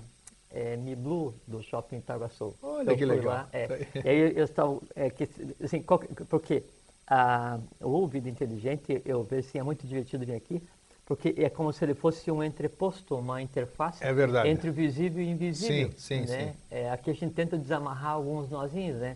[0.52, 2.56] é, Miblu, do Shopping Itaguaçu.
[2.62, 3.26] Olha então, que legal.
[3.26, 5.30] Lá, é, e aí eu estava, é, que,
[5.64, 6.00] assim, qual,
[6.30, 6.64] porque
[7.08, 10.62] a, o ouvido inteligente, eu vejo assim, é muito divertido vir aqui,
[11.06, 14.12] porque é como se ele fosse um entreposto, uma interface é
[14.50, 15.92] entre o visível e o invisível.
[15.92, 16.54] Sim, sim, né?
[16.54, 16.60] sim.
[16.70, 19.16] É, aqui a gente tenta desamarrar alguns nozinhos, né?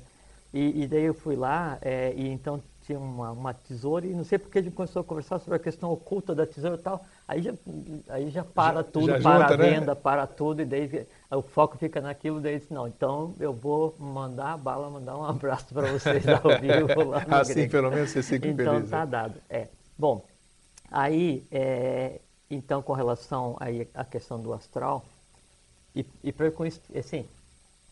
[0.54, 4.24] E, e daí eu fui lá é, e então tinha uma, uma, tesoura e não
[4.24, 7.06] sei porque a gente começou a conversar sobre a questão oculta da tesoura e tal.
[7.32, 7.54] Aí já,
[8.10, 9.70] aí já para tudo, já para junta, a né?
[9.70, 10.02] venda, né?
[10.04, 14.52] para tudo, e daí o foco fica naquilo, daí disse, não, então eu vou mandar
[14.52, 18.22] a bala, mandar um abraço para vocês ao vivo lá no Assim, pelo menos você
[18.22, 18.88] fica então, feliz.
[18.88, 19.36] Então tá dado.
[19.50, 19.70] É.
[19.98, 20.26] Bom,
[20.92, 25.06] aí, é, então com relação aí à questão do astral,
[25.96, 27.26] e, e para com isso, assim,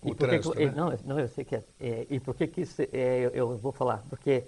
[0.02, 0.74] o trânsito, que, né?
[0.76, 3.58] não, não, eu sei que é, é, E por que que isso, é, eu, eu,
[3.58, 4.04] vou falar?
[4.10, 4.44] Porque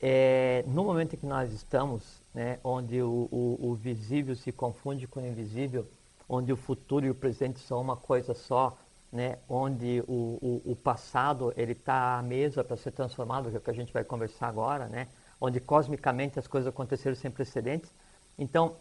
[0.00, 2.02] é, no momento em que nós estamos,
[2.34, 5.86] né, onde o, o, o, visível se confunde com o invisível,
[6.28, 8.76] onde o futuro e o presente são uma coisa só,
[9.10, 13.58] né, onde o, o, o passado ele está à mesa para ser transformado, que é
[13.58, 15.08] o que a gente vai conversar agora, né,
[15.40, 17.90] onde cosmicamente as coisas aconteceram sem precedentes.
[18.38, 18.76] Então,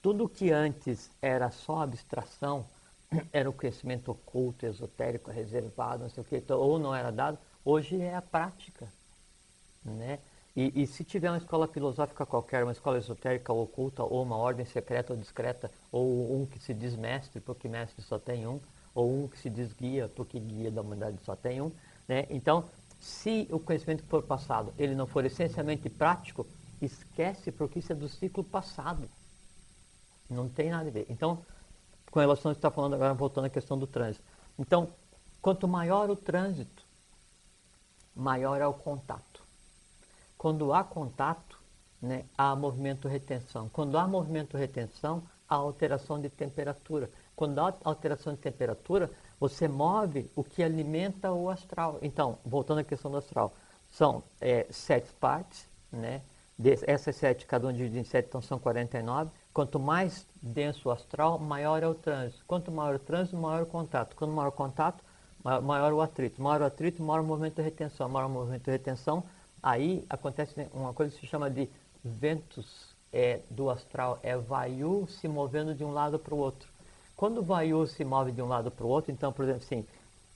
[0.00, 2.64] tudo que antes era só abstração,
[3.32, 7.38] era o conhecimento oculto, esotérico, reservado, não sei o que, então, ou não era dado,
[7.64, 8.86] hoje é a prática.
[9.84, 10.18] Né?
[10.58, 14.36] E, e, se tiver uma escola filosófica qualquer, uma escola esotérica ou oculta, ou uma
[14.36, 18.58] ordem secreta ou discreta, ou um que se diz mestre, porque mestre só tem um,
[18.92, 21.70] ou um que se diz guia, porque guia da humanidade só tem um,
[22.08, 22.26] né?
[22.28, 22.64] Então,
[22.98, 26.44] se o conhecimento que for passado, ele não for essencialmente prático,
[26.82, 29.08] esquece, porque isso é do ciclo passado.
[30.28, 31.06] Não tem nada a ver.
[31.08, 31.38] Então,
[32.10, 34.24] com relação ao que está falando agora, voltando à questão do trânsito.
[34.58, 34.88] Então,
[35.40, 36.82] quanto maior o trânsito,
[38.12, 39.27] maior é o contato.
[40.38, 41.58] Quando há contato,
[42.00, 43.68] né, há movimento-retenção.
[43.68, 47.10] Quando há movimento-retenção, há alteração de temperatura.
[47.34, 49.10] Quando há alteração de temperatura,
[49.40, 51.98] você move o que alimenta o astral.
[52.00, 53.52] Então, voltando à questão do astral,
[53.90, 56.22] são é, sete partes, né?
[56.86, 59.30] essas sete, cada um divide em sete, então são 49.
[59.54, 62.44] Quanto mais denso o astral, maior é o trânsito.
[62.46, 64.14] Quanto maior o trânsito, maior o contato.
[64.16, 65.02] Quanto maior o contato,
[65.62, 66.42] maior o atrito.
[66.42, 68.08] Maior o atrito, maior o movimento de retenção.
[68.08, 69.22] Maior o movimento de retenção,
[69.62, 71.68] Aí acontece uma coisa que se chama de
[72.04, 76.68] ventos é, do astral, é Vayu se movendo de um lado para o outro.
[77.16, 79.84] Quando o Vayu se move de um lado para o outro, então, por exemplo, assim,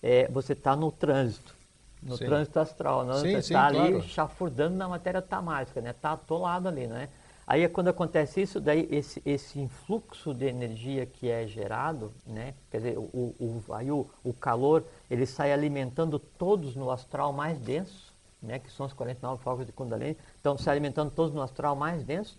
[0.02, 1.54] é, você está no trânsito,
[2.02, 2.24] no sim.
[2.24, 3.12] trânsito astral, né?
[3.12, 4.02] você está ali claro.
[4.02, 5.90] chafurdando na matéria tamásica, né?
[5.90, 7.08] Está atolado ali, né?
[7.46, 12.54] Aí é quando acontece isso, daí esse, esse influxo de energia que é gerado, né?
[12.70, 18.11] Quer dizer, o, o, o, o calor, ele sai alimentando todos no astral mais denso,
[18.42, 22.02] né, que são os 49 focos de Kundalini, estão se alimentando todos no astral mais
[22.02, 22.38] denso.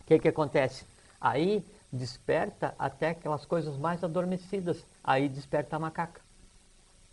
[0.00, 0.84] O que, que acontece?
[1.20, 4.84] Aí desperta até aquelas coisas mais adormecidas.
[5.02, 6.20] Aí desperta a macaca.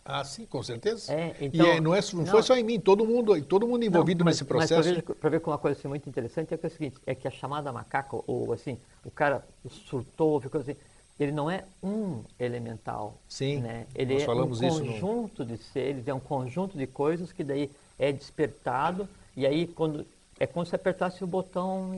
[0.08, 1.12] Ah, sim, com certeza.
[1.12, 3.68] É, então, e é, não, é, não, não, foi só em mim, todo mundo, todo
[3.68, 5.02] mundo envolvido não, mas, nesse processo.
[5.16, 7.28] Para ver, com uma coisa assim, muito interessante é que é o seguinte, é que
[7.28, 10.76] a chamada macaca, ou assim, o cara surtou, ficou assim,
[11.20, 13.18] ele não é um elemental.
[13.28, 13.88] Sim, né?
[13.96, 15.46] Ele é um conjunto no...
[15.46, 20.06] de seres, é um conjunto de coisas que daí é despertado e aí quando
[20.40, 21.92] é como se apertasse o botão,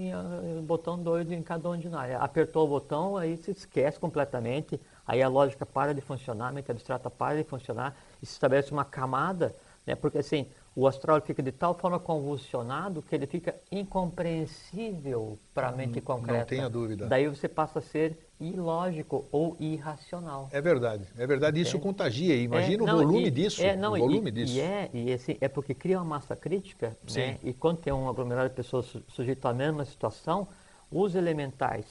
[0.60, 2.12] o botão doido em cada um de nós.
[2.20, 6.70] Apertou o botão, aí se esquece completamente, aí a lógica para de funcionar, a mente
[6.70, 9.56] abstrata para de funcionar e se estabelece uma camada,
[9.88, 9.96] né?
[9.96, 10.46] porque assim,
[10.76, 16.40] o astral fica de tal forma convulsionado que ele fica incompreensível para a mente concreta.
[16.40, 17.08] Não tenha dúvida.
[17.08, 20.50] Daí você passa a ser ilógico ou irracional.
[20.52, 21.60] É verdade, é verdade.
[21.60, 21.80] Isso é.
[21.80, 22.36] contagia.
[22.36, 23.64] Imagina é, não, o volume e, disso.
[23.64, 24.54] É, não, o volume e, disso.
[24.54, 27.38] E é, e é porque cria uma massa crítica, né?
[27.44, 30.48] E quando tem um aglomerado de pessoas sujeitas à mesma situação,
[30.92, 31.86] os elementais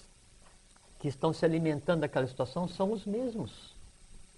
[1.00, 3.74] que estão se alimentando daquela situação são os mesmos.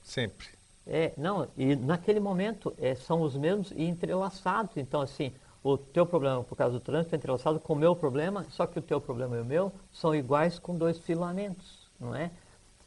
[0.02, 0.48] Sempre.
[0.86, 4.76] É, não, e naquele momento é, são os mesmos e entrelaçados.
[4.76, 5.32] Então, assim,
[5.62, 8.78] o teu problema por causa do trânsito é entrelaçado com o meu problema, só que
[8.78, 12.30] o teu problema e o meu são iguais com dois filamentos, não é?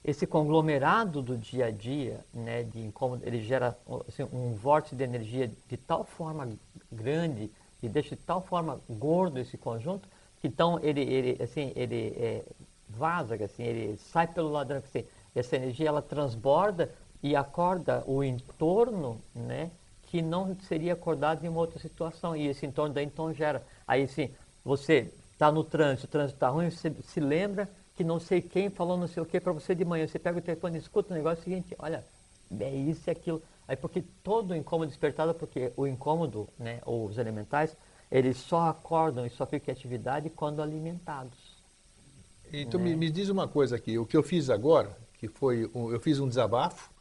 [0.04, 3.78] Esse conglomerado do dia a dia, né, de incômodo, ele gera
[4.08, 6.50] assim, um vórtice de energia de tal forma
[6.92, 7.52] grande
[7.84, 10.10] e deixa de tal forma gordo esse conjunto,
[10.40, 12.44] que então ele, ele, assim, ele é,
[12.90, 15.06] vaza, assim, ele sai pelo ladrão, assim,
[15.36, 19.70] essa energia ela transborda e acorda o entorno, né,
[20.08, 22.36] que não seria acordado em uma outra situação.
[22.36, 23.64] E esse entorno daí então gera.
[23.88, 24.30] Aí sim,
[24.66, 28.70] você está no trânsito, o trânsito está ruim, você se lembra que não sei quem
[28.70, 30.08] falou não sei o que para você de manhã.
[30.08, 32.06] Você pega o telefone e escuta o negócio seguinte, olha,
[32.60, 33.42] é isso e aquilo.
[33.68, 37.76] Aí porque todo o incômodo despertado, porque o incômodo, né, ou os elementais,
[38.12, 41.62] eles só acordam e só ficam em atividade quando alimentados.
[42.52, 42.90] Então né?
[42.90, 46.00] me, me, diz uma coisa aqui, o que eu fiz agora, que foi, um, eu
[46.00, 46.92] fiz um desabafo,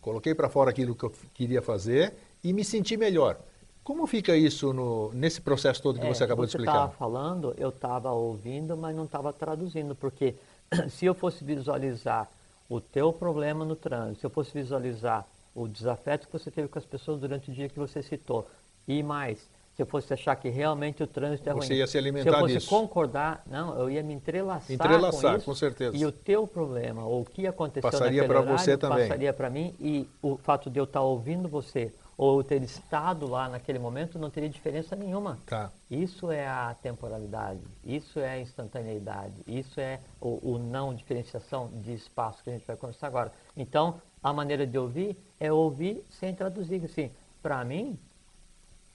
[0.00, 2.14] coloquei para fora aquilo que eu queria fazer
[2.44, 3.40] e me senti melhor.
[3.82, 6.72] Como fica isso no, nesse processo todo que é, você acabou de explicar?
[6.72, 10.34] Você estava falando, eu estava ouvindo, mas não estava traduzindo, porque
[10.90, 12.28] se eu fosse visualizar
[12.68, 16.78] o teu problema no trânsito, se eu fosse visualizar o desafeto que você teve com
[16.78, 18.46] as pessoas durante o dia que você citou,
[18.86, 19.38] e mais,
[19.74, 21.66] se eu fosse achar que realmente o trânsito é você ruim.
[21.66, 22.68] Você ia se alimentar Se eu fosse disso.
[22.68, 25.46] concordar, não, eu ia me entrelaçar, entrelaçar com isso.
[25.46, 25.96] com certeza.
[25.96, 29.08] E o teu problema, ou o que aconteceu passaria para você também.
[29.08, 33.48] passaria para mim, e o fato de eu estar ouvindo você, ou ter estado lá
[33.48, 35.38] naquele momento não teria diferença nenhuma.
[35.46, 35.72] Tá.
[35.90, 41.94] Isso é a temporalidade, isso é a instantaneidade, isso é o, o, não diferenciação de
[41.94, 43.32] espaço que a gente vai conversar agora.
[43.56, 46.84] Então, a maneira de ouvir é ouvir sem traduzir.
[46.84, 47.10] Assim,
[47.42, 47.98] para mim,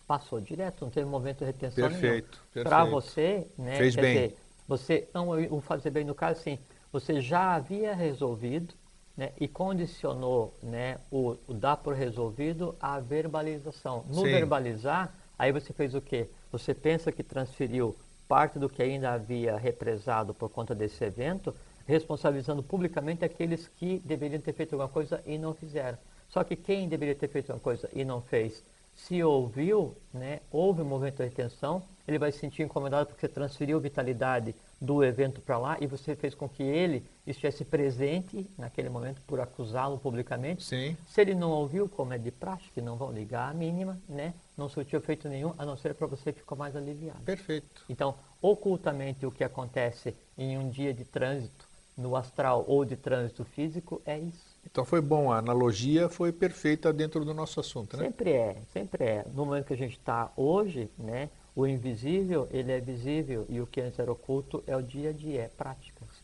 [0.06, 2.70] passou direto, não teve momento de retenção perfeito, nenhum.
[2.70, 4.14] Para você, né, Fez bem.
[4.14, 4.38] Dizer,
[4.68, 6.60] você, não, o fazer bem no caso, assim,
[6.92, 8.76] você já havia resolvido
[9.18, 14.04] né, e condicionou né, o, o, dar por resolvido a verbalização.
[14.08, 14.32] No Sim.
[14.32, 16.28] verbalizar, aí você fez o quê?
[16.52, 17.96] Você pensa que transferiu
[18.28, 21.56] parte do que ainda havia represado por conta desse evento,
[21.88, 25.98] responsabilizando publicamente aqueles que deveriam ter feito alguma coisa e não fizeram.
[26.30, 28.64] Só que quem deveria ter feito alguma coisa e não fez,
[28.96, 33.32] se ouviu, né, houve um movimento de retenção, ele vai se sentir incomodado porque você
[33.32, 38.90] transferiu vitalidade do evento para lá e você fez com que ele estivesse presente naquele
[38.90, 40.64] momento por acusá-lo publicamente.
[40.64, 40.96] Sim.
[41.08, 44.34] Se ele não ouviu, como é de prática, que não vão ligar a mínima, né?
[44.58, 47.20] Não surtiu efeito nenhum, a não ser para você ficou mais aliviado.
[47.22, 47.84] Perfeito.
[47.90, 51.66] Então, ocultamente o que acontece em um dia de trânsito
[51.98, 54.56] no astral ou de trânsito físico é isso.
[54.70, 58.06] Então foi bom, a analogia foi perfeita dentro do nosso assunto, né?
[58.06, 59.26] Sempre é, sempre é.
[59.34, 63.68] No momento que a gente está hoje, né, o invisível, ele é visível e o
[63.68, 65.48] que antes era oculto é o dia a dia, é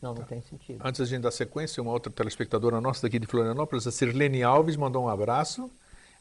[0.02, 0.20] prática, senão tá.
[0.20, 0.80] não tem sentido.
[0.84, 4.76] Antes da gente dar sequência, uma outra telespectadora nossa daqui de Florianópolis, a Sirlene Alves,
[4.76, 5.70] mandou um abraço.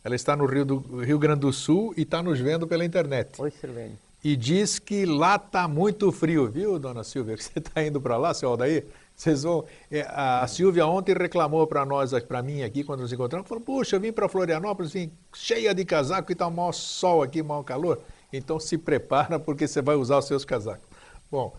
[0.04, 3.42] Ela está no Rio, do, Rio Grande do Sul e está nos vendo pela internet.
[3.42, 3.98] Oi, Sirlene.
[4.24, 7.36] E diz que lá está muito frio, viu, dona Silvia?
[7.38, 8.86] Você está indo para lá, seu Aldair?
[9.16, 9.66] Vocês vão.
[9.92, 13.96] É, a Silvia ontem reclamou para nós, para mim aqui, quando nos encontramos, falou: Puxa,
[13.96, 17.64] eu vim para Florianópolis, vim cheia de casaco e está um mau sol aqui, mau
[17.64, 18.02] calor.
[18.34, 20.88] Então se prepara porque você vai usar os seus casacos.
[21.30, 21.56] Bom,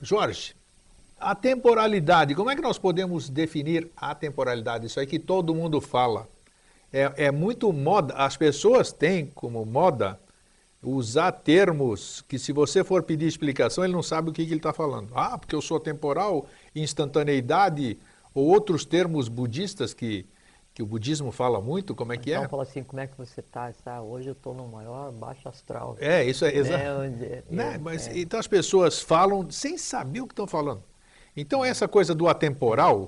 [0.00, 0.56] Jorge,
[1.24, 4.86] a temporalidade, como é que nós podemos definir a temporalidade?
[4.86, 6.28] Isso aí que todo mundo fala.
[6.92, 10.20] É, é muito moda, as pessoas têm como moda
[10.82, 14.58] usar termos que se você for pedir explicação, ele não sabe o que, que ele
[14.58, 15.10] está falando.
[15.14, 16.46] Ah, porque eu sou temporal,
[16.76, 17.98] instantaneidade,
[18.34, 20.26] ou outros termos budistas que,
[20.74, 22.48] que o budismo fala muito, como é que então, é?
[22.48, 23.72] fala assim, como é que você está?
[23.86, 25.96] Ah, hoje eu estou no maior baixo astral.
[25.98, 26.84] É, isso é, exato.
[26.84, 27.78] É, né?
[27.82, 28.18] Mas, é.
[28.18, 30.82] Então as pessoas falam sem saber o que estão falando.
[31.36, 33.06] Então essa coisa do atemporal,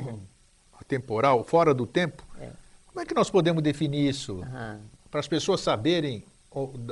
[0.81, 2.51] atemporal, fora do tempo, é.
[2.86, 4.35] como é que nós podemos definir isso?
[4.35, 4.81] Uhum.
[5.11, 6.24] Para as pessoas saberem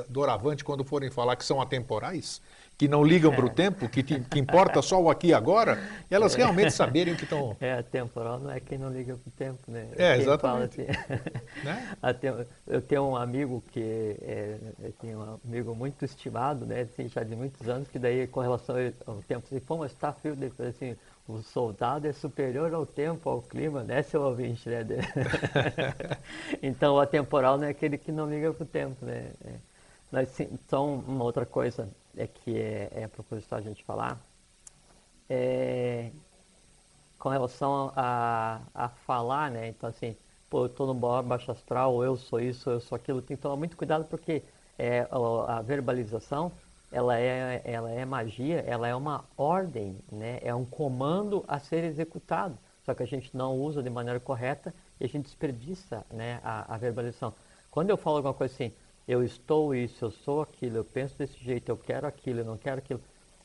[0.09, 2.41] doravante quando forem falar que são atemporais,
[2.77, 3.53] que não ligam para o é.
[3.53, 5.81] tempo, que, te, que importa só o aqui e agora,
[6.11, 7.55] elas realmente saberem o que estão.
[7.59, 9.87] É, atemporal não é quem não liga para o tempo, né?
[9.95, 10.81] É, quem exatamente.
[10.81, 11.97] Assim, né?
[12.67, 16.81] eu tenho um amigo que é, eu tenho um amigo muito estimado, né?
[16.81, 18.75] Assim, já de muitos anos, que daí com relação
[19.05, 20.95] ao tempo, assim, pô, mas está frio, depois assim,
[21.27, 24.85] o soldado é superior ao tempo, ao clima, né, seu ouvinte, né?
[26.61, 29.31] então, o atemporal não é aquele que não liga para o tempo, né?
[29.43, 29.55] É.
[30.11, 34.19] Mas, sim, então, uma outra coisa é que é, é proposital a gente falar,
[35.27, 36.11] é,
[37.17, 39.69] com relação a, a falar, né?
[39.69, 40.15] Então, assim,
[40.47, 43.41] pô, eu estou no baixo astral, ou eu sou isso, eu sou aquilo, tem que
[43.41, 44.43] tomar muito cuidado porque
[44.77, 45.07] é,
[45.47, 46.51] a verbalização
[46.95, 50.39] ela é, ela é magia, ela é uma ordem, né?
[50.41, 52.57] é um comando a ser executado.
[52.85, 56.73] Só que a gente não usa de maneira correta e a gente desperdiça né, a,
[56.73, 57.33] a verbalização.
[57.69, 58.71] Quando eu falo alguma coisa assim,
[59.05, 62.57] eu estou isso, eu sou aquilo, eu penso desse jeito, eu quero aquilo, eu não
[62.57, 63.01] quero aquilo.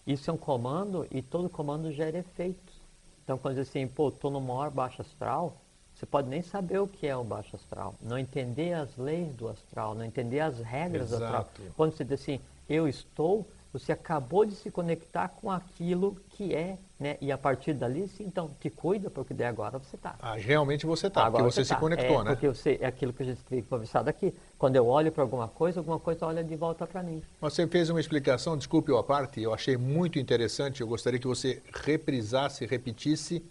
[0.07, 2.77] Isso é um comando e todo comando gera efeitos.
[3.25, 5.57] Então, quando diz assim, pô, estou no maior baixo astral,
[5.93, 9.49] você pode nem saber o que é o baixo astral, não entender as leis do
[9.49, 11.21] astral, não entender as regras Exato.
[11.21, 11.73] do astral.
[11.77, 12.41] Quando você diz assim,
[12.71, 17.17] eu estou, você acabou de se conectar com aquilo que é, né?
[17.21, 20.15] E a partir dali, sim, então, te cuida, porque daí agora você está.
[20.21, 21.77] Ah, realmente você está, porque Agora você se tá.
[21.77, 22.31] conectou, é, né?
[22.31, 24.33] Porque você, é aquilo que a gente tem conversado aqui.
[24.57, 27.21] Quando eu olho para alguma coisa, alguma coisa olha de volta para mim.
[27.41, 30.81] Você fez uma explicação, desculpe a parte, eu achei muito interessante.
[30.81, 33.45] Eu gostaria que você reprisasse, repetisse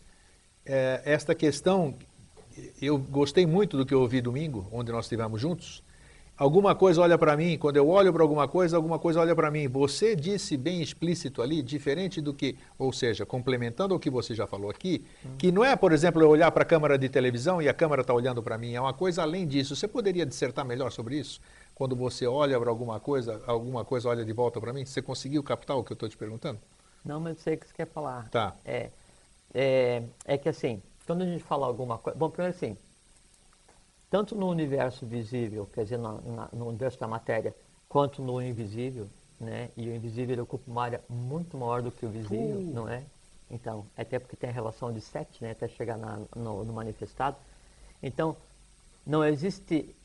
[0.65, 1.93] eh, esta questão.
[2.81, 5.81] Eu gostei muito do que eu ouvi domingo, onde nós estivemos juntos.
[6.39, 9.51] Alguma coisa olha para mim, quando eu olho para alguma coisa, alguma coisa olha para
[9.51, 9.67] mim.
[9.67, 14.47] Você disse bem explícito ali, diferente do que, ou seja, complementando o que você já
[14.47, 15.05] falou aqui,
[15.37, 18.03] que não é, por exemplo, eu olhar para a câmera de televisão e a câmera
[18.03, 19.75] está olhando para mim, é uma coisa além disso.
[19.75, 21.41] Você poderia dissertar melhor sobre isso?
[21.75, 24.85] Quando você olha para alguma coisa, alguma coisa olha de volta para mim?
[24.85, 26.57] Você conseguiu captar o que eu estou te perguntando?
[27.03, 28.29] Não, mas eu sei o que você quer falar.
[28.29, 28.55] Tá.
[28.63, 28.89] É,
[29.53, 32.17] é, é que assim, quando a gente fala alguma coisa.
[32.17, 32.77] Bom, primeiro assim,
[34.09, 37.53] tanto no universo visível, quer dizer, na- na- no universo da matéria,
[37.87, 39.07] quanto no invisível,
[39.39, 39.69] né?
[39.77, 42.73] E o invisível ocupa uma área muito maior do que o visível, Uh.
[42.73, 43.03] não é?
[43.51, 45.51] Então, até porque tem a relação de sete, né?
[45.51, 47.35] Até chegar na- no, no manifestado.
[48.01, 48.35] Então,
[49.05, 49.95] não existe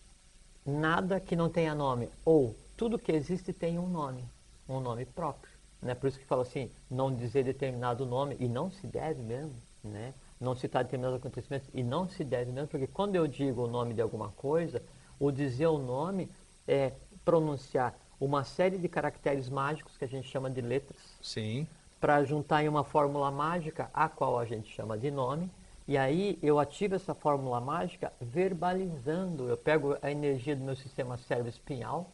[0.64, 2.08] nada que não tenha nome.
[2.24, 4.24] Ou tudo que existe tem um nome,
[4.68, 5.52] um nome próprio.
[5.82, 5.94] Né?
[5.94, 10.14] Por isso que fala assim, não dizer determinado nome, e não se deve mesmo, né?
[10.44, 13.94] Não citar determinados acontecimentos, e não se deve mesmo, porque quando eu digo o nome
[13.94, 14.82] de alguma coisa,
[15.18, 16.30] o dizer o nome
[16.68, 16.92] é
[17.24, 21.66] pronunciar uma série de caracteres mágicos que a gente chama de letras, Sim.
[22.00, 25.50] para juntar em uma fórmula mágica, a qual a gente chama de nome,
[25.86, 29.48] e aí eu ativo essa fórmula mágica verbalizando.
[29.48, 32.10] Eu pego a energia do meu sistema cérebro-espinhal,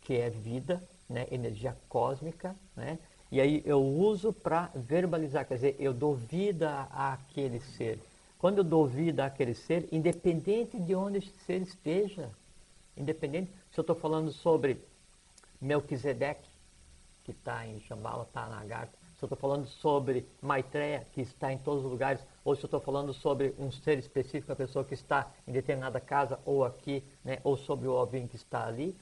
[0.00, 2.98] que é vida, né, energia cósmica, né,
[3.30, 7.98] e aí eu uso para verbalizar, quer dizer, eu dou vida àquele ser.
[8.38, 12.30] Quando eu dou vida àquele ser, independente de onde esse ser esteja,
[12.96, 14.78] independente se eu estou falando sobre
[15.60, 16.48] Melquisedeque,
[17.24, 21.52] que está em Shambhala, está na Agartha, se eu estou falando sobre Maitreya, que está
[21.52, 24.84] em todos os lugares, ou se eu estou falando sobre um ser específico, a pessoa
[24.84, 28.96] que está em determinada casa ou aqui, né, ou sobre o ovinho que está ali,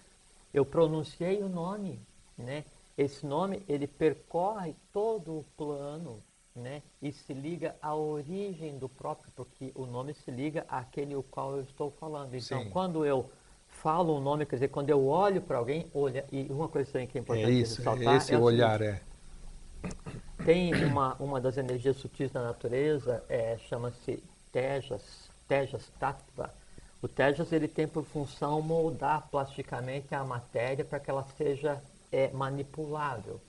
[0.55, 2.01] eu pronunciei o nome,
[2.39, 2.65] né?
[2.97, 6.19] Esse nome, ele percorre todo o plano,
[6.55, 6.83] né?
[7.03, 11.57] E se liga à origem do próprio, porque o nome se liga àquele o qual
[11.57, 12.35] eu estou falando.
[12.35, 12.71] Então, Sim.
[12.71, 13.31] quando eu
[13.69, 17.07] falo um nome, quer dizer, quando eu olho para alguém, olha, e uma coisa também
[17.07, 19.01] que é importante É isso, ressaltar esse é olhar é.
[20.45, 26.51] tem uma, uma das energias sutis da natureza, é, chama-se Tejas, Tejas Tattva.
[27.03, 31.81] O Tejas ele tem por função moldar plasticamente a matéria para que ela seja
[32.11, 33.41] é, manipulável.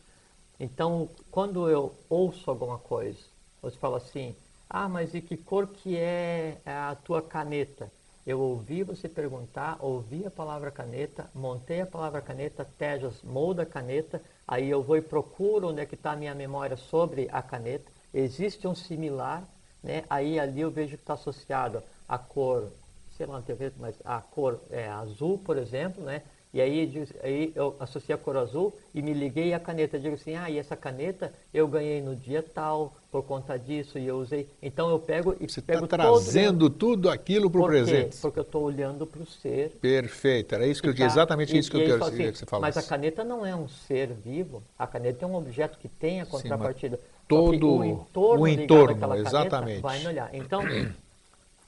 [0.60, 3.20] Então, quando eu ouço alguma coisa,
[3.62, 4.36] você fala assim,
[4.70, 7.92] ah, mas e que cor que é a tua caneta?
[8.26, 13.66] Eu ouvi você perguntar, ouvi a palavra caneta, montei a palavra caneta, Tejas molda a
[13.66, 17.42] caneta, aí eu vou e procuro onde é que está a minha memória sobre a
[17.42, 17.90] caneta.
[18.14, 19.48] Existe um similar,
[19.82, 20.04] né?
[20.10, 22.70] aí ali eu vejo que está associado a cor,
[23.16, 26.22] sei lá, não tem mas a cor é azul, por exemplo, né?
[26.54, 30.00] E aí, aí eu associei a cor azul e me liguei à caneta.
[30.00, 34.08] Digo assim, ah, e essa caneta eu ganhei no dia tal, por conta disso, e
[34.08, 34.48] eu usei.
[34.62, 38.18] Então eu pego e Você está pego trazendo tudo aquilo para o presente.
[38.22, 39.78] Porque eu estou olhando para o ser.
[39.82, 42.46] Perfeito, era isso que eu, tá- exatamente e- isso que eu quero assim, que você
[42.46, 42.78] falasse.
[42.78, 46.22] Mas a caneta não é um ser vivo, a caneta é um objeto que tem
[46.22, 46.98] a Sim, contrapartida.
[46.98, 49.82] Que todo o entorno, o entorno, exatamente.
[49.82, 50.34] vai me olhar.
[50.34, 50.66] Então,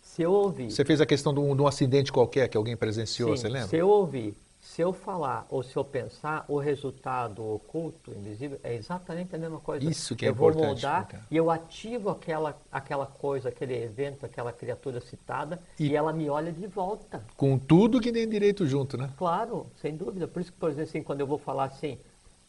[0.02, 2.76] se eu ouvir Você fez a questão de um, de um acidente qualquer que alguém
[2.78, 3.68] presenciou, Sim, você lembra?
[3.68, 4.34] Se eu ouvir,
[4.80, 9.60] se eu falar ou se eu pensar, o resultado oculto, invisível, é exatamente a mesma
[9.60, 9.84] coisa.
[9.90, 11.28] Isso que é eu vou importante, moldar explicar.
[11.30, 16.30] e eu ativo aquela, aquela coisa, aquele evento, aquela criatura citada E- e, ela me
[16.30, 17.22] olha de volta.
[17.36, 19.10] Com tudo que tem direito junto, né?
[19.18, 20.30] Claro, sem dúvida.
[20.30, 21.98] Por isso que, por exemplo, assim, quando eu vou falar assim,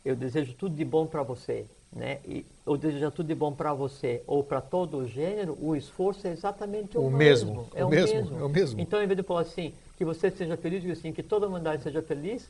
[0.05, 2.20] eu desejo tudo de bom para você, né?
[2.24, 6.28] E eu desejo tudo de bom para você ou para todo o gênero, o esforço
[6.28, 8.39] é exatamente o, O mesmo, É o o, mesmo, mesmo.
[8.39, 8.81] é o mesmo.
[8.81, 11.48] Então, em vez de falar assim, que você seja feliz, digo assim, que toda a
[11.51, 12.48] humanidade seja feliz,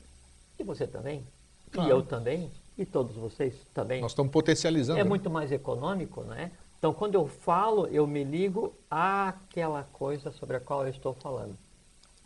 [0.57, 1.21] e você também,
[1.69, 1.89] Claro.
[1.89, 3.99] e eu também, e todos vocês também.
[3.99, 4.97] Nós estamos potencializando.
[4.97, 5.09] É né?
[5.09, 6.49] muito mais econômico, né?
[6.79, 11.53] Então, quando eu falo, eu me ligo àquela coisa sobre a qual eu estou falando.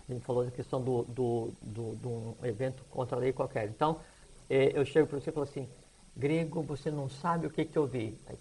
[0.08, 3.68] A gente falou da questão do, do, do, de um evento contra a lei qualquer.
[3.68, 4.00] Então,
[4.48, 5.68] eh, eu chego para você e falo assim,
[6.16, 8.16] grego, você não sabe o que, que eu vi.
[8.28, 8.38] Aí,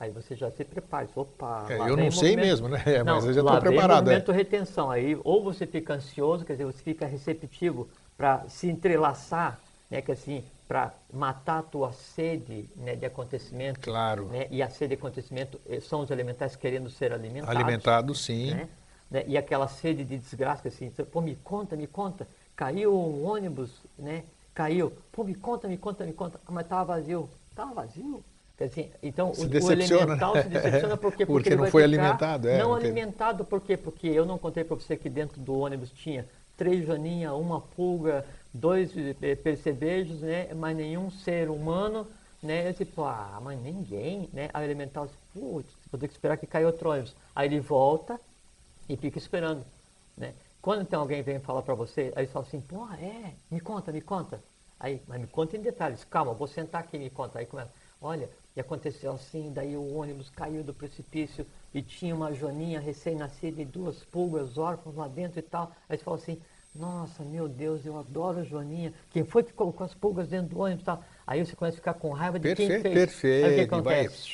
[0.00, 1.08] Aí você já se prepara.
[1.14, 2.82] Opa, é, eu não sei mesmo, né?
[2.86, 4.04] É, mas eu já estou preparado.
[4.04, 4.34] Vem momento é.
[4.34, 4.90] retenção.
[4.90, 9.58] Aí ou você fica ansioso, quer dizer, você fica receptivo para se entrelaçar,
[9.90, 10.00] né?
[10.00, 13.80] Que assim, para matar a tua sede né, de acontecimento.
[13.80, 14.26] Claro.
[14.26, 17.56] Né, e a sede de acontecimento eh, são os elementais querendo ser alimentados.
[17.56, 18.50] Alimentados, sim.
[18.50, 18.68] Né,
[19.10, 23.70] né, e aquela sede de desgraça, assim, pô, me conta, me conta, caiu um ônibus,
[23.98, 24.24] né?
[24.54, 27.30] Caiu, pô, me conta, me conta, me conta, ah, mas estava vazio.
[27.50, 28.22] Estava vazio?
[28.60, 32.48] Assim, então, se o, o, elemental se decepciona porque, porque, porque não foi alimentado.
[32.48, 33.76] É, não alimentado, por quê?
[33.76, 36.26] Porque eu não contei para você que dentro do ônibus tinha
[36.56, 38.90] três joaninhas, uma pulga, dois
[39.22, 40.52] eh, percebejos, né?
[40.54, 42.06] mas nenhum ser humano.
[42.42, 42.68] Né?
[42.68, 44.48] Eu tipo, ah, mas ninguém, né?
[44.54, 47.14] A elemental, putz, vou ter que esperar que caia outro ônibus.
[47.34, 48.20] Aí ele volta
[48.88, 49.64] e fica esperando,
[50.16, 50.32] né?
[50.62, 53.90] Quando tem alguém vem falar para você, aí ele fala assim, porra, é, me conta,
[53.90, 54.40] me conta.
[54.78, 57.38] Aí, mas me conta em detalhes, calma, vou sentar aqui e me conta.
[57.38, 58.28] Aí começa, olha,
[58.58, 63.64] e aconteceu assim, daí o ônibus caiu do precipício e tinha uma joaninha recém-nascida e
[63.64, 65.70] duas pulgas órfãos lá dentro e tal.
[65.88, 66.40] Aí você fala assim,
[66.74, 68.92] nossa, meu Deus, eu adoro a Joaninha.
[69.10, 71.04] Quem foi que colocou as pulgas dentro do ônibus e tal?
[71.24, 72.94] Aí você começa a ficar com raiva de perfeito, quem fez.
[72.94, 74.28] Perfeito, Aí o que acontece?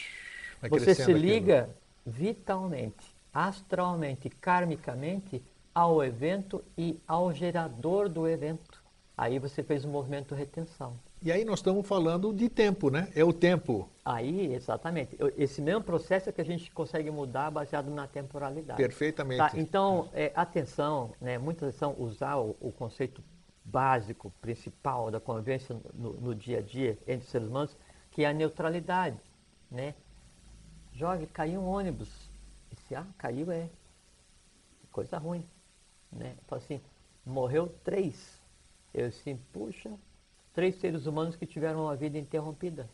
[0.59, 1.77] Vai, vai você se liga aquilo.
[2.07, 5.43] vitalmente, astralmente, karmicamente
[5.75, 8.83] ao evento e ao gerador do evento.
[9.19, 10.99] Aí você fez um movimento retenção.
[11.25, 13.11] E aí nós estamos falando de tempo, né?
[13.15, 13.89] É o tempo.
[14.05, 15.17] Aí, exatamente.
[15.39, 18.77] Esse mesmo processo é que a gente consegue mudar baseado na temporalidade.
[18.77, 19.39] Perfeitamente.
[19.39, 19.51] Tá?
[19.55, 21.39] Então, é, atenção, né?
[21.39, 23.25] muitas são usar o, o, conceito
[23.65, 27.75] básico, principal da convivência no, no, dia a dia entre os seres humanos,
[28.11, 29.17] que é a neutralidade,
[29.71, 29.95] né?
[30.93, 32.31] Jorge, caiu um ônibus.
[32.71, 33.71] Esse, ah, caiu é
[34.93, 35.43] coisa ruim,
[36.13, 36.37] né?
[36.45, 36.83] Então, assim,
[37.25, 38.43] morreu três.
[38.93, 39.91] Eu assim, puxa,
[40.55, 42.89] três seres humanos que tiveram uma vida interrompida.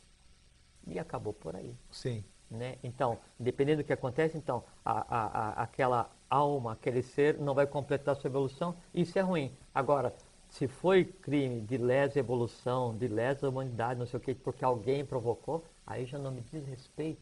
[0.86, 1.76] E acabou por aí.
[1.90, 2.24] Sim.
[2.50, 2.76] Né?
[2.82, 7.66] Então, dependendo do que acontece, então, a, a, a, aquela alma, aquele ser não vai
[7.66, 9.52] completar sua evolução, isso é ruim.
[9.72, 10.12] Agora,
[10.48, 15.04] se foi crime de lesa evolução, de lesa humanidade, não sei o que, porque alguém
[15.04, 17.20] provocou, aí já não me diz respeito.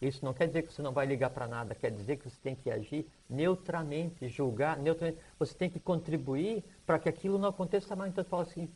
[0.00, 2.36] Isso não quer dizer que você não vai ligar para nada, quer dizer que você
[2.42, 5.18] tem que agir neutramente, julgar neutramente.
[5.38, 8.10] Você tem que contribuir para que aquilo não aconteça mais.
[8.10, 8.68] Então, você fala assim,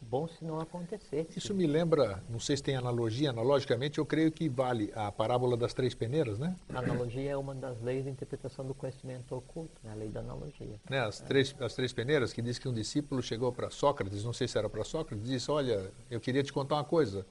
[0.00, 1.26] bom se não acontecer.
[1.36, 5.56] Isso me lembra, não sei se tem analogia, analogicamente, eu creio que vale a parábola
[5.56, 6.56] das três peneiras, né?
[6.72, 9.92] A analogia é uma das leis de interpretação do conhecimento oculto, né?
[9.92, 10.80] a lei da analogia.
[10.88, 11.00] Né?
[11.00, 14.46] As, três, as três peneiras, que diz que um discípulo chegou para Sócrates, não sei
[14.46, 17.26] se era para Sócrates, disse, olha, eu queria te contar uma coisa.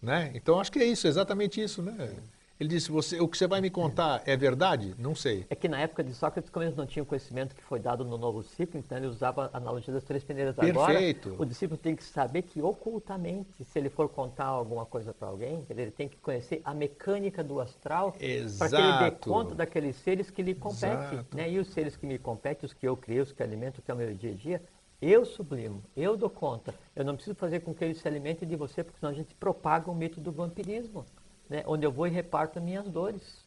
[0.00, 0.32] Né?
[0.34, 2.16] Então, acho que é isso, exatamente isso, né?
[2.58, 4.94] Ele disse: você, o que você vai me contar é verdade?
[4.98, 5.46] Não sei.
[5.50, 8.16] É que na época de Sócrates, como eles não tinham conhecimento que foi dado no
[8.16, 10.54] novo ciclo, então ele usava a analogia das três peneiras.
[10.54, 11.30] Perfeito.
[11.30, 15.28] Agora, o discípulo tem que saber que ocultamente, se ele for contar alguma coisa para
[15.28, 19.96] alguém, ele tem que conhecer a mecânica do astral para que ele dê conta daqueles
[19.96, 21.26] seres que lhe competem.
[21.34, 21.50] Né?
[21.50, 23.94] E os seres que me competem, os que eu crio, os que alimento, que é
[23.94, 24.62] o meu dia a dia,
[25.00, 26.72] eu sublimo, eu dou conta.
[26.94, 29.34] Eu não preciso fazer com que eles se alimentem de você, porque senão a gente
[29.34, 31.04] propaga o mito do vampirismo
[31.48, 33.42] né, onde eu vou e reparto minhas dores.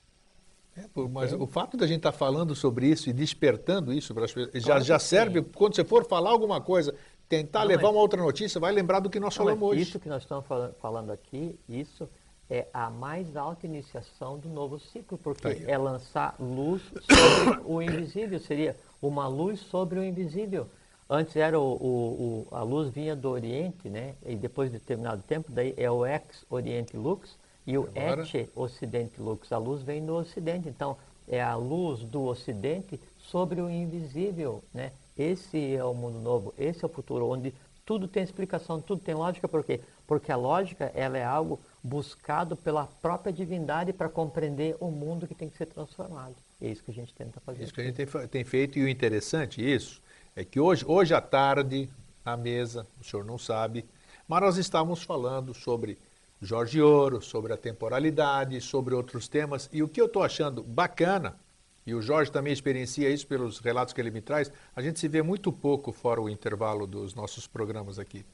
[0.78, 4.26] É, mas o fato da gente estar tá falando sobre isso e despertando isso para
[4.26, 6.94] as pessoas, já, já serve, quando você for falar alguma coisa,
[7.30, 9.82] tentar não, levar uma outra notícia, vai lembrar do que nós não, falamos hoje.
[9.82, 10.46] Isso que nós estamos
[10.82, 12.10] falando aqui, isso
[12.50, 17.82] é a mais alta iniciação do novo ciclo, porque tá é lançar luz sobre o
[17.82, 20.68] invisível, seria uma luz sobre o invisível.
[21.10, 24.16] Antes era o, o, o, a luz vinha do Oriente, né?
[24.26, 28.24] E depois de determinado tempo, daí é o ex-Oriente Lux, e o Agora...
[28.34, 30.98] et Ocidente Lux, a luz vem do Ocidente, então
[31.28, 34.92] é a luz do Ocidente sobre o invisível, né?
[35.18, 37.54] Esse é o mundo novo, esse é o futuro, onde
[37.86, 39.80] tudo tem explicação, tudo tem lógica, por quê?
[40.08, 45.36] Porque a lógica, ela é algo buscado pela própria divindade para compreender o mundo que
[45.36, 46.36] tem que ser transformado.
[46.62, 47.64] É isso que a gente tenta fazer.
[47.64, 50.02] Isso que a gente tem, tem feito, e o interessante isso,
[50.36, 51.90] é que hoje, hoje à tarde,
[52.26, 53.86] na mesa, o senhor não sabe,
[54.28, 55.98] mas nós estávamos falando sobre
[56.42, 59.70] Jorge Ouro, sobre a temporalidade, sobre outros temas.
[59.72, 61.40] E o que eu estou achando bacana,
[61.86, 65.08] e o Jorge também experiencia isso pelos relatos que ele me traz, a gente se
[65.08, 68.26] vê muito pouco fora o intervalo dos nossos programas aqui.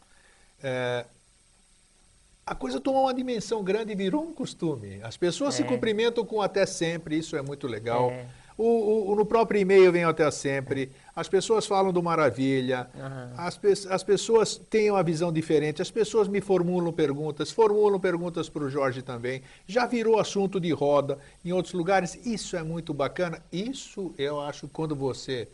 [0.63, 1.05] É,
[2.45, 4.99] a coisa tomou uma dimensão grande e virou um costume.
[5.03, 5.57] As pessoas é.
[5.57, 8.09] se cumprimentam com até sempre, isso é muito legal.
[8.11, 8.25] É.
[8.63, 10.91] O, o, no próprio e-mail vem até sempre.
[11.15, 12.87] As pessoas falam do maravilha.
[12.93, 13.33] Uhum.
[13.35, 15.81] As, as pessoas têm uma visão diferente.
[15.81, 19.41] As pessoas me formulam perguntas, formulam perguntas para o Jorge também.
[19.65, 22.15] Já virou assunto de roda em outros lugares.
[22.23, 23.41] Isso é muito bacana.
[23.51, 25.47] Isso eu acho quando você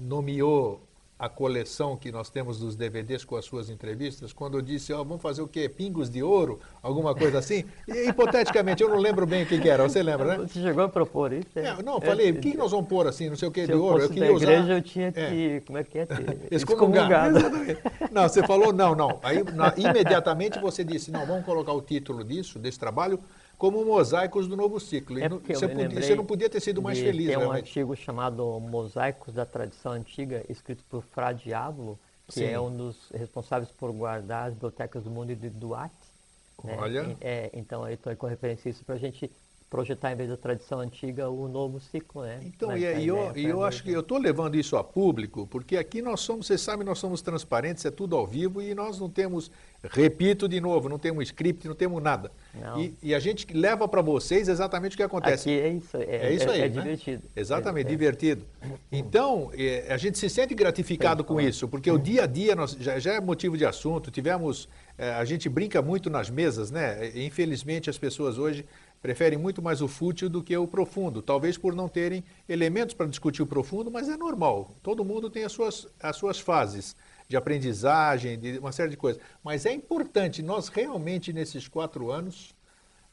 [0.00, 0.80] nomeou
[1.16, 4.98] a coleção que nós temos dos DVDs com as suas entrevistas, quando eu disse, ó,
[5.04, 5.68] vamos fazer o quê?
[5.68, 6.58] Pingos de ouro?
[6.82, 7.64] Alguma coisa assim?
[7.86, 10.46] E, hipoteticamente, eu não lembro bem o que, que era, você lembra, né?
[10.46, 11.46] Você chegou a propor isso?
[11.56, 13.74] É, não, falei, o que nós vamos pôr assim, não sei o que, Se de
[13.74, 14.02] ouro?
[14.02, 14.44] Eu queria da usar...
[14.52, 15.60] igreja, eu tinha que, É.
[15.60, 16.08] como é que é?
[16.50, 17.38] Excomungado.
[18.10, 19.20] Não, você falou não, não.
[19.22, 23.20] Aí na- imediatamente você disse, não, vamos colocar o título disso, desse trabalho,
[23.58, 25.18] como Mosaicos do Novo Ciclo.
[25.18, 27.66] É eu você, podia, você não podia ter sido mais feliz, Tem um realmente.
[27.68, 32.44] artigo chamado Mosaicos da Tradição Antiga, escrito por Fra Diablo, que Sim.
[32.46, 35.94] é um dos responsáveis por guardar as bibliotecas do mundo de Duarte.
[36.62, 36.76] né?
[36.78, 37.16] Olha.
[37.20, 39.30] É, então, aí estou com referência a isso para a gente
[39.74, 42.38] projetar, em vez da tradição antiga, o novo ciclo, né?
[42.44, 44.84] Então, e, a e ideia eu, e eu acho que eu estou levando isso a
[44.84, 48.72] público, porque aqui nós somos, vocês sabem, nós somos transparentes, é tudo ao vivo e
[48.72, 49.50] nós não temos,
[49.82, 52.30] repito de novo, não temos script, não temos nada.
[52.54, 52.80] Não.
[52.80, 55.50] E, e a gente leva para vocês exatamente o que acontece.
[55.50, 56.68] Aqui é isso, é, É isso aí, é, né?
[56.68, 57.22] divertido.
[57.34, 57.90] Exatamente, É, é.
[57.90, 58.46] divertido.
[58.92, 62.76] Então, eh, a gente se sente gratificado com isso, porque o dia a dia nós,
[62.78, 64.08] já, já é motivo de assunto.
[64.08, 67.10] Tivemos, eh, a gente brinca muito nas mesas, né?
[67.16, 68.64] Infelizmente, as pessoas hoje
[69.04, 73.06] preferem muito mais o fútil do que o profundo, talvez por não terem elementos para
[73.06, 74.74] discutir o profundo, mas é normal.
[74.82, 76.96] Todo mundo tem as suas, as suas fases
[77.28, 79.20] de aprendizagem, de uma série de coisas.
[79.44, 82.54] Mas é importante nós realmente, nesses quatro anos,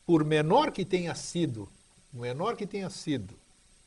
[0.05, 1.67] por menor que tenha sido,
[2.13, 3.35] menor que tenha sido,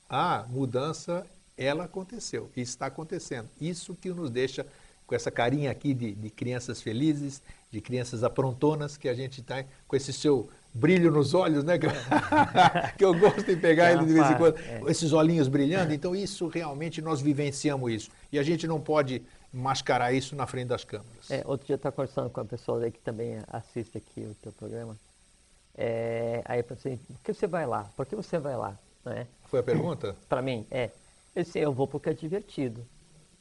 [0.06, 1.26] a mudança,
[1.56, 3.48] ela aconteceu e está acontecendo.
[3.58, 4.66] Isso que nos deixa
[5.06, 7.40] com essa carinha aqui de, de crianças felizes,
[7.70, 11.78] de crianças aprontonas, que a gente está com esse seu brilho nos olhos, né?
[11.78, 11.90] Que eu,
[12.98, 14.82] que eu gosto de pegar É ele de vez em quando, é.
[14.88, 15.94] esses olhinhos brilhando.
[15.94, 18.10] Então, isso realmente nós vivenciamos isso.
[18.32, 19.22] E a gente não pode
[19.52, 21.30] mascarar isso na frente das câmeras.
[21.30, 24.50] É, outro dia eu estava conversando com uma pessoa que também assiste aqui o teu
[24.50, 24.96] programa.
[25.76, 27.88] É, aí eu pensei, por que você vai lá?
[27.96, 28.76] Por que você vai lá?
[29.04, 29.26] Né?
[29.46, 30.16] Foi a pergunta?
[30.28, 30.90] Para mim, é.
[31.34, 32.84] Eu disse, eu vou porque é divertido.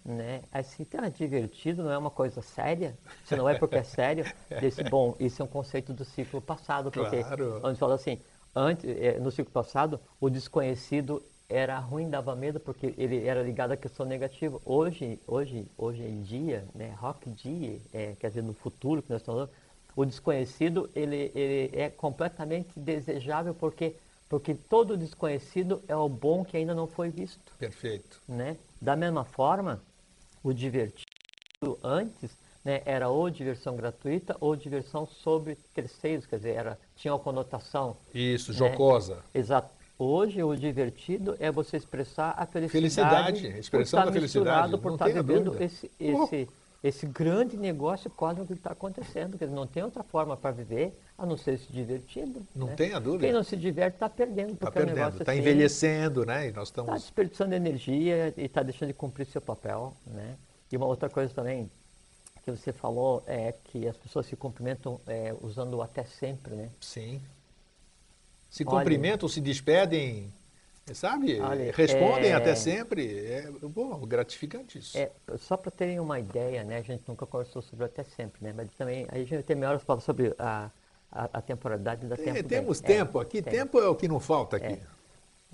[0.05, 0.41] Né?
[0.51, 2.97] Aí assim, tá, divertido não é uma coisa séria?
[3.25, 6.41] Se não é porque é sério, eu disse, bom, isso é um conceito do ciclo
[6.41, 7.61] passado, porque Claro.
[7.63, 8.19] onde fala assim,
[8.53, 13.71] antes, eh, no ciclo passado, o desconhecido era ruim, dava medo, porque ele era ligado
[13.71, 14.59] à questão negativa.
[14.65, 19.21] Hoje, hoje, hoje em dia, né, rock dia, é, quer dizer, no futuro que nós
[19.21, 19.51] estamos falando,
[19.95, 23.95] o desconhecido ele, ele é completamente desejável porque
[24.27, 28.19] porque todo desconhecido é o bom que ainda não foi visto Perfeito.
[28.27, 28.57] né?
[28.81, 29.79] Da mesma forma,
[30.43, 31.07] o divertido
[31.81, 32.31] antes
[32.63, 37.95] né, era ou diversão gratuita ou diversão sobre terceiros, quer dizer, era, tinha uma conotação.
[38.13, 38.57] Isso, né?
[38.57, 39.19] jocosa.
[39.33, 39.69] Exato.
[39.97, 44.79] Hoje o divertido é você expressar a Felicidade, felicidade, expressão por da estar felicidade, misturado,
[44.79, 45.65] por não estar vivendo dúvida.
[45.65, 46.49] esse, esse,
[46.83, 49.37] esse grande negócio cósmico que está acontecendo.
[49.37, 52.45] Quer dizer, não tem outra forma para viver a não ser se divertindo.
[52.53, 52.75] Não né?
[52.75, 53.23] tenha dúvida.
[53.23, 54.53] Quem não se diverte está perdendo.
[54.53, 56.49] Está é perdendo, está assim, envelhecendo, né?
[56.49, 57.01] E nós Está estamos.
[57.01, 60.35] desperdiçando energia e está deixando de cumprir seu papel, né?
[60.69, 61.71] E uma outra coisa também
[62.43, 66.69] que você falou é que as pessoas se cumprimentam é, usando o até sempre, né?
[66.81, 67.21] Sim.
[68.49, 70.29] Se Olha- cumprimentam, se despedem,
[70.93, 71.39] sabe?
[71.39, 73.25] Olha, Respondem é- até sempre.
[73.25, 74.97] É bom, gratificante isso.
[74.97, 76.77] É, só para terem uma ideia, né?
[76.77, 78.53] A gente nunca conversou sobre até sempre, né?
[78.55, 80.69] Mas também a gente tem meia hora para falar sobre a,
[81.11, 82.49] a, a temporalidade da Tem- tempo.
[82.49, 82.91] temos bem.
[82.95, 83.53] É, tempo aqui, tem.
[83.53, 84.73] tempo é o que não falta aqui.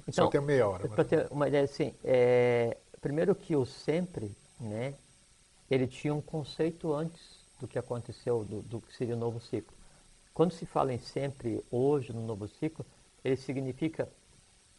[0.07, 0.11] É.
[0.11, 0.87] Só tem meia hora.
[0.87, 4.95] Para mas- ter uma ideia assim, é, primeiro que o sempre, né,
[5.69, 9.77] ele tinha um conceito antes do que aconteceu, do, do que seria o novo ciclo.
[10.33, 12.85] Quando se fala em sempre, hoje, no novo ciclo,
[13.23, 14.07] ele significa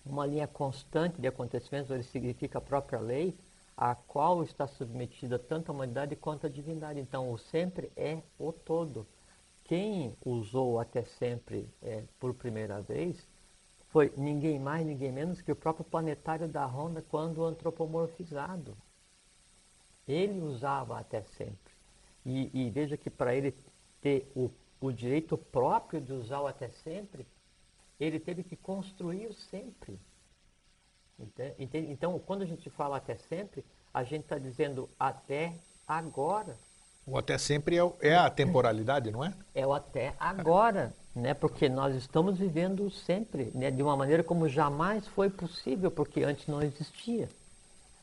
[0.04, 3.36] uma linha constante de acontecimentos, ele significa a própria lei,
[3.76, 7.00] a qual está submetida tanto a humanidade quanto a divindade.
[7.00, 9.06] Então, o sempre é o todo.
[9.64, 13.16] Quem usou até sempre é, por primeira vez
[13.90, 18.76] foi ninguém mais, ninguém menos que o próprio planetário da Honda quando antropomorfizado.
[20.06, 21.72] Ele usava até sempre.
[22.24, 23.54] E, e veja que para ele
[24.00, 24.50] ter o,
[24.80, 27.26] o direito próprio de usar o até sempre,
[28.00, 29.98] ele teve que construir o sempre.
[31.58, 31.92] Entende?
[31.92, 33.62] Então, quando a gente fala até sempre,
[33.92, 35.52] a gente está dizendo até
[35.86, 36.56] agora.
[37.06, 39.34] O até sempre é, é a temporalidade, não é?
[39.54, 41.34] É o até agora, né?
[41.34, 43.70] Porque nós estamos vivendo sempre, né?
[43.70, 47.28] De uma maneira como jamais foi possível, porque antes não existia.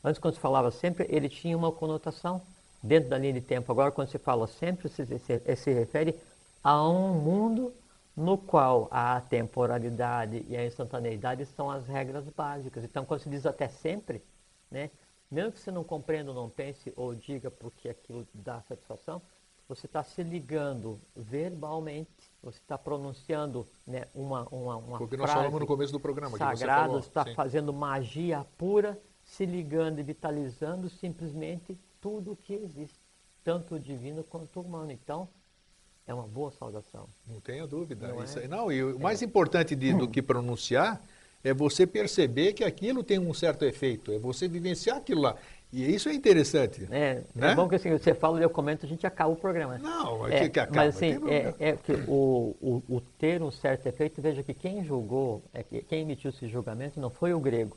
[0.04, 2.40] Antes, quando se falava sempre, ele tinha uma conotação
[2.80, 3.72] dentro da linha de tempo.
[3.72, 6.14] Agora, quando se fala sempre, se, se, se refere
[6.62, 7.72] a um mundo
[8.18, 12.82] no qual a temporalidade e a instantaneidade são as regras básicas.
[12.82, 14.20] Então, quando se diz até sempre,
[14.68, 14.90] né?
[15.30, 19.22] Mesmo que você não compreenda, ou não pense ou diga porque aquilo dá satisfação,
[19.68, 22.10] você está se ligando verbalmente,
[22.42, 26.36] você está pronunciando né, uma, uma, uma Porque nós falamos no começo do programa.
[26.36, 32.98] que você está fazendo magia pura, se ligando e vitalizando simplesmente tudo que existe,
[33.44, 34.90] tanto o divino quanto o humano.
[34.90, 35.28] Então,
[36.08, 37.06] é uma boa saudação.
[37.26, 38.08] Não tenha dúvida.
[38.08, 38.48] Não, Isso, é?
[38.48, 38.98] não e o é.
[38.98, 41.00] mais importante de, do que pronunciar
[41.44, 45.36] é você perceber que aquilo tem um certo efeito, é você vivenciar aquilo lá.
[45.70, 46.88] E isso é interessante.
[46.90, 47.52] É, né?
[47.52, 49.76] é bom que assim, você fala e eu comento, a gente acaba o programa.
[49.76, 50.76] Não, é, que, que acaba.
[50.76, 54.82] Mas assim, é, é, que o, o, o, ter um certo efeito, veja que quem
[54.82, 57.76] julgou, é, quem emitiu esse julgamento não foi o grego,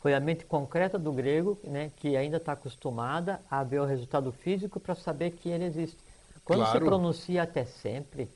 [0.00, 4.32] foi a mente concreta do grego, né, que ainda está acostumada a ver o resultado
[4.32, 6.05] físico para saber que ele existe.
[6.46, 6.78] Quando claro.
[6.78, 8.30] se pronuncia até sempre,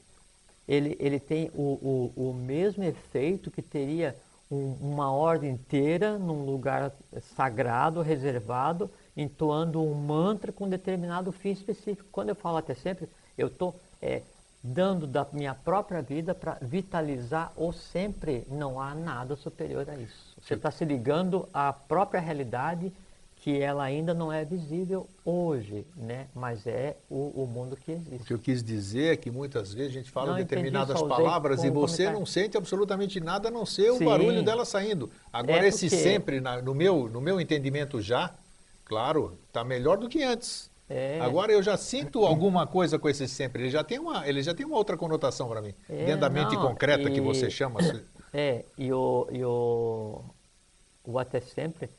[0.67, 4.17] ele, ele tem o, o, o mesmo efeito que teria
[4.51, 6.93] um, uma ordem inteira num lugar
[7.37, 12.09] sagrado, reservado, entoando um mantra com determinado fim específico.
[12.11, 13.09] Quando eu falo até sempre,
[13.39, 14.23] eu estou é,
[14.61, 18.45] dando da minha própria vida para vitalizar o sempre.
[18.51, 20.35] Não há nada superior a isso.
[20.43, 22.93] Você está se ligando à própria realidade
[23.41, 26.27] que ela ainda não é visível hoje, né?
[26.35, 28.23] mas é o, o, mundo que existe.
[28.23, 31.09] O que eu quis dizer é que muitas vezes a gente fala não, determinadas entendi,
[31.09, 32.21] palavras e você comentar.
[32.21, 34.05] não sente absolutamente nada a não ser Sim.
[34.05, 35.11] o barulho dela saindo.
[35.33, 38.31] Agora, é esse sempre, na, no, meu, no meu entendimento já,
[38.85, 40.71] claro, está melhor do que antes.
[40.87, 41.19] É.
[41.21, 43.63] Agora eu já sinto alguma coisa com esse sempre.
[43.63, 45.73] Ele já tem uma, ele já tem uma outra conotação para mim.
[45.89, 47.81] É, dentro da mente não, concreta e, que você chama.
[48.33, 50.23] É, e o, e o,
[51.05, 51.91] o até sempre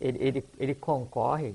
[0.00, 1.54] ele, ele, ele concorre,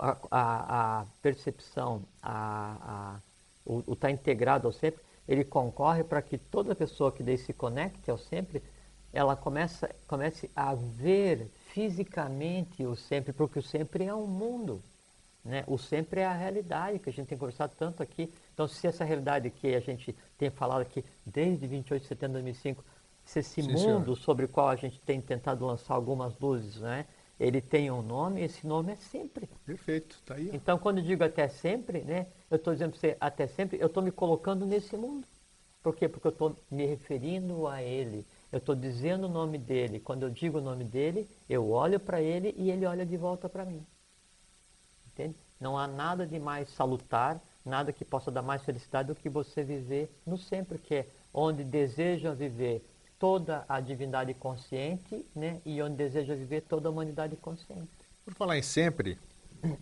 [0.00, 3.20] a, a, a percepção, a, a,
[3.64, 7.52] o estar tá integrado ao sempre, ele concorre para que toda pessoa que daí se
[7.52, 8.62] conecte ao sempre,
[9.12, 14.82] ela começa, comece a ver fisicamente o sempre, porque o sempre é um mundo.
[15.44, 15.64] Né?
[15.66, 18.32] O sempre é a realidade que a gente tem conversado tanto aqui.
[18.54, 22.44] Então, se essa realidade que a gente tem falado aqui desde 28 de setembro de
[22.44, 22.84] 2005,
[23.24, 24.16] se esse Sim, mundo senhor.
[24.16, 27.06] sobre o qual a gente tem tentado lançar algumas luzes, né?
[27.42, 29.48] Ele tem um nome, esse nome é sempre.
[29.66, 30.48] Perfeito, tá aí.
[30.52, 33.88] Então, quando eu digo até sempre, né, eu estou dizendo para você até sempre, eu
[33.88, 35.26] estou me colocando nesse mundo.
[35.82, 36.08] Por quê?
[36.08, 38.24] Porque eu estou me referindo a ele.
[38.52, 39.98] Eu estou dizendo o nome dele.
[39.98, 43.48] Quando eu digo o nome dele, eu olho para ele e ele olha de volta
[43.48, 43.84] para mim.
[45.08, 45.34] Entende?
[45.60, 49.64] Não há nada de mais salutar, nada que possa dar mais felicidade do que você
[49.64, 52.84] viver no sempre, que é onde deseja viver
[53.22, 57.88] toda a divindade consciente né, e onde deseja viver toda a humanidade consciente.
[58.24, 59.16] Por falar em sempre,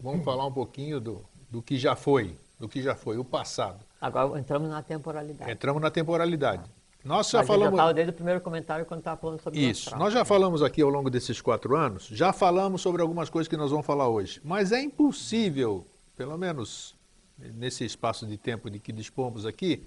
[0.02, 3.82] vamos falar um pouquinho do, do que já foi, do que já foi, o passado.
[3.98, 5.50] Agora entramos na temporalidade.
[5.50, 6.70] Entramos na temporalidade.
[7.02, 7.70] Nós já falamos.
[7.70, 9.96] Já estava desde o primeiro comentário quando estava falando sobre Isso.
[9.96, 13.56] Nós já falamos aqui ao longo desses quatro anos, já falamos sobre algumas coisas que
[13.56, 14.38] nós vamos falar hoje.
[14.44, 16.94] Mas é impossível, pelo menos
[17.38, 19.82] nesse espaço de tempo de que dispomos aqui,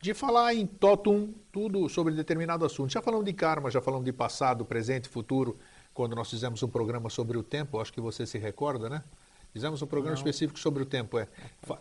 [0.00, 2.92] de falar em totum tudo sobre determinado assunto.
[2.92, 5.56] Já falamos de karma, já falamos de passado, presente, futuro,
[5.94, 9.02] quando nós fizemos um programa sobre o tempo, acho que você se recorda, né?
[9.56, 10.18] Fizemos um programa Não.
[10.18, 11.26] específico sobre o tempo, é.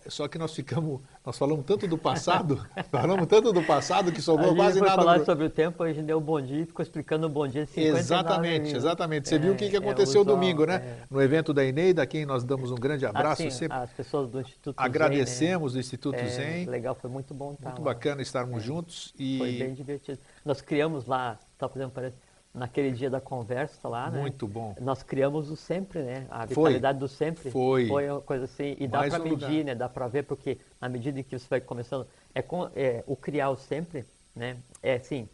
[0.07, 4.55] Só que nós ficamos, nós falamos tanto do passado, falamos tanto do passado que sobrou
[4.55, 4.95] quase nada.
[4.95, 5.25] falar pro...
[5.25, 7.65] sobre o tempo, a gente deu o bom dia e ficou explicando o bom dia.
[7.65, 9.27] 59 Exatamente, exatamente.
[9.27, 10.75] Você é, viu o que, que é, aconteceu é, domingo, né?
[10.75, 10.97] É.
[11.11, 13.41] No evento da Eneida, a quem nós damos um grande abraço.
[13.41, 15.81] Assim, sempre as pessoas do Instituto Agradecemos Zen, né?
[15.81, 16.65] do Instituto é, Zen.
[16.67, 17.93] Legal, foi muito bom estar Muito lá.
[17.93, 18.65] bacana estarmos é.
[18.65, 19.13] juntos.
[19.19, 19.37] E...
[19.37, 20.17] Foi bem divertido.
[20.45, 22.15] Nós criamos lá, está fazendo parece
[22.55, 24.19] naquele dia da conversa lá, né?
[24.19, 24.75] Muito bom.
[24.79, 26.25] Nós criamos o sempre, né?
[26.31, 27.07] A vitalidade Foi.
[27.07, 27.51] do sempre.
[27.51, 27.87] Foi.
[27.87, 28.75] Foi uma coisa assim.
[28.79, 29.63] E dá para medir, lugar.
[29.65, 29.75] né?
[29.75, 32.07] Dá para ver, porque na medida que você vai começando.
[32.33, 34.05] É, com, é o criar o sempre,
[34.35, 34.57] né?
[34.81, 35.27] É assim.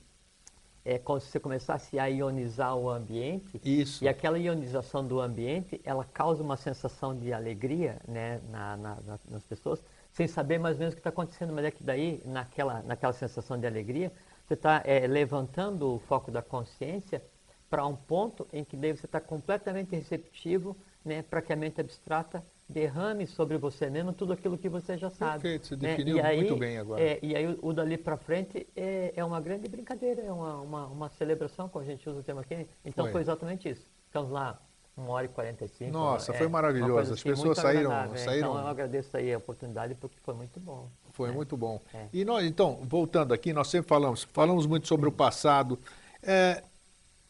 [0.83, 3.61] É como se você começasse a ionizar o ambiente.
[3.63, 4.03] Isso.
[4.03, 8.41] E aquela ionização do ambiente, ela causa uma sensação de alegria, né?
[8.49, 9.79] Na, na, na, nas pessoas,
[10.11, 11.53] sem saber mais ou menos o que está acontecendo.
[11.53, 14.11] Mas é que daí, naquela, naquela sensação de alegria,
[14.51, 17.23] você está é, levantando o foco da consciência
[17.69, 20.75] para um ponto em que você está completamente receptivo
[21.05, 25.09] né, para que a mente abstrata derrame sobre você mesmo tudo aquilo que você já
[25.09, 25.43] sabe.
[25.43, 25.95] Perfeito, você né?
[25.95, 27.01] definiu aí, muito bem agora.
[27.01, 30.59] É, e aí o, o dali para frente é, é, uma grande brincadeira, é uma,
[30.59, 32.67] uma, uma, celebração, como a gente usa o tema aqui.
[32.83, 33.85] Então foi, foi exatamente isso.
[34.07, 34.61] Ficamos lá
[34.97, 35.91] uma hora e 45.
[35.91, 36.99] Nossa, é, foi maravilhoso.
[36.99, 38.49] As assim, pessoas saíram, saíram.
[38.49, 40.89] Então eu agradeço aí a oportunidade porque foi muito bom.
[41.21, 41.33] Foi é.
[41.33, 41.79] muito bom.
[41.93, 42.07] É.
[42.11, 45.79] E nós, então, voltando aqui, nós sempre falamos, falamos muito sobre o passado.
[46.23, 46.63] É,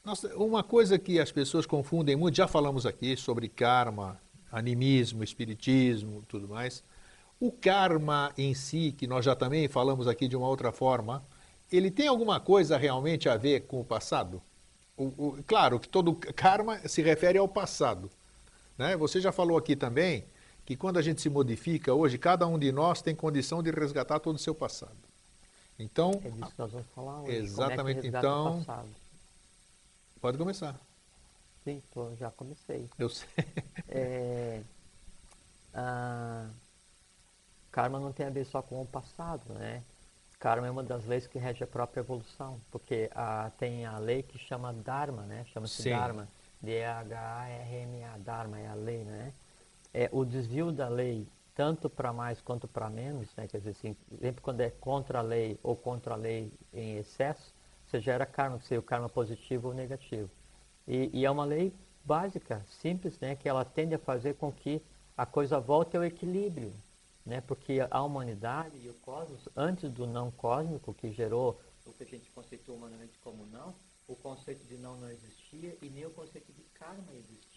[0.03, 4.19] nossa, uma coisa que as pessoas confundem muito, já falamos aqui sobre karma,
[4.51, 6.83] animismo, espiritismo, tudo mais.
[7.39, 11.23] O karma em si, que nós já também falamos aqui de uma outra forma,
[11.71, 14.41] ele tem alguma coisa realmente a ver com o passado?
[14.97, 18.09] O, o, claro que todo karma se refere ao passado.
[18.77, 18.95] Né?
[18.97, 20.23] Você já falou aqui também
[20.65, 24.19] que quando a gente se modifica hoje, cada um de nós tem condição de resgatar
[24.19, 24.97] todo o seu passado.
[25.77, 27.35] Então, é disso que nós vamos falar hoje.
[27.35, 28.05] Exatamente.
[28.05, 28.63] É então,
[30.19, 30.79] pode começar.
[31.63, 32.89] Sim, tô, já comecei.
[32.97, 33.27] Eu sei.
[33.93, 34.61] É,
[35.73, 36.47] ah,
[37.71, 39.83] karma não tem a ver só com o passado, né?
[40.39, 44.23] Karma é uma das leis que rege a própria evolução, porque ah, tem a lei
[44.23, 45.45] que chama Dharma, né?
[45.53, 46.27] Chama-se Dharma,
[46.61, 49.33] D-H-A-R-M-A, Dharma é a lei, né?
[49.93, 53.47] É, o desvio da lei, tanto para mais quanto para menos, né?
[53.47, 57.53] Quer dizer, assim, sempre quando é contra a lei ou contra a lei em excesso,
[57.85, 60.29] você gera karma, seja o karma positivo ou negativo.
[60.87, 61.73] E, e, é uma lei
[62.05, 63.35] básica, simples, né?
[63.35, 64.81] Que ela tende a fazer com que
[65.17, 66.73] a coisa volte ao equilíbrio,
[67.25, 67.41] né?
[67.41, 72.07] Porque a humanidade e o cosmos, antes do não cósmico, que gerou o que a
[72.07, 73.73] gente conceitua humanamente como não,
[74.07, 77.50] o conceito de não não existia e nem o conceito de karma existia.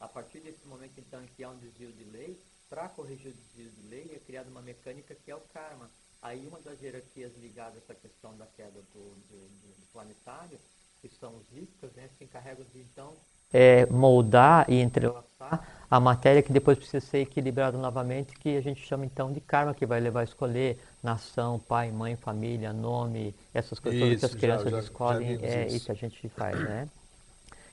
[0.00, 3.34] A partir desse momento, então, em que há um desvio de lei, para corrigir o
[3.34, 5.90] desvio de lei, é criada uma mecânica que é o karma.
[6.20, 10.58] Aí, uma das hierarquias ligadas a essa questão da queda do, do, do planetário,
[11.00, 13.14] que são os ricos, né, se encarregam de, então,
[13.52, 18.84] é, moldar e entrelaçar a matéria que depois precisa ser equilibrada novamente, que a gente
[18.84, 23.78] chama então de karma, que vai levar a escolher nação, pai, mãe, família, nome, essas
[23.78, 26.88] coisas isso, que as crianças já, escolhem, já é isso que a gente faz, né?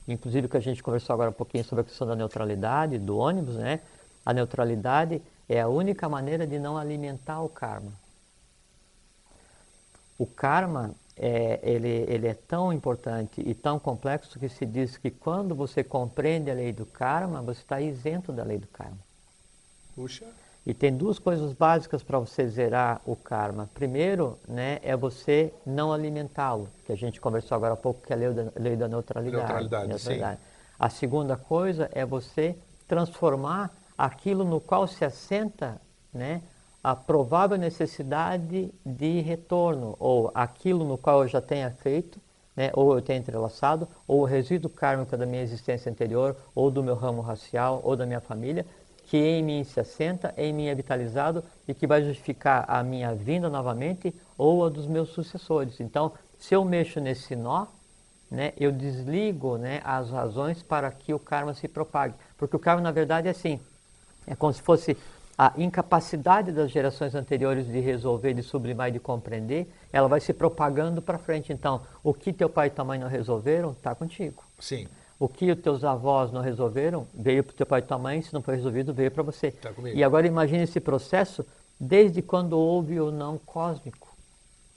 [0.06, 3.56] Inclusive que a gente conversou agora um pouquinho sobre a questão da neutralidade, do ônibus,
[3.56, 3.80] né?
[4.24, 7.92] A neutralidade é a única maneira de não alimentar o karma.
[10.18, 15.10] O karma é, ele, ele é tão importante e tão complexo que se diz que
[15.10, 18.98] quando você compreende a lei do karma, você está isento da lei do karma.
[19.94, 20.26] Puxa.
[20.66, 23.68] E tem duas coisas básicas para você zerar o karma.
[23.74, 28.16] Primeiro, né, é você não alimentá-lo, que a gente conversou agora há pouco, que é
[28.16, 29.36] a lei da, lei da neutralidade.
[29.36, 30.36] Neutralidade, neutralidade.
[30.36, 30.42] Sim.
[30.78, 32.56] A segunda coisa é você
[32.88, 35.80] transformar aquilo no qual se assenta
[36.12, 36.42] né,
[36.82, 42.18] a provável necessidade de retorno, ou aquilo no qual eu já tenha feito,
[42.56, 46.82] né, ou eu tenha entrelaçado, ou o resíduo kármico da minha existência anterior, ou do
[46.82, 48.64] meu ramo racial, ou da minha família,
[49.06, 53.14] que em mim se assenta, em mim é vitalizado e que vai justificar a minha
[53.14, 55.80] vinda novamente ou a dos meus sucessores.
[55.80, 57.66] Então, se eu mexo nesse nó,
[58.30, 62.14] né, eu desligo né, as razões para que o karma se propague.
[62.36, 63.60] Porque o karma, na verdade, é assim,
[64.26, 64.96] é como se fosse
[65.36, 70.32] a incapacidade das gerações anteriores de resolver, de sublimar e de compreender, ela vai se
[70.32, 71.52] propagando para frente.
[71.52, 74.44] Então, o que teu pai e tua mãe não resolveram, está contigo.
[74.58, 74.86] Sim.
[75.24, 78.20] O que os teus avós não resolveram, veio para o teu pai e tua mãe,
[78.20, 79.52] se não foi resolvido, veio para você.
[79.52, 79.72] Tá.
[79.94, 81.46] E agora imagine esse processo
[81.80, 84.14] desde quando houve o não cósmico.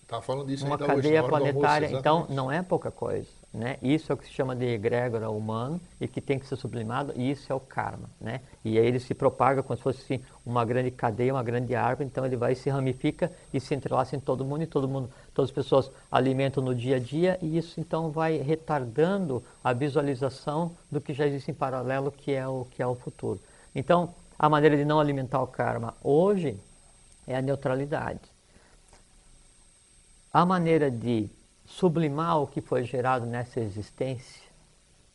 [0.04, 3.28] Está falando disso Uma cadeia hoje, planetária, almoço, então não é pouca coisa.
[3.54, 3.78] Né?
[3.82, 7.14] Isso é o que se chama de egrégora humano e que tem que ser sublimado,
[7.16, 8.10] e isso é o karma.
[8.20, 8.42] Né?
[8.64, 12.08] E aí ele se propaga como se fosse assim, uma grande cadeia, uma grande árvore,
[12.08, 15.50] então ele vai se ramifica e se entrelaça em todo mundo, e todo mundo, todas
[15.50, 21.02] as pessoas alimentam no dia a dia, e isso então vai retardando a visualização do
[21.02, 23.40] que já existe em paralelo, que é o, que é o futuro.
[23.74, 26.60] Então, a maneira de não alimentar o karma hoje
[27.26, 28.20] é a neutralidade.
[30.32, 31.30] A maneira de
[31.68, 34.48] sublimar o que foi gerado nessa existência,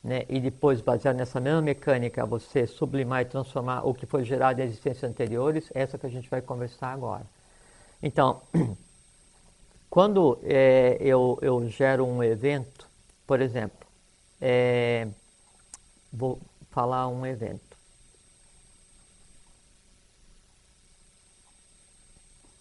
[0.04, 4.60] né, e depois, baseado nessa mesma mecânica, você sublimar e transformar o que foi gerado
[4.60, 7.24] em existências anteriores, essa que a gente vai conversar agora.
[8.02, 8.42] Então,
[9.88, 12.86] quando é, eu, eu gero um evento,
[13.26, 13.86] por exemplo,
[14.40, 15.08] é,
[16.12, 16.38] vou
[16.70, 17.71] falar um evento.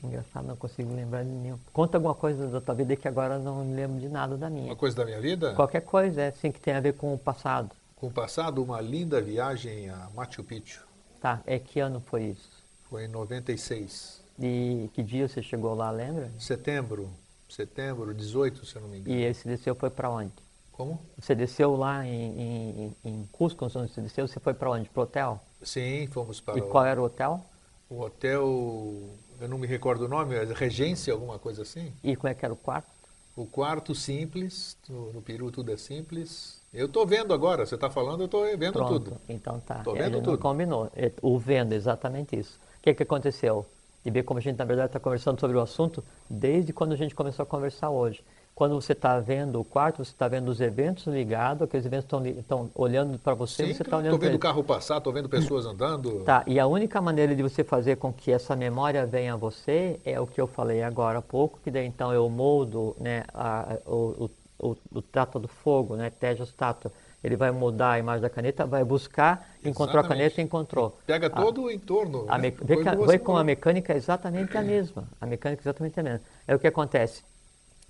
[0.04, 1.60] Engraçado, não consigo lembrar de nenhum.
[1.72, 4.66] Conta alguma coisa da tua vida que agora não lembro de nada da minha.
[4.66, 5.54] Uma coisa da minha vida?
[5.54, 7.70] Qualquer coisa, é assim, que tem a ver com o passado.
[7.96, 10.84] Com o passado, uma linda viagem a Machu Picchu.
[11.22, 12.50] Tá, é que ano foi isso?
[12.90, 14.22] Foi em 96.
[14.40, 16.32] E que dia você chegou lá, lembra?
[16.40, 17.08] Setembro,
[17.48, 19.16] setembro, 18, se eu não me engano.
[19.16, 20.32] E esse desceu foi para onde?
[20.72, 21.00] Como?
[21.20, 24.90] Você desceu lá em, em, em Cusco, onde você desceu, você foi para onde?
[24.90, 25.40] Para o hotel?
[25.62, 27.46] Sim, fomos para E qual era o hotel?
[27.88, 29.10] O hotel
[29.42, 31.92] eu não me recordo o nome, é regência, alguma coisa assim.
[32.04, 32.88] E como é que era o quarto?
[33.36, 36.60] O quarto simples, no, no Peru tudo é simples.
[36.72, 39.18] Eu estou vendo agora, você está falando, eu estou vendo Pronto, tudo.
[39.28, 39.80] Então tá.
[39.80, 40.38] Estou vendo Ele tudo.
[40.38, 40.90] combinou.
[40.96, 42.60] É, o vendo, exatamente isso.
[42.78, 43.66] O que, que aconteceu?
[44.06, 46.96] E ver como a gente, na verdade, está conversando sobre o assunto desde quando a
[46.96, 48.24] gente começou a conversar hoje.
[48.62, 52.06] Quando você está vendo o quarto, você está vendo os eventos ligados, aqueles eventos
[52.38, 55.28] estão olhando para você, Sim, você está olhando Estou vendo o carro passar, estou vendo
[55.28, 56.24] pessoas andando.
[56.24, 60.00] Tá, e a única maneira de você fazer com que essa memória venha a você
[60.06, 63.78] é o que eu falei agora há pouco, que daí então eu moldo né, a,
[63.84, 64.30] o,
[64.60, 66.92] o, o, trato do fogo, né, Tejas Tato,
[67.24, 70.06] ele vai mudar a imagem da caneta, vai buscar, encontrou Exatamente.
[70.06, 71.00] a caneta e encontrou.
[71.08, 72.26] Pega todo a, o entorno.
[72.28, 72.54] A né?
[72.62, 75.06] Vê, com a mecânica exatamente a mesma.
[75.20, 76.22] A mecânica é exatamente a mesma.
[76.48, 77.24] É o que acontece.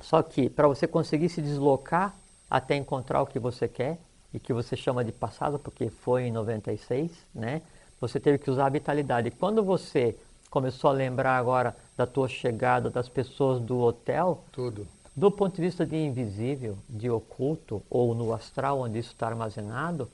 [0.02, 2.16] Só que para você conseguir se deslocar
[2.50, 3.98] até encontrar o que você quer
[4.34, 7.62] e que você chama de passado, porque foi em 96, né?
[8.02, 9.28] você teve que usar a vitalidade.
[9.28, 10.18] E quando você
[10.50, 14.88] começou a lembrar agora da tua chegada, das pessoas do hotel, tudo.
[15.16, 20.10] Do ponto de vista de invisível, de oculto ou no astral onde isso está armazenado,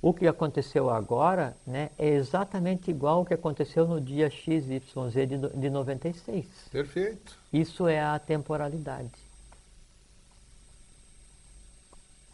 [0.00, 4.82] o que aconteceu agora né, é exatamente igual ao que aconteceu no dia XYZ
[5.28, 6.46] de, de 96.
[6.70, 7.38] Perfeito.
[7.52, 9.10] Isso é a temporalidade.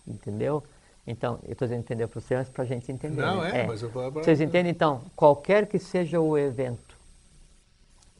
[0.06, 0.62] Entendeu?
[1.06, 3.20] Então, eu estou dizendo entender para você antes para a gente entender.
[3.20, 3.60] Não, né?
[3.60, 4.10] é, é, mas eu vou...
[4.10, 4.70] Vocês entendem?
[4.70, 6.96] Então, qualquer que seja o evento,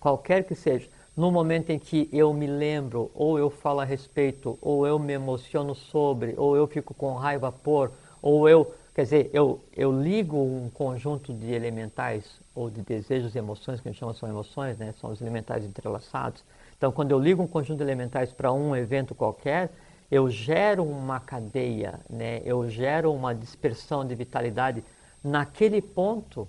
[0.01, 4.59] qualquer que seja, no momento em que eu me lembro, ou eu falo a respeito,
[4.60, 9.31] ou eu me emociono sobre, ou eu fico com raiva por, ou eu, quer dizer,
[9.32, 12.24] eu, eu ligo um conjunto de elementais,
[12.55, 14.94] ou de desejos e emoções, que a gente chama são emoções, né?
[15.01, 16.44] são os elementais entrelaçados.
[16.77, 19.70] Então, quando eu ligo um conjunto de elementais para um evento qualquer,
[20.10, 22.43] eu gero uma cadeia, né?
[22.44, 24.85] eu gero uma dispersão de vitalidade
[25.24, 26.47] naquele ponto,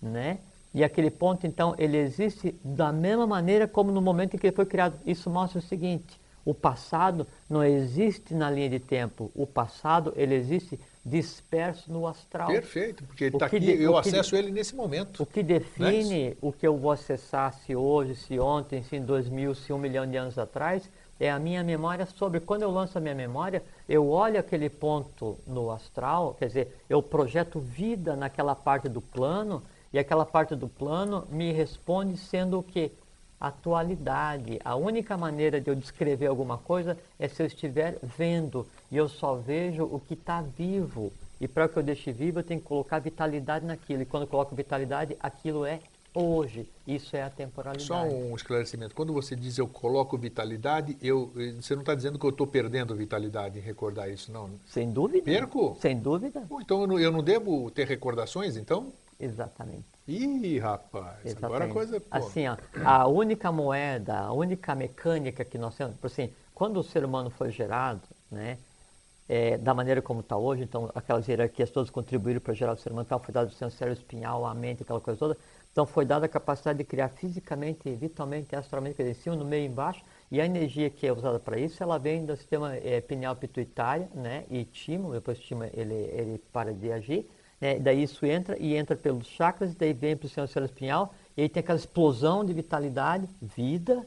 [0.00, 0.38] né?
[0.74, 4.56] E aquele ponto, então, ele existe da mesma maneira como no momento em que ele
[4.56, 4.98] foi criado.
[5.04, 9.30] Isso mostra o seguinte: o passado não existe na linha de tempo.
[9.34, 12.48] O passado, ele existe disperso no astral.
[12.48, 15.22] Perfeito, porque ele está aqui, de, eu acesso ele nesse momento.
[15.22, 19.02] O que define é o que eu vou acessar, se hoje, se ontem, se em
[19.02, 20.88] dois mil, se um milhão de anos atrás,
[21.18, 22.40] é a minha memória sobre.
[22.40, 27.02] Quando eu lanço a minha memória, eu olho aquele ponto no astral, quer dizer, eu
[27.02, 29.62] projeto vida naquela parte do plano
[29.92, 32.90] e aquela parte do plano me responde sendo o que?
[33.42, 34.60] Atualidade.
[34.64, 39.08] A única maneira de eu descrever alguma coisa é se eu estiver vendo e eu
[39.08, 41.12] só vejo o que está vivo.
[41.40, 44.02] E para que eu deixe vivo, eu tenho que colocar vitalidade naquilo.
[44.02, 45.80] E quando eu coloco vitalidade, aquilo é
[46.14, 46.68] hoje.
[46.86, 47.84] Isso é a temporalidade.
[47.84, 48.94] Só um esclarecimento.
[48.94, 52.94] Quando você diz eu coloco vitalidade, eu, você não está dizendo que eu estou perdendo
[52.94, 54.50] vitalidade em recordar isso, não?
[54.68, 55.24] Sem dúvida.
[55.24, 55.76] Perco?
[55.80, 56.44] Sem dúvida.
[56.60, 58.92] então eu não, eu não devo ter recordações, então?
[59.18, 59.84] Exatamente.
[60.06, 61.44] Ih, rapaz, Exatamente.
[61.44, 62.00] agora a coisa...
[62.00, 62.06] Pô.
[62.10, 65.96] Assim, ó, a única moeda, a única mecânica que nós temos...
[66.02, 68.58] Assim, quando o ser humano foi gerado, né,
[69.28, 72.90] é, da maneira como está hoje, então aquelas hierarquias todas contribuíram para gerar o ser
[72.90, 75.36] humano, então foi dado o cérebro espinhal, a mente, aquela coisa toda,
[75.70, 79.66] então foi dada a capacidade de criar fisicamente, vitalmente, astralmente, em cima, no meio e
[79.68, 83.36] embaixo, e a energia que é usada para isso, ela vem do sistema é, pineal
[83.36, 87.26] pituitário, né, e timo, depois o timo ele, ele para de agir,
[87.62, 87.78] né?
[87.78, 91.48] Daí isso entra e entra pelos chakras, daí vem para o sistema espinhal, e aí
[91.48, 94.04] tem aquela explosão de vitalidade, vida,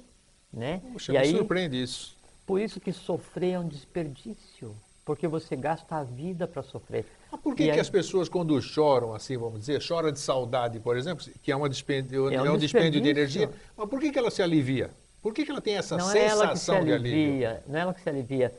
[0.52, 0.82] né?
[0.92, 2.18] Puxa, e me aí, surpreende isso.
[2.46, 4.76] Por isso que sofrer é um desperdício,
[5.06, 7.06] porque você gasta a vida para sofrer.
[7.42, 11.26] Por que, que as pessoas, quando choram, assim, vamos dizer, choram de saudade, por exemplo,
[11.42, 14.20] que é, uma dispêndio, é, um, é um dispêndio de energia, mas por que, que
[14.20, 14.90] ela se alivia?
[15.22, 17.64] Por que, que ela tem essa não sensação é ela que se alivia, de alívio?
[17.68, 18.54] Não é ela que se alivia,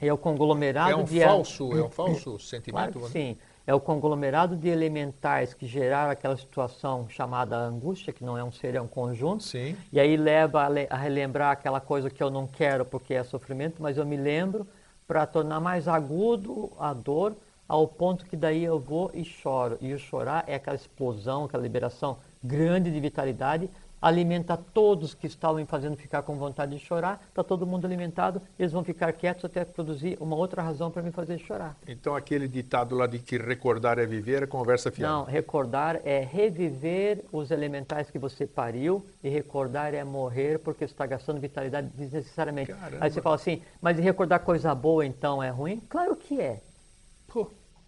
[0.00, 1.20] é o conglomerado é um de...
[1.20, 2.98] Falso, é um falso sentimento?
[2.98, 3.36] Claro sim
[3.66, 8.50] é o conglomerado de elementais que geraram aquela situação chamada angústia, que não é um
[8.50, 9.42] ser, é um conjunto.
[9.42, 9.76] Sim.
[9.92, 13.96] E aí leva a, relembrar aquela coisa que eu não quero porque é sofrimento, mas
[13.96, 14.66] eu me lembro
[15.06, 17.36] para tornar mais agudo a dor,
[17.68, 19.78] ao ponto que daí eu vou e choro.
[19.80, 23.70] E o chorar é aquela explosão, aquela liberação grande de vitalidade
[24.02, 28.72] alimenta todos que estavam fazendo ficar com vontade de chorar, está todo mundo alimentado, eles
[28.72, 31.76] vão ficar quietos até produzir uma outra razão para me fazer chorar.
[31.86, 35.12] Então aquele ditado lá de que recordar é viver é conversa fiada.
[35.12, 40.92] Não, recordar é reviver os elementais que você pariu e recordar é morrer porque você
[40.92, 42.72] está gastando vitalidade desnecessariamente.
[42.72, 43.04] Caramba.
[43.04, 45.80] Aí você fala assim, mas recordar coisa boa então é ruim?
[45.88, 46.60] Claro que é.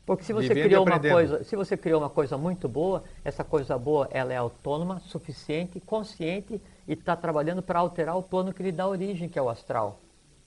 [0.07, 3.79] Porque se você criou uma coisa, se você criou uma coisa muito boa, essa coisa
[3.79, 8.71] boa ela é autônoma, suficiente, consciente e está trabalhando para alterar o plano que lhe
[8.71, 9.99] dá origem, que é o astral.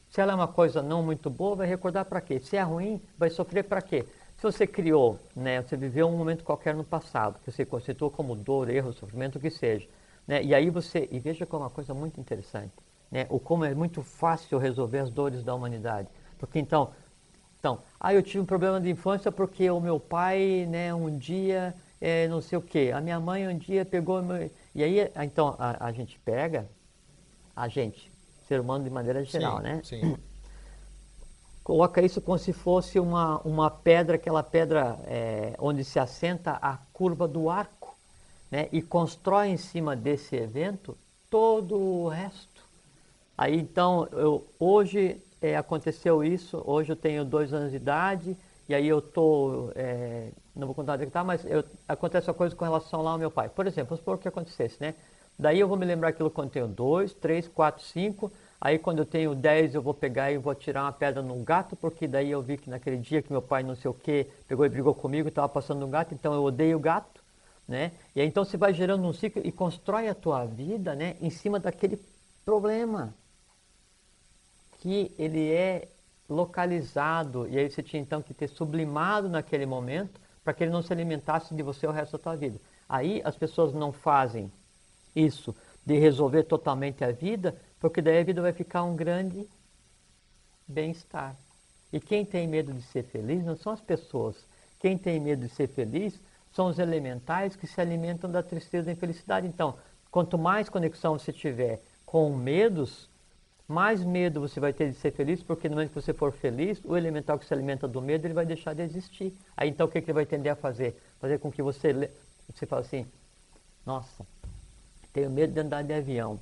[0.09, 2.39] Se ela é uma coisa não muito boa, vai recordar para quê?
[2.39, 4.05] Se é ruim, vai sofrer para quê?
[4.37, 8.35] Se você criou, né, você viveu um momento qualquer no passado, que você constituiu como
[8.35, 9.87] dor, erro, sofrimento, o que seja,
[10.27, 12.73] né, e aí você, e veja como é uma coisa muito interessante,
[13.11, 16.07] né, o como é muito fácil resolver as dores da humanidade.
[16.37, 16.91] Porque então,
[17.59, 21.73] então, ah, eu tive um problema de infância porque o meu pai, né, um dia,
[21.99, 24.21] é, não sei o quê, a minha mãe um dia pegou.
[24.21, 24.49] Meu...
[24.75, 26.67] E aí, então, a, a, gente pega,
[27.55, 28.11] a gente,
[28.47, 29.81] ser humano de maneira geral, sim, né?
[29.83, 30.17] Sim.
[31.63, 36.77] Coloca isso como se fosse uma, uma pedra, aquela pedra é, onde se assenta a
[36.93, 37.97] curva do arco,
[38.49, 38.69] né?
[38.71, 40.97] E constrói em cima desse evento
[41.29, 42.63] todo o resto.
[43.37, 48.37] Aí, então, eu, hoje é, aconteceu isso, hoje eu tenho dois anos de idade,
[48.67, 52.33] e aí eu estou, é, não vou contar onde é está, mas eu, acontece uma
[52.33, 53.47] coisa com relação lá ao meu pai.
[53.47, 54.93] Por exemplo, vamos supor que acontecesse, né?
[55.39, 59.05] Daí eu vou me lembrar aquilo quando tenho dois, três, quatro, cinco, aí quando eu
[59.05, 62.41] tenho dez eu vou pegar e vou tirar uma pedra num gato, porque daí eu
[62.41, 65.29] vi que naquele dia que meu pai não sei o que, pegou e brigou comigo,
[65.29, 67.21] estava passando um gato, então eu odeio o gato,
[67.67, 67.91] né?
[68.15, 71.29] E aí, então você vai gerando um ciclo e constrói a tua vida, né, em
[71.29, 71.99] cima daquele
[72.43, 73.13] problema
[74.87, 75.89] que ele é
[76.29, 80.81] localizado e aí você tinha então que ter sublimado naquele momento para que ele não
[80.81, 82.57] se alimentasse de você o resto da tua vida.
[82.87, 84.49] Aí as pessoas não fazem
[85.13, 85.53] isso
[85.85, 89.45] de resolver totalmente a vida, porque daí a vida vai ficar um grande
[90.65, 91.35] bem-estar.
[91.91, 94.37] E quem tem medo de ser feliz não são as pessoas.
[94.79, 96.17] Quem tem medo de ser feliz
[96.53, 99.47] são os elementais que se alimentam da tristeza e da infelicidade.
[99.47, 99.75] Então,
[100.09, 103.09] quanto mais conexão você tiver com medos,
[103.67, 106.79] mais medo você vai ter de ser feliz, porque no momento que você for feliz,
[106.85, 109.33] o elemental que se alimenta do medo, ele vai deixar de existir.
[109.57, 110.97] Aí então o que, que ele vai tender a fazer?
[111.19, 112.09] Fazer com que você,
[112.49, 113.05] você fale assim,
[113.85, 114.25] nossa,
[115.11, 116.39] tenho medo de andar de avião.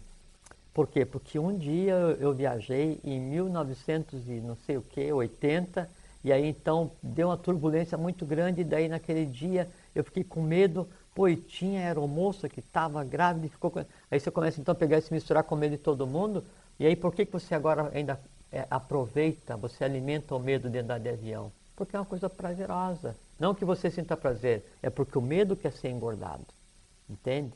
[0.73, 1.05] Por quê?
[1.05, 5.89] Porque um dia eu, viajei em 1900 e não sei o que, 80,
[6.23, 10.41] e aí então deu uma turbulência muito grande, e daí naquele dia eu fiquei com
[10.41, 10.85] medo,
[11.15, 13.85] pô, e tinha aeromoça que estava grávida e ficou com...
[14.11, 16.43] Aí você começa então a pegar e se misturar com medo de todo mundo,
[16.79, 18.19] e aí por que, que você agora ainda
[18.51, 21.51] é, aproveita, você alimenta o medo de andar de avião?
[21.75, 23.15] Porque é uma coisa prazerosa.
[23.39, 26.45] Não que você sinta prazer, é porque o medo quer ser engordado.
[27.09, 27.51] Entende?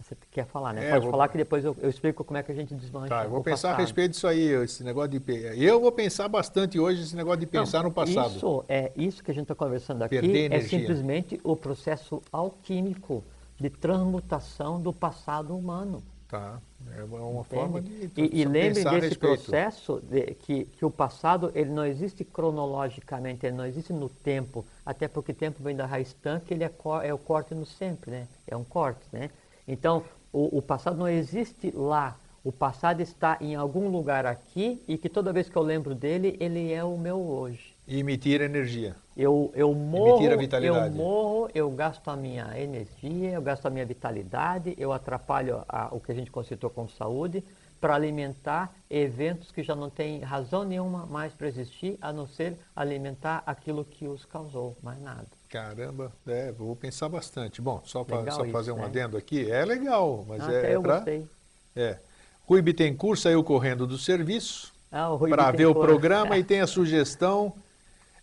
[0.00, 0.86] Você quer falar, né?
[0.86, 1.10] É, Pode vou...
[1.10, 3.08] falar que depois eu, eu, explico como é que a gente desmancha.
[3.08, 3.80] Tá, eu vou pensar passado.
[3.80, 5.20] a respeito disso aí, esse negócio de.
[5.56, 8.36] Eu vou pensar bastante hoje esse negócio de pensar Não, no passado.
[8.36, 13.24] Isso, é, isso que a gente está conversando aqui é simplesmente o processo alquímico
[13.58, 16.00] de transmutação do passado humano.
[16.28, 16.60] Tá.
[16.94, 17.44] É uma Entende?
[17.48, 18.10] forma de.
[18.14, 23.56] E, e lembre desse processo de, que, que o passado ele não existe cronologicamente, ele
[23.56, 26.72] não existe no tempo, até porque o tempo vem da raiz tanque, ele é,
[27.02, 28.28] é o corte no sempre, né?
[28.46, 29.30] É um corte, né?
[29.66, 32.18] Então, o, o passado não existe lá.
[32.44, 36.36] O passado está em algum lugar aqui e que toda vez que eu lembro dele,
[36.38, 37.67] ele é o meu hoje.
[37.88, 38.94] E emitir energia.
[39.16, 40.22] Eu, eu morro,
[40.62, 45.88] eu morro, eu gasto a minha energia, eu gasto a minha vitalidade, eu atrapalho a,
[45.90, 47.42] o que a gente conceitou como saúde
[47.80, 52.58] para alimentar eventos que já não têm razão nenhuma mais para existir, a não ser
[52.76, 55.26] alimentar aquilo que os causou, mais nada.
[55.48, 57.62] Caramba, é, vou pensar bastante.
[57.62, 58.84] Bom, só para fazer um né?
[58.84, 61.26] adendo aqui, é legal, mas ah, é, eu pra, gostei.
[61.74, 61.98] É.
[62.46, 67.54] Rui Bittencourt saiu correndo do serviço ah, para ver o programa e tem a sugestão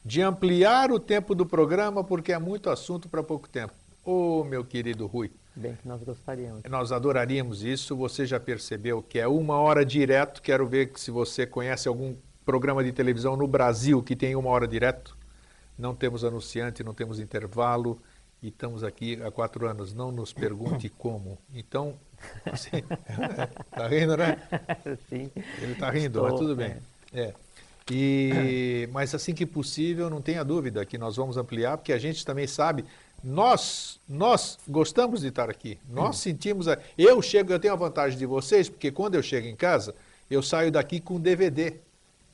[0.05, 3.73] de ampliar o tempo do programa porque é muito assunto para pouco tempo.
[4.03, 5.31] Ô, oh, meu querido Rui.
[5.55, 6.61] Bem que nós gostaríamos.
[6.69, 7.95] Nós adoraríamos isso.
[7.95, 10.41] Você já percebeu que é uma hora direto.
[10.41, 12.15] Quero ver se você conhece algum
[12.45, 15.17] programa de televisão no Brasil que tem uma hora direto
[15.77, 18.01] não temos anunciante, não temos intervalo
[18.41, 19.93] e estamos aqui há quatro anos.
[19.93, 21.37] Não nos pergunte como.
[21.53, 21.95] Então,
[22.45, 22.81] assim,
[23.71, 24.37] tá rindo, né?
[25.09, 25.31] Sim.
[25.61, 26.77] Ele está rindo, Estou, mas tudo bem.
[27.13, 27.21] É.
[27.21, 27.33] é.
[27.91, 32.25] E, mas assim que possível, não tenha dúvida que nós vamos ampliar, porque a gente
[32.25, 32.83] também sabe,
[33.23, 35.77] nós, nós gostamos de estar aqui.
[35.89, 39.47] Nós sentimos, a, eu chego, eu tenho a vantagem de vocês, porque quando eu chego
[39.47, 39.93] em casa,
[40.29, 41.75] eu saio daqui com DVD.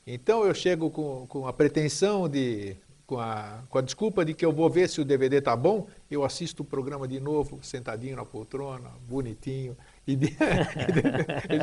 [0.07, 2.75] Então eu chego com, com a pretensão de
[3.05, 5.85] com a, com a desculpa de que eu vou ver se o DVD tá bom,
[6.09, 9.75] eu assisto o programa de novo, sentadinho na poltrona, bonitinho.
[10.07, 10.35] E de,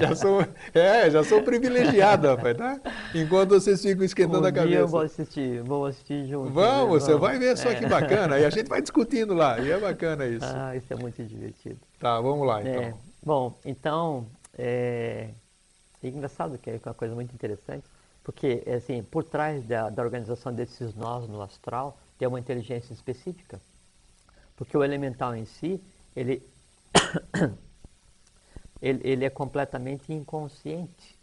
[0.00, 2.80] já sou, é, já sou privilegiado, rapaz, tá?
[3.12, 4.78] Enquanto vocês ficam esquentando um a cabeça.
[4.78, 6.52] eu vou assistir, vou assistir junto.
[6.52, 7.00] Vamos, né?
[7.00, 7.74] você vai ver só é.
[7.74, 8.38] que bacana.
[8.38, 10.46] E a gente vai discutindo lá, e é bacana isso.
[10.46, 11.80] Ah, isso é muito divertido.
[11.98, 12.80] Tá, vamos lá então.
[12.80, 14.24] É, bom, então,
[14.56, 15.30] é,
[16.02, 17.84] é engraçado que é uma coisa muito interessante.
[18.28, 23.58] Porque, assim, por trás da, da organização desses nós no astral, tem uma inteligência específica.
[24.54, 25.80] Porque o elemental em si,
[26.14, 26.42] ele,
[28.80, 31.18] ele, ele, é completamente inconsciente.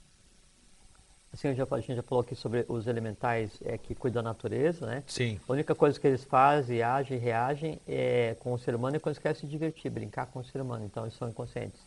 [1.33, 4.85] Assim, já, a gente já falou aqui sobre os elementais é, que cuidam da natureza,
[4.85, 5.03] né?
[5.07, 5.39] Sim.
[5.47, 9.13] A única coisa que eles fazem, agem, reagem é, com o ser humano é quando
[9.13, 10.85] eles querem se divertir, brincar com o ser humano.
[10.85, 11.81] Então, eles são inconscientes.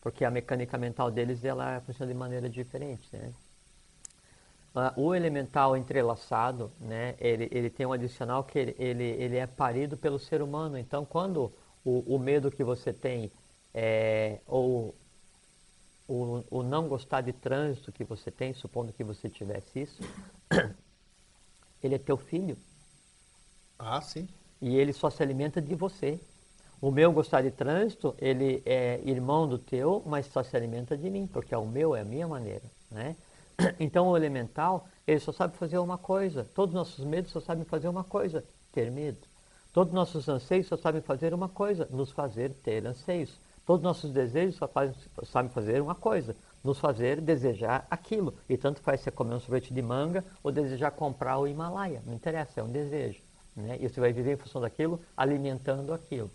[0.00, 3.32] Porque a mecânica mental deles, ela funciona de maneira diferente, né?
[4.74, 9.46] Uh, o elemental entrelaçado, né, ele, ele tem um adicional que ele, ele, ele é
[9.46, 10.78] parido pelo ser humano.
[10.78, 11.52] Então, quando
[11.84, 13.32] o, o medo que você tem,
[13.74, 14.94] é, ou
[16.08, 20.02] o, o não gostar de trânsito que você tem, supondo que você tivesse isso,
[21.82, 22.56] ele é teu filho.
[23.78, 24.26] Ah, sim.
[24.60, 26.18] E ele só se alimenta de você.
[26.80, 31.10] O meu gostar de trânsito, ele é irmão do teu, mas só se alimenta de
[31.10, 33.16] mim, porque é o meu, é a minha maneira, né?
[33.80, 36.46] Então o elemental, ele só sabe fazer uma coisa.
[36.54, 39.18] Todos os nossos medos só sabem fazer uma coisa, ter medo.
[39.72, 43.36] Todos os nossos anseios só sabem fazer uma coisa, nos fazer ter anseios.
[43.68, 46.34] Todos os nossos desejos só fazem, sabem fazer uma coisa,
[46.64, 48.32] nos fazer desejar aquilo.
[48.48, 52.00] E tanto faz você comer um sorvete de manga ou desejar comprar o Himalaia.
[52.06, 53.20] Não interessa, é um desejo.
[53.54, 53.76] Né?
[53.78, 56.30] E você vai viver em função daquilo, alimentando aquilo.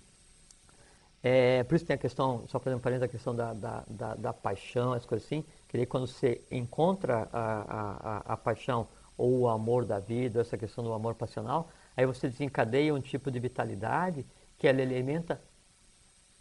[1.23, 4.13] É, por isso tem a questão, só fazendo um parênteses, a questão da, da, da,
[4.13, 8.87] da, paixão, as coisas assim, que aí quando você encontra a, a, a paixão
[9.17, 13.31] ou o amor da vida, essa questão do amor passional, aí você desencadeia um tipo
[13.31, 14.23] de vitalidade
[14.59, 15.41] que ela alimenta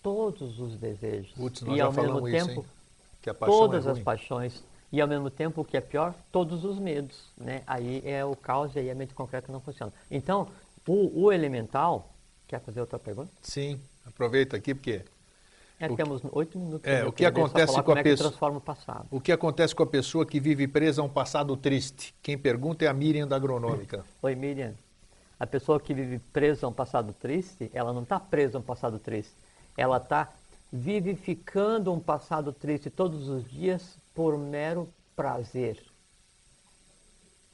[0.02, 1.32] todos os desejos.
[1.74, 2.66] E ao mesmo tempo,
[3.22, 4.62] isso, todas é as paixões.
[4.92, 7.24] E ao mesmo tempo, o que é pior, todos os medos.
[7.38, 7.62] Né?
[7.66, 9.90] Aí é o caos e aí a mente concreta não funciona.
[10.10, 10.48] Então,
[10.86, 12.10] o, o elemental.
[12.46, 13.30] Quer fazer outra pergunta?
[13.40, 15.02] Sim, aproveita aqui porque.
[15.80, 16.86] É, o, temos oito minutos.
[16.86, 18.28] É, o que acontece com a é pessoa.
[18.28, 19.06] transforma o passado.
[19.10, 22.14] O que acontece com a pessoa que vive presa a um passado triste?
[22.22, 24.04] Quem pergunta é a Miriam da Agronômica.
[24.20, 24.74] Oi, Miriam.
[25.40, 28.62] A pessoa que vive presa a um passado triste, ela não está presa a um
[28.62, 29.32] passado triste.
[29.76, 30.32] Ela está
[30.72, 35.82] vivificando um passado triste todos os dias por mero prazer.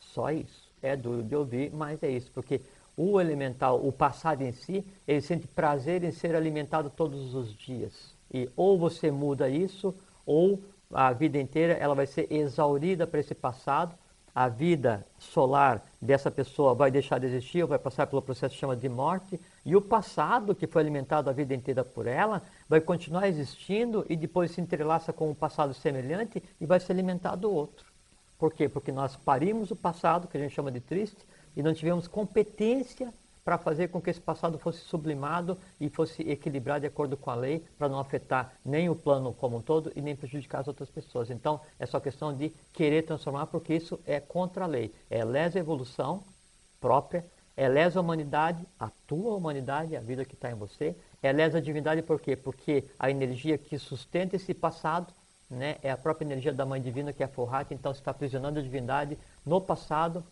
[0.01, 0.69] Só isso.
[0.81, 2.31] É duro de ouvir, mas é isso.
[2.33, 2.61] Porque
[2.97, 7.93] o elemental, o passado em si, ele sente prazer em ser alimentado todos os dias.
[8.33, 9.95] E ou você muda isso,
[10.27, 10.63] ou
[10.93, 13.95] a vida inteira ela vai ser exaurida para esse passado.
[14.35, 18.77] A vida solar dessa pessoa vai deixar de existir, vai passar pelo processo que chama
[18.77, 23.29] de morte, e o passado que foi alimentado a vida inteira por ela vai continuar
[23.29, 27.85] existindo e depois se entrelaça com um passado semelhante e vai se alimentar do outro.
[28.39, 28.67] Por quê?
[28.67, 31.19] Porque nós parimos o passado, que a gente chama de triste,
[31.55, 33.13] e não tivemos competência
[33.45, 37.35] para fazer com que esse passado fosse sublimado e fosse equilibrado de acordo com a
[37.35, 40.89] lei, para não afetar nem o plano como um todo e nem prejudicar as outras
[40.89, 41.29] pessoas.
[41.29, 44.95] Então, é só questão de querer transformar, porque isso é contra a lei.
[45.11, 46.25] É lesa evolução
[46.81, 47.23] própria,
[47.59, 51.59] é lesa a humanidade, a tua humanidade, a vida que está em você, é lesa
[51.59, 52.37] a divindade por quê?
[52.37, 55.13] Porque a energia que sustenta esse passado
[55.51, 58.13] né, é a própria energia da Mãe Divina, que é a Forrata, então você está
[58.13, 60.25] aprisionando a divindade no passado,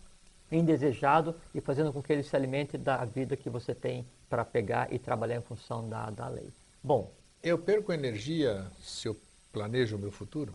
[0.52, 4.92] indesejado e fazendo com que ele se alimente da vida que você tem para pegar
[4.92, 6.48] e trabalhar em função da, da lei.
[6.80, 7.10] Bom.
[7.42, 9.16] Eu perco energia se eu
[9.52, 10.54] planejo o meu futuro?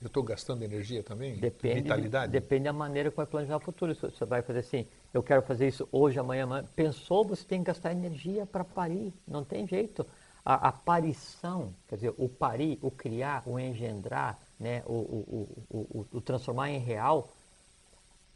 [0.00, 1.36] Eu estou gastando energia também?
[1.36, 2.32] Depende, Vitalidade?
[2.32, 3.94] Depende da maneira como vai planejar o futuro.
[3.94, 4.86] Você vai fazer assim,
[5.16, 6.64] eu quero fazer isso hoje, amanhã, amanhã.
[6.76, 9.14] Pensou, você tem que gastar energia para parir.
[9.26, 10.06] Não tem jeito.
[10.44, 16.20] A aparição, quer dizer, o parir, o criar, o engendrar, né, o, o, o, o
[16.20, 17.32] transformar em real,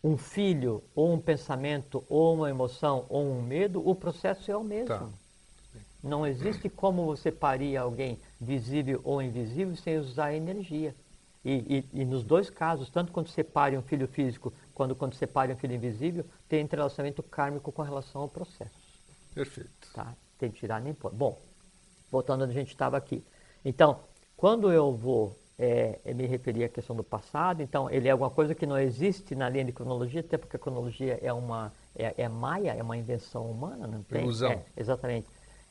[0.02, 4.64] um filho, ou um pensamento, ou uma emoção, ou um medo, o processo é o
[4.64, 4.88] mesmo.
[4.88, 5.08] Tá.
[6.02, 10.94] Não existe como você parir alguém visível ou invisível sem usar energia.
[11.44, 14.52] E, e, e, nos dois casos, tanto quando você pare um filho físico,
[14.94, 18.78] quando você pare um filho invisível, tem entrelaçamento kármico com relação ao processo.
[19.34, 19.70] Perfeito.
[19.94, 20.14] Tá?
[20.38, 21.12] Tem que tirar nem pôr.
[21.12, 21.38] Bom,
[22.10, 23.24] voltando onde a gente estava aqui.
[23.64, 24.00] Então,
[24.36, 28.30] quando eu vou é, é, me referir à questão do passado, então ele é alguma
[28.30, 32.14] coisa que não existe na linha de cronologia, até porque a cronologia é uma é,
[32.16, 34.22] é maia, é uma invenção humana, não tem?
[34.22, 34.52] Ilusão.
[34.52, 35.26] É, exatamente.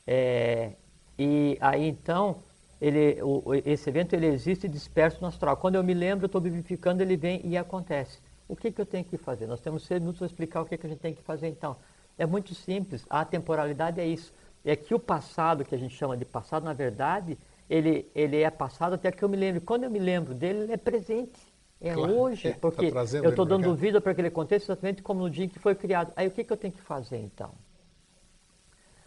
[0.06, 0.72] É,
[1.18, 2.36] e aí então
[2.80, 5.56] ele, o, esse evento ele existe disperso no astral.
[5.56, 8.18] Quando eu me lembro, eu estou vivificando, ele vem e acontece.
[8.50, 9.46] O que, que eu tenho que fazer?
[9.46, 11.76] Nós temos seis minutos para explicar o que, que a gente tem que fazer então.
[12.18, 13.06] É muito simples.
[13.08, 14.32] A temporalidade é isso.
[14.64, 18.50] É que o passado, que a gente chama de passado, na verdade, ele, ele é
[18.50, 19.60] passado até que eu me lembre.
[19.60, 21.40] Quando eu me lembro dele, ele é presente.
[21.80, 25.00] É claro, hoje, é, porque tá eu estou dando vida para que ele aconteça exatamente
[25.00, 26.12] como no dia em que foi criado.
[26.16, 27.52] Aí o que, que eu tenho que fazer então?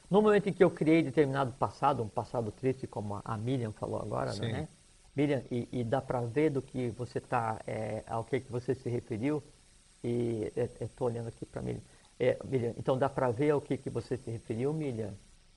[0.10, 3.99] No momento em que eu criei determinado passado, um passado triste, como a Miriam falou
[3.99, 4.53] agora, Sim.
[4.53, 4.68] né?
[5.15, 8.73] Miriam, e, e dá para ver do que você está, é, ao que, que você
[8.76, 9.44] se referiu,
[10.03, 11.81] e estou olhando aqui para Miriam.
[12.19, 12.73] É, Miriam.
[12.77, 15.14] Então dá para ver ao que, que você se referiu, Miriam?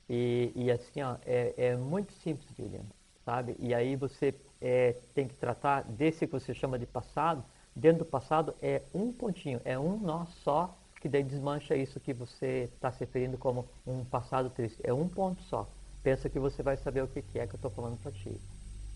[0.09, 2.85] E, e assim, ó, é, é muito simples, Miriam
[3.27, 3.57] sabe?
[3.59, 7.45] E aí você é, tem que tratar desse que você chama de passado.
[7.75, 12.15] Dentro do passado é um pontinho, é um nó só que daí desmancha isso que
[12.15, 14.79] você está se referindo como um passado triste.
[14.83, 15.69] É um ponto só.
[16.03, 18.41] Pensa que você vai saber o que, que é que eu estou falando para ti.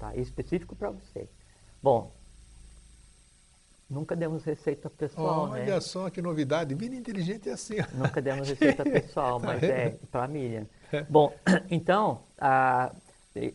[0.00, 0.16] Tá?
[0.16, 1.28] Específico para você.
[1.82, 2.10] Bom,
[3.88, 5.64] nunca demos receita pessoal, oh, né?
[5.64, 6.74] Olha só que novidade.
[6.74, 7.76] Vida inteligente é assim.
[7.92, 10.66] Nunca demos receita pessoal, mas é para a Miriam.
[11.06, 11.34] Bom,
[11.70, 12.90] então, a,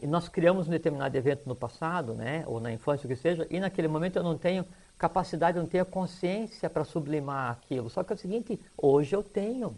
[0.04, 3.60] nós criamos um determinado evento no passado, né, ou na infância, o que seja, e
[3.60, 4.64] naquele momento eu não tenho
[5.00, 7.90] capacidade, eu não tenho consciência para sublimar aquilo.
[7.90, 9.76] Só que é o seguinte, hoje eu tenho.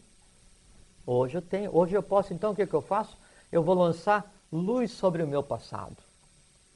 [1.06, 1.74] Hoje eu tenho.
[1.74, 3.18] Hoje eu posso, então, o que, que eu faço?
[3.50, 6.07] Eu vou lançar luz sobre o meu passado.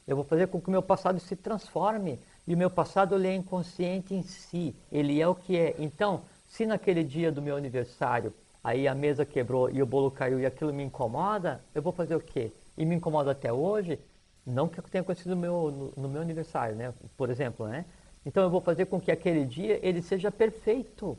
[0.08, 2.20] Eu vou fazer com que o meu passado se transforme.
[2.48, 4.76] E o meu passado ele é inconsciente em si.
[4.92, 5.76] Ele é o que é.
[5.78, 8.34] Então, se naquele dia do meu aniversário
[8.64, 12.16] aí a mesa quebrou e o bolo caiu e aquilo me incomoda, eu vou fazer
[12.16, 12.52] o quê?
[12.78, 14.00] e me incomoda até hoje,
[14.46, 16.94] não que tenha acontecido no meu, no, no meu aniversário, né?
[17.16, 17.68] por exemplo.
[17.68, 17.86] Né?
[18.26, 21.18] Então eu vou fazer com que aquele dia ele seja perfeito.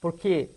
[0.00, 0.50] Porque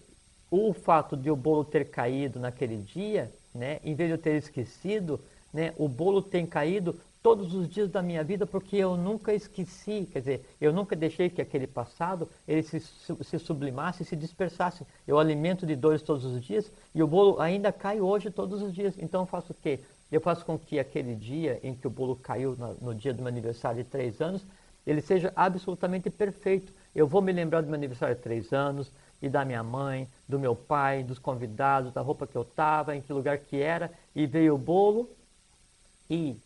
[0.52, 4.36] o fato de o bolo ter caído naquele dia né, em vez de eu ter
[4.36, 5.20] esquecido,
[5.54, 10.08] né, o bolo tem caído todos os dias da minha vida porque eu nunca esqueci,
[10.12, 14.86] quer dizer, eu nunca deixei que aquele passado ele se, se sublimasse, se dispersasse.
[15.08, 18.74] Eu alimento de dores todos os dias e o bolo ainda cai hoje todos os
[18.74, 18.96] dias.
[18.98, 19.80] Então eu faço o quê?
[20.12, 23.22] Eu faço com que aquele dia em que o bolo caiu no, no dia do
[23.22, 24.46] meu aniversário de três anos,
[24.88, 26.74] ele seja absolutamente perfeito.
[26.96, 28.90] Eu vou me lembrar do meu aniversário de três anos,
[29.22, 33.02] e da minha mãe, do meu pai, dos convidados, da roupa que eu estava, em
[33.02, 35.10] que lugar que era, e veio o bolo
[36.10, 36.38] e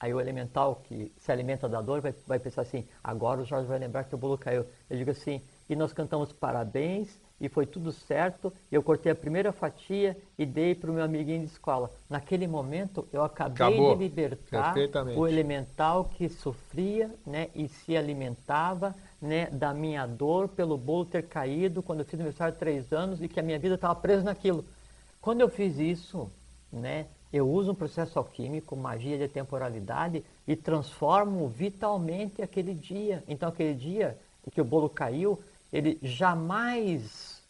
[0.00, 3.68] aí o elemental que se alimenta da dor vai, vai pensar assim, agora o Jorge
[3.68, 4.66] vai lembrar que o bolo caiu.
[4.90, 5.40] Eu digo assim,
[5.70, 7.08] e nós cantamos parabéns
[7.40, 8.52] e foi tudo certo.
[8.70, 11.90] Eu cortei a primeira fatia e dei para o meu amiguinho de escola.
[12.10, 13.96] Naquele momento eu acabei Acabou.
[13.96, 14.74] de libertar
[15.16, 21.28] o elemental que sofria né, e se alimentava né, da minha dor pelo bolo ter
[21.28, 24.24] caído quando eu fiz aniversário de três anos e que a minha vida estava presa
[24.24, 24.64] naquilo.
[25.20, 26.30] Quando eu fiz isso,
[26.72, 33.22] né, eu uso um processo alquímico, magia de temporalidade e transformo vitalmente aquele dia.
[33.26, 34.18] Então aquele dia
[34.50, 35.38] que o bolo caiu,
[35.72, 37.40] ele jamais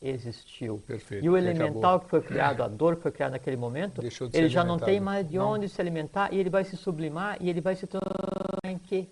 [0.00, 0.82] existiu.
[0.86, 1.24] Perfeito.
[1.24, 4.02] E o elemental que foi criado, a dor que foi criada naquele momento,
[4.32, 5.52] ele já não tem mais de não.
[5.52, 9.06] onde se alimentar e ele vai se sublimar e ele vai se transformar em quê?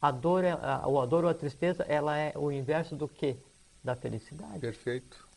[0.00, 3.36] A dor, é, a, a dor ou a tristeza, ela é o inverso do que?
[3.84, 4.58] Da felicidade.
[4.58, 5.28] Perfeito.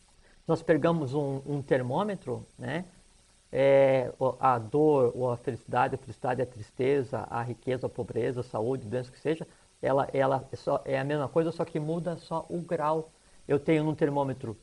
[0.46, 2.84] Nós pegamos um, um termômetro, né?
[3.58, 8.42] É, a dor ou a felicidade, a felicidade, a tristeza, a riqueza, a pobreza, a
[8.42, 9.46] saúde, doença que seja,
[9.80, 13.10] ela, ela é, só, é a mesma coisa, só que muda só o grau.
[13.48, 14.58] Eu tenho no termômetro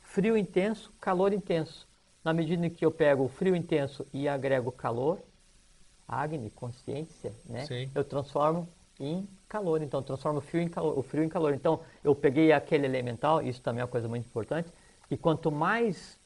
[0.00, 1.88] frio intenso, calor intenso.
[2.22, 5.20] Na medida em que eu pego o frio intenso e agrego calor,
[6.06, 7.66] Agni, consciência, né?
[7.66, 7.90] Sim.
[7.94, 8.68] eu transformo
[9.00, 9.82] em calor.
[9.82, 11.52] Então, transforma o frio em calor, o frio em calor.
[11.52, 14.68] Então, eu peguei aquele elemental, isso também é uma coisa muito importante,
[15.10, 16.18] e quanto mais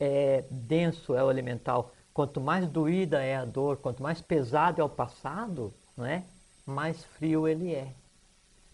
[0.00, 4.84] é, denso é o elemental, quanto mais doída é a dor, quanto mais pesado é
[4.84, 6.24] o passado, não é?
[6.66, 7.92] mais frio ele é.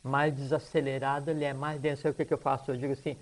[0.03, 2.09] Mais desacelerado ele é, mais denso.
[2.09, 2.71] O que, que eu faço?
[2.71, 3.17] Eu digo assim,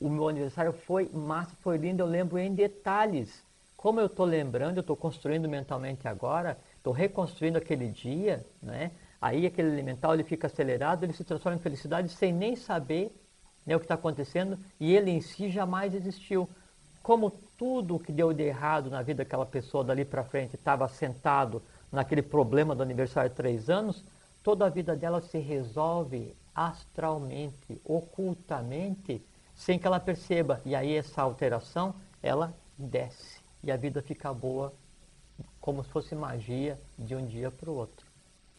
[0.00, 3.42] o meu aniversário foi massa, foi lindo, eu lembro em detalhes.
[3.76, 8.90] Como eu estou lembrando, eu estou construindo mentalmente agora, estou reconstruindo aquele dia, né?
[9.20, 13.12] Aí aquele elemental ele fica acelerado, ele se transforma em felicidade sem nem saber
[13.66, 16.48] né, o que está acontecendo e ele em si jamais existiu.
[17.02, 21.60] Como tudo que deu de errado na vida daquela pessoa dali para frente estava sentado
[21.90, 24.02] naquele problema do aniversário de três anos,
[24.42, 29.20] toda a vida dela se resolve astralmente, ocultamente,
[29.56, 30.60] sem que ela perceba.
[30.64, 34.72] E aí essa alteração, ela desce e a vida fica boa,
[35.60, 38.06] como se fosse magia de um dia para o outro.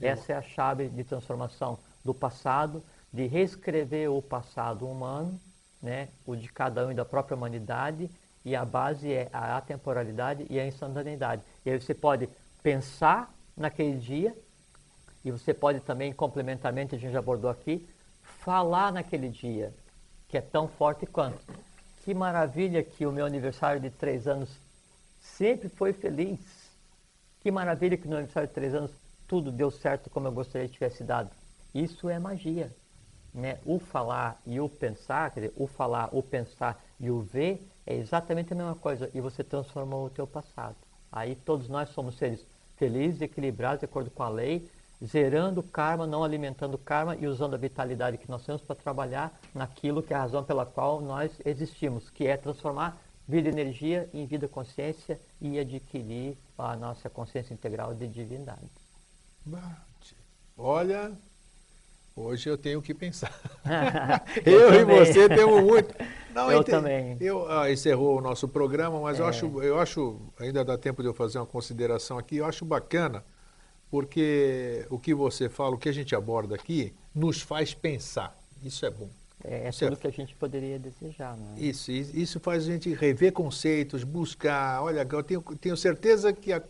[0.02, 5.40] Essa é a chave de transformação do passado, de reescrever o passado humano,
[5.82, 8.10] né, o de cada um e da própria humanidade,
[8.50, 11.44] e a base é a atemporalidade e a instantaneidade.
[11.64, 12.28] E aí você pode
[12.64, 14.36] pensar naquele dia,
[15.24, 17.88] e você pode também, complementarmente, a gente já abordou aqui,
[18.24, 19.72] falar naquele dia,
[20.28, 21.40] que é tão forte quanto.
[22.04, 24.50] Que maravilha que o meu aniversário de três anos
[25.22, 26.40] sempre foi feliz.
[27.42, 28.90] Que maravilha que no aniversário de três anos
[29.28, 31.30] tudo deu certo como eu gostaria que tivesse dado.
[31.76, 32.72] Isso é magia.
[33.32, 33.60] Né?
[33.64, 37.95] O falar e o pensar, quer dizer, o falar, o pensar e o ver é
[37.95, 39.10] exatamente a mesma coisa.
[39.14, 40.76] E você transformou o teu passado.
[41.11, 42.45] Aí todos nós somos seres
[42.78, 44.70] felizes, equilibrados, de acordo com a lei,
[45.03, 48.76] zerando o karma, não alimentando o karma e usando a vitalidade que nós temos para
[48.76, 54.07] trabalhar naquilo que é a razão pela qual nós existimos, que é transformar vida energia
[54.14, 58.70] em vida consciência e adquirir a nossa consciência integral de divindade.
[60.57, 61.11] Olha,
[62.15, 63.34] hoje eu tenho que pensar.
[64.45, 65.94] eu, eu e você temos muito.
[66.34, 67.18] Não, eu também.
[67.19, 69.22] Eu, ah, encerrou o nosso programa, mas é.
[69.22, 72.64] eu, acho, eu acho, ainda dá tempo de eu fazer uma consideração aqui, eu acho
[72.65, 73.23] bacana,
[73.90, 78.38] porque o que você fala, o que a gente aborda aqui, nos faz pensar.
[78.64, 79.10] Isso é bom.
[79.44, 79.95] É, é tudo é...
[79.95, 81.60] que a gente poderia desejar, não é?
[81.60, 84.84] Isso, isso faz a gente rever conceitos, buscar.
[84.84, 86.61] Olha, eu tenho, tenho certeza que a,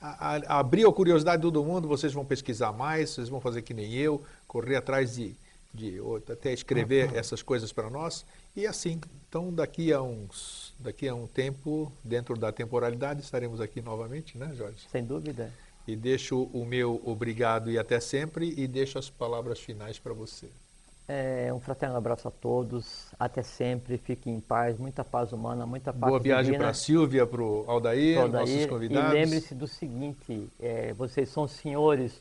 [0.00, 3.74] a, abriu a curiosidade de todo mundo, vocês vão pesquisar mais, vocês vão fazer que
[3.74, 5.34] nem eu, correr atrás de,
[5.72, 5.98] de
[6.30, 7.18] até escrever uhum.
[7.18, 8.24] essas coisas para nós.
[8.54, 13.80] E assim, então daqui a uns daqui a um tempo, dentro da temporalidade, estaremos aqui
[13.80, 14.86] novamente, né, Jorge?
[14.90, 15.52] Sem dúvida.
[15.86, 20.48] E deixo o meu obrigado e até sempre e deixo as palavras finais para você.
[21.08, 25.92] É, um fraterno abraço a todos, até sempre, fiquem em paz, muita paz humana, muita
[25.92, 29.12] paz Boa viagem para a Silvia, para o Aldair, Aldair, nossos convidados.
[29.12, 32.20] E lembre-se do seguinte, é, vocês são senhores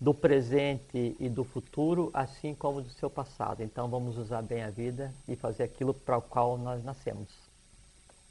[0.00, 3.62] do presente e do futuro, assim como do seu passado.
[3.62, 7.28] Então vamos usar bem a vida e fazer aquilo para o qual nós nascemos.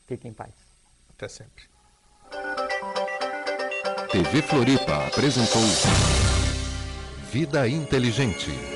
[0.06, 0.52] Fiquem em paz.
[1.16, 1.64] Até sempre.
[4.12, 5.62] TV Floripa apresentou
[7.32, 8.73] Vida Inteligente.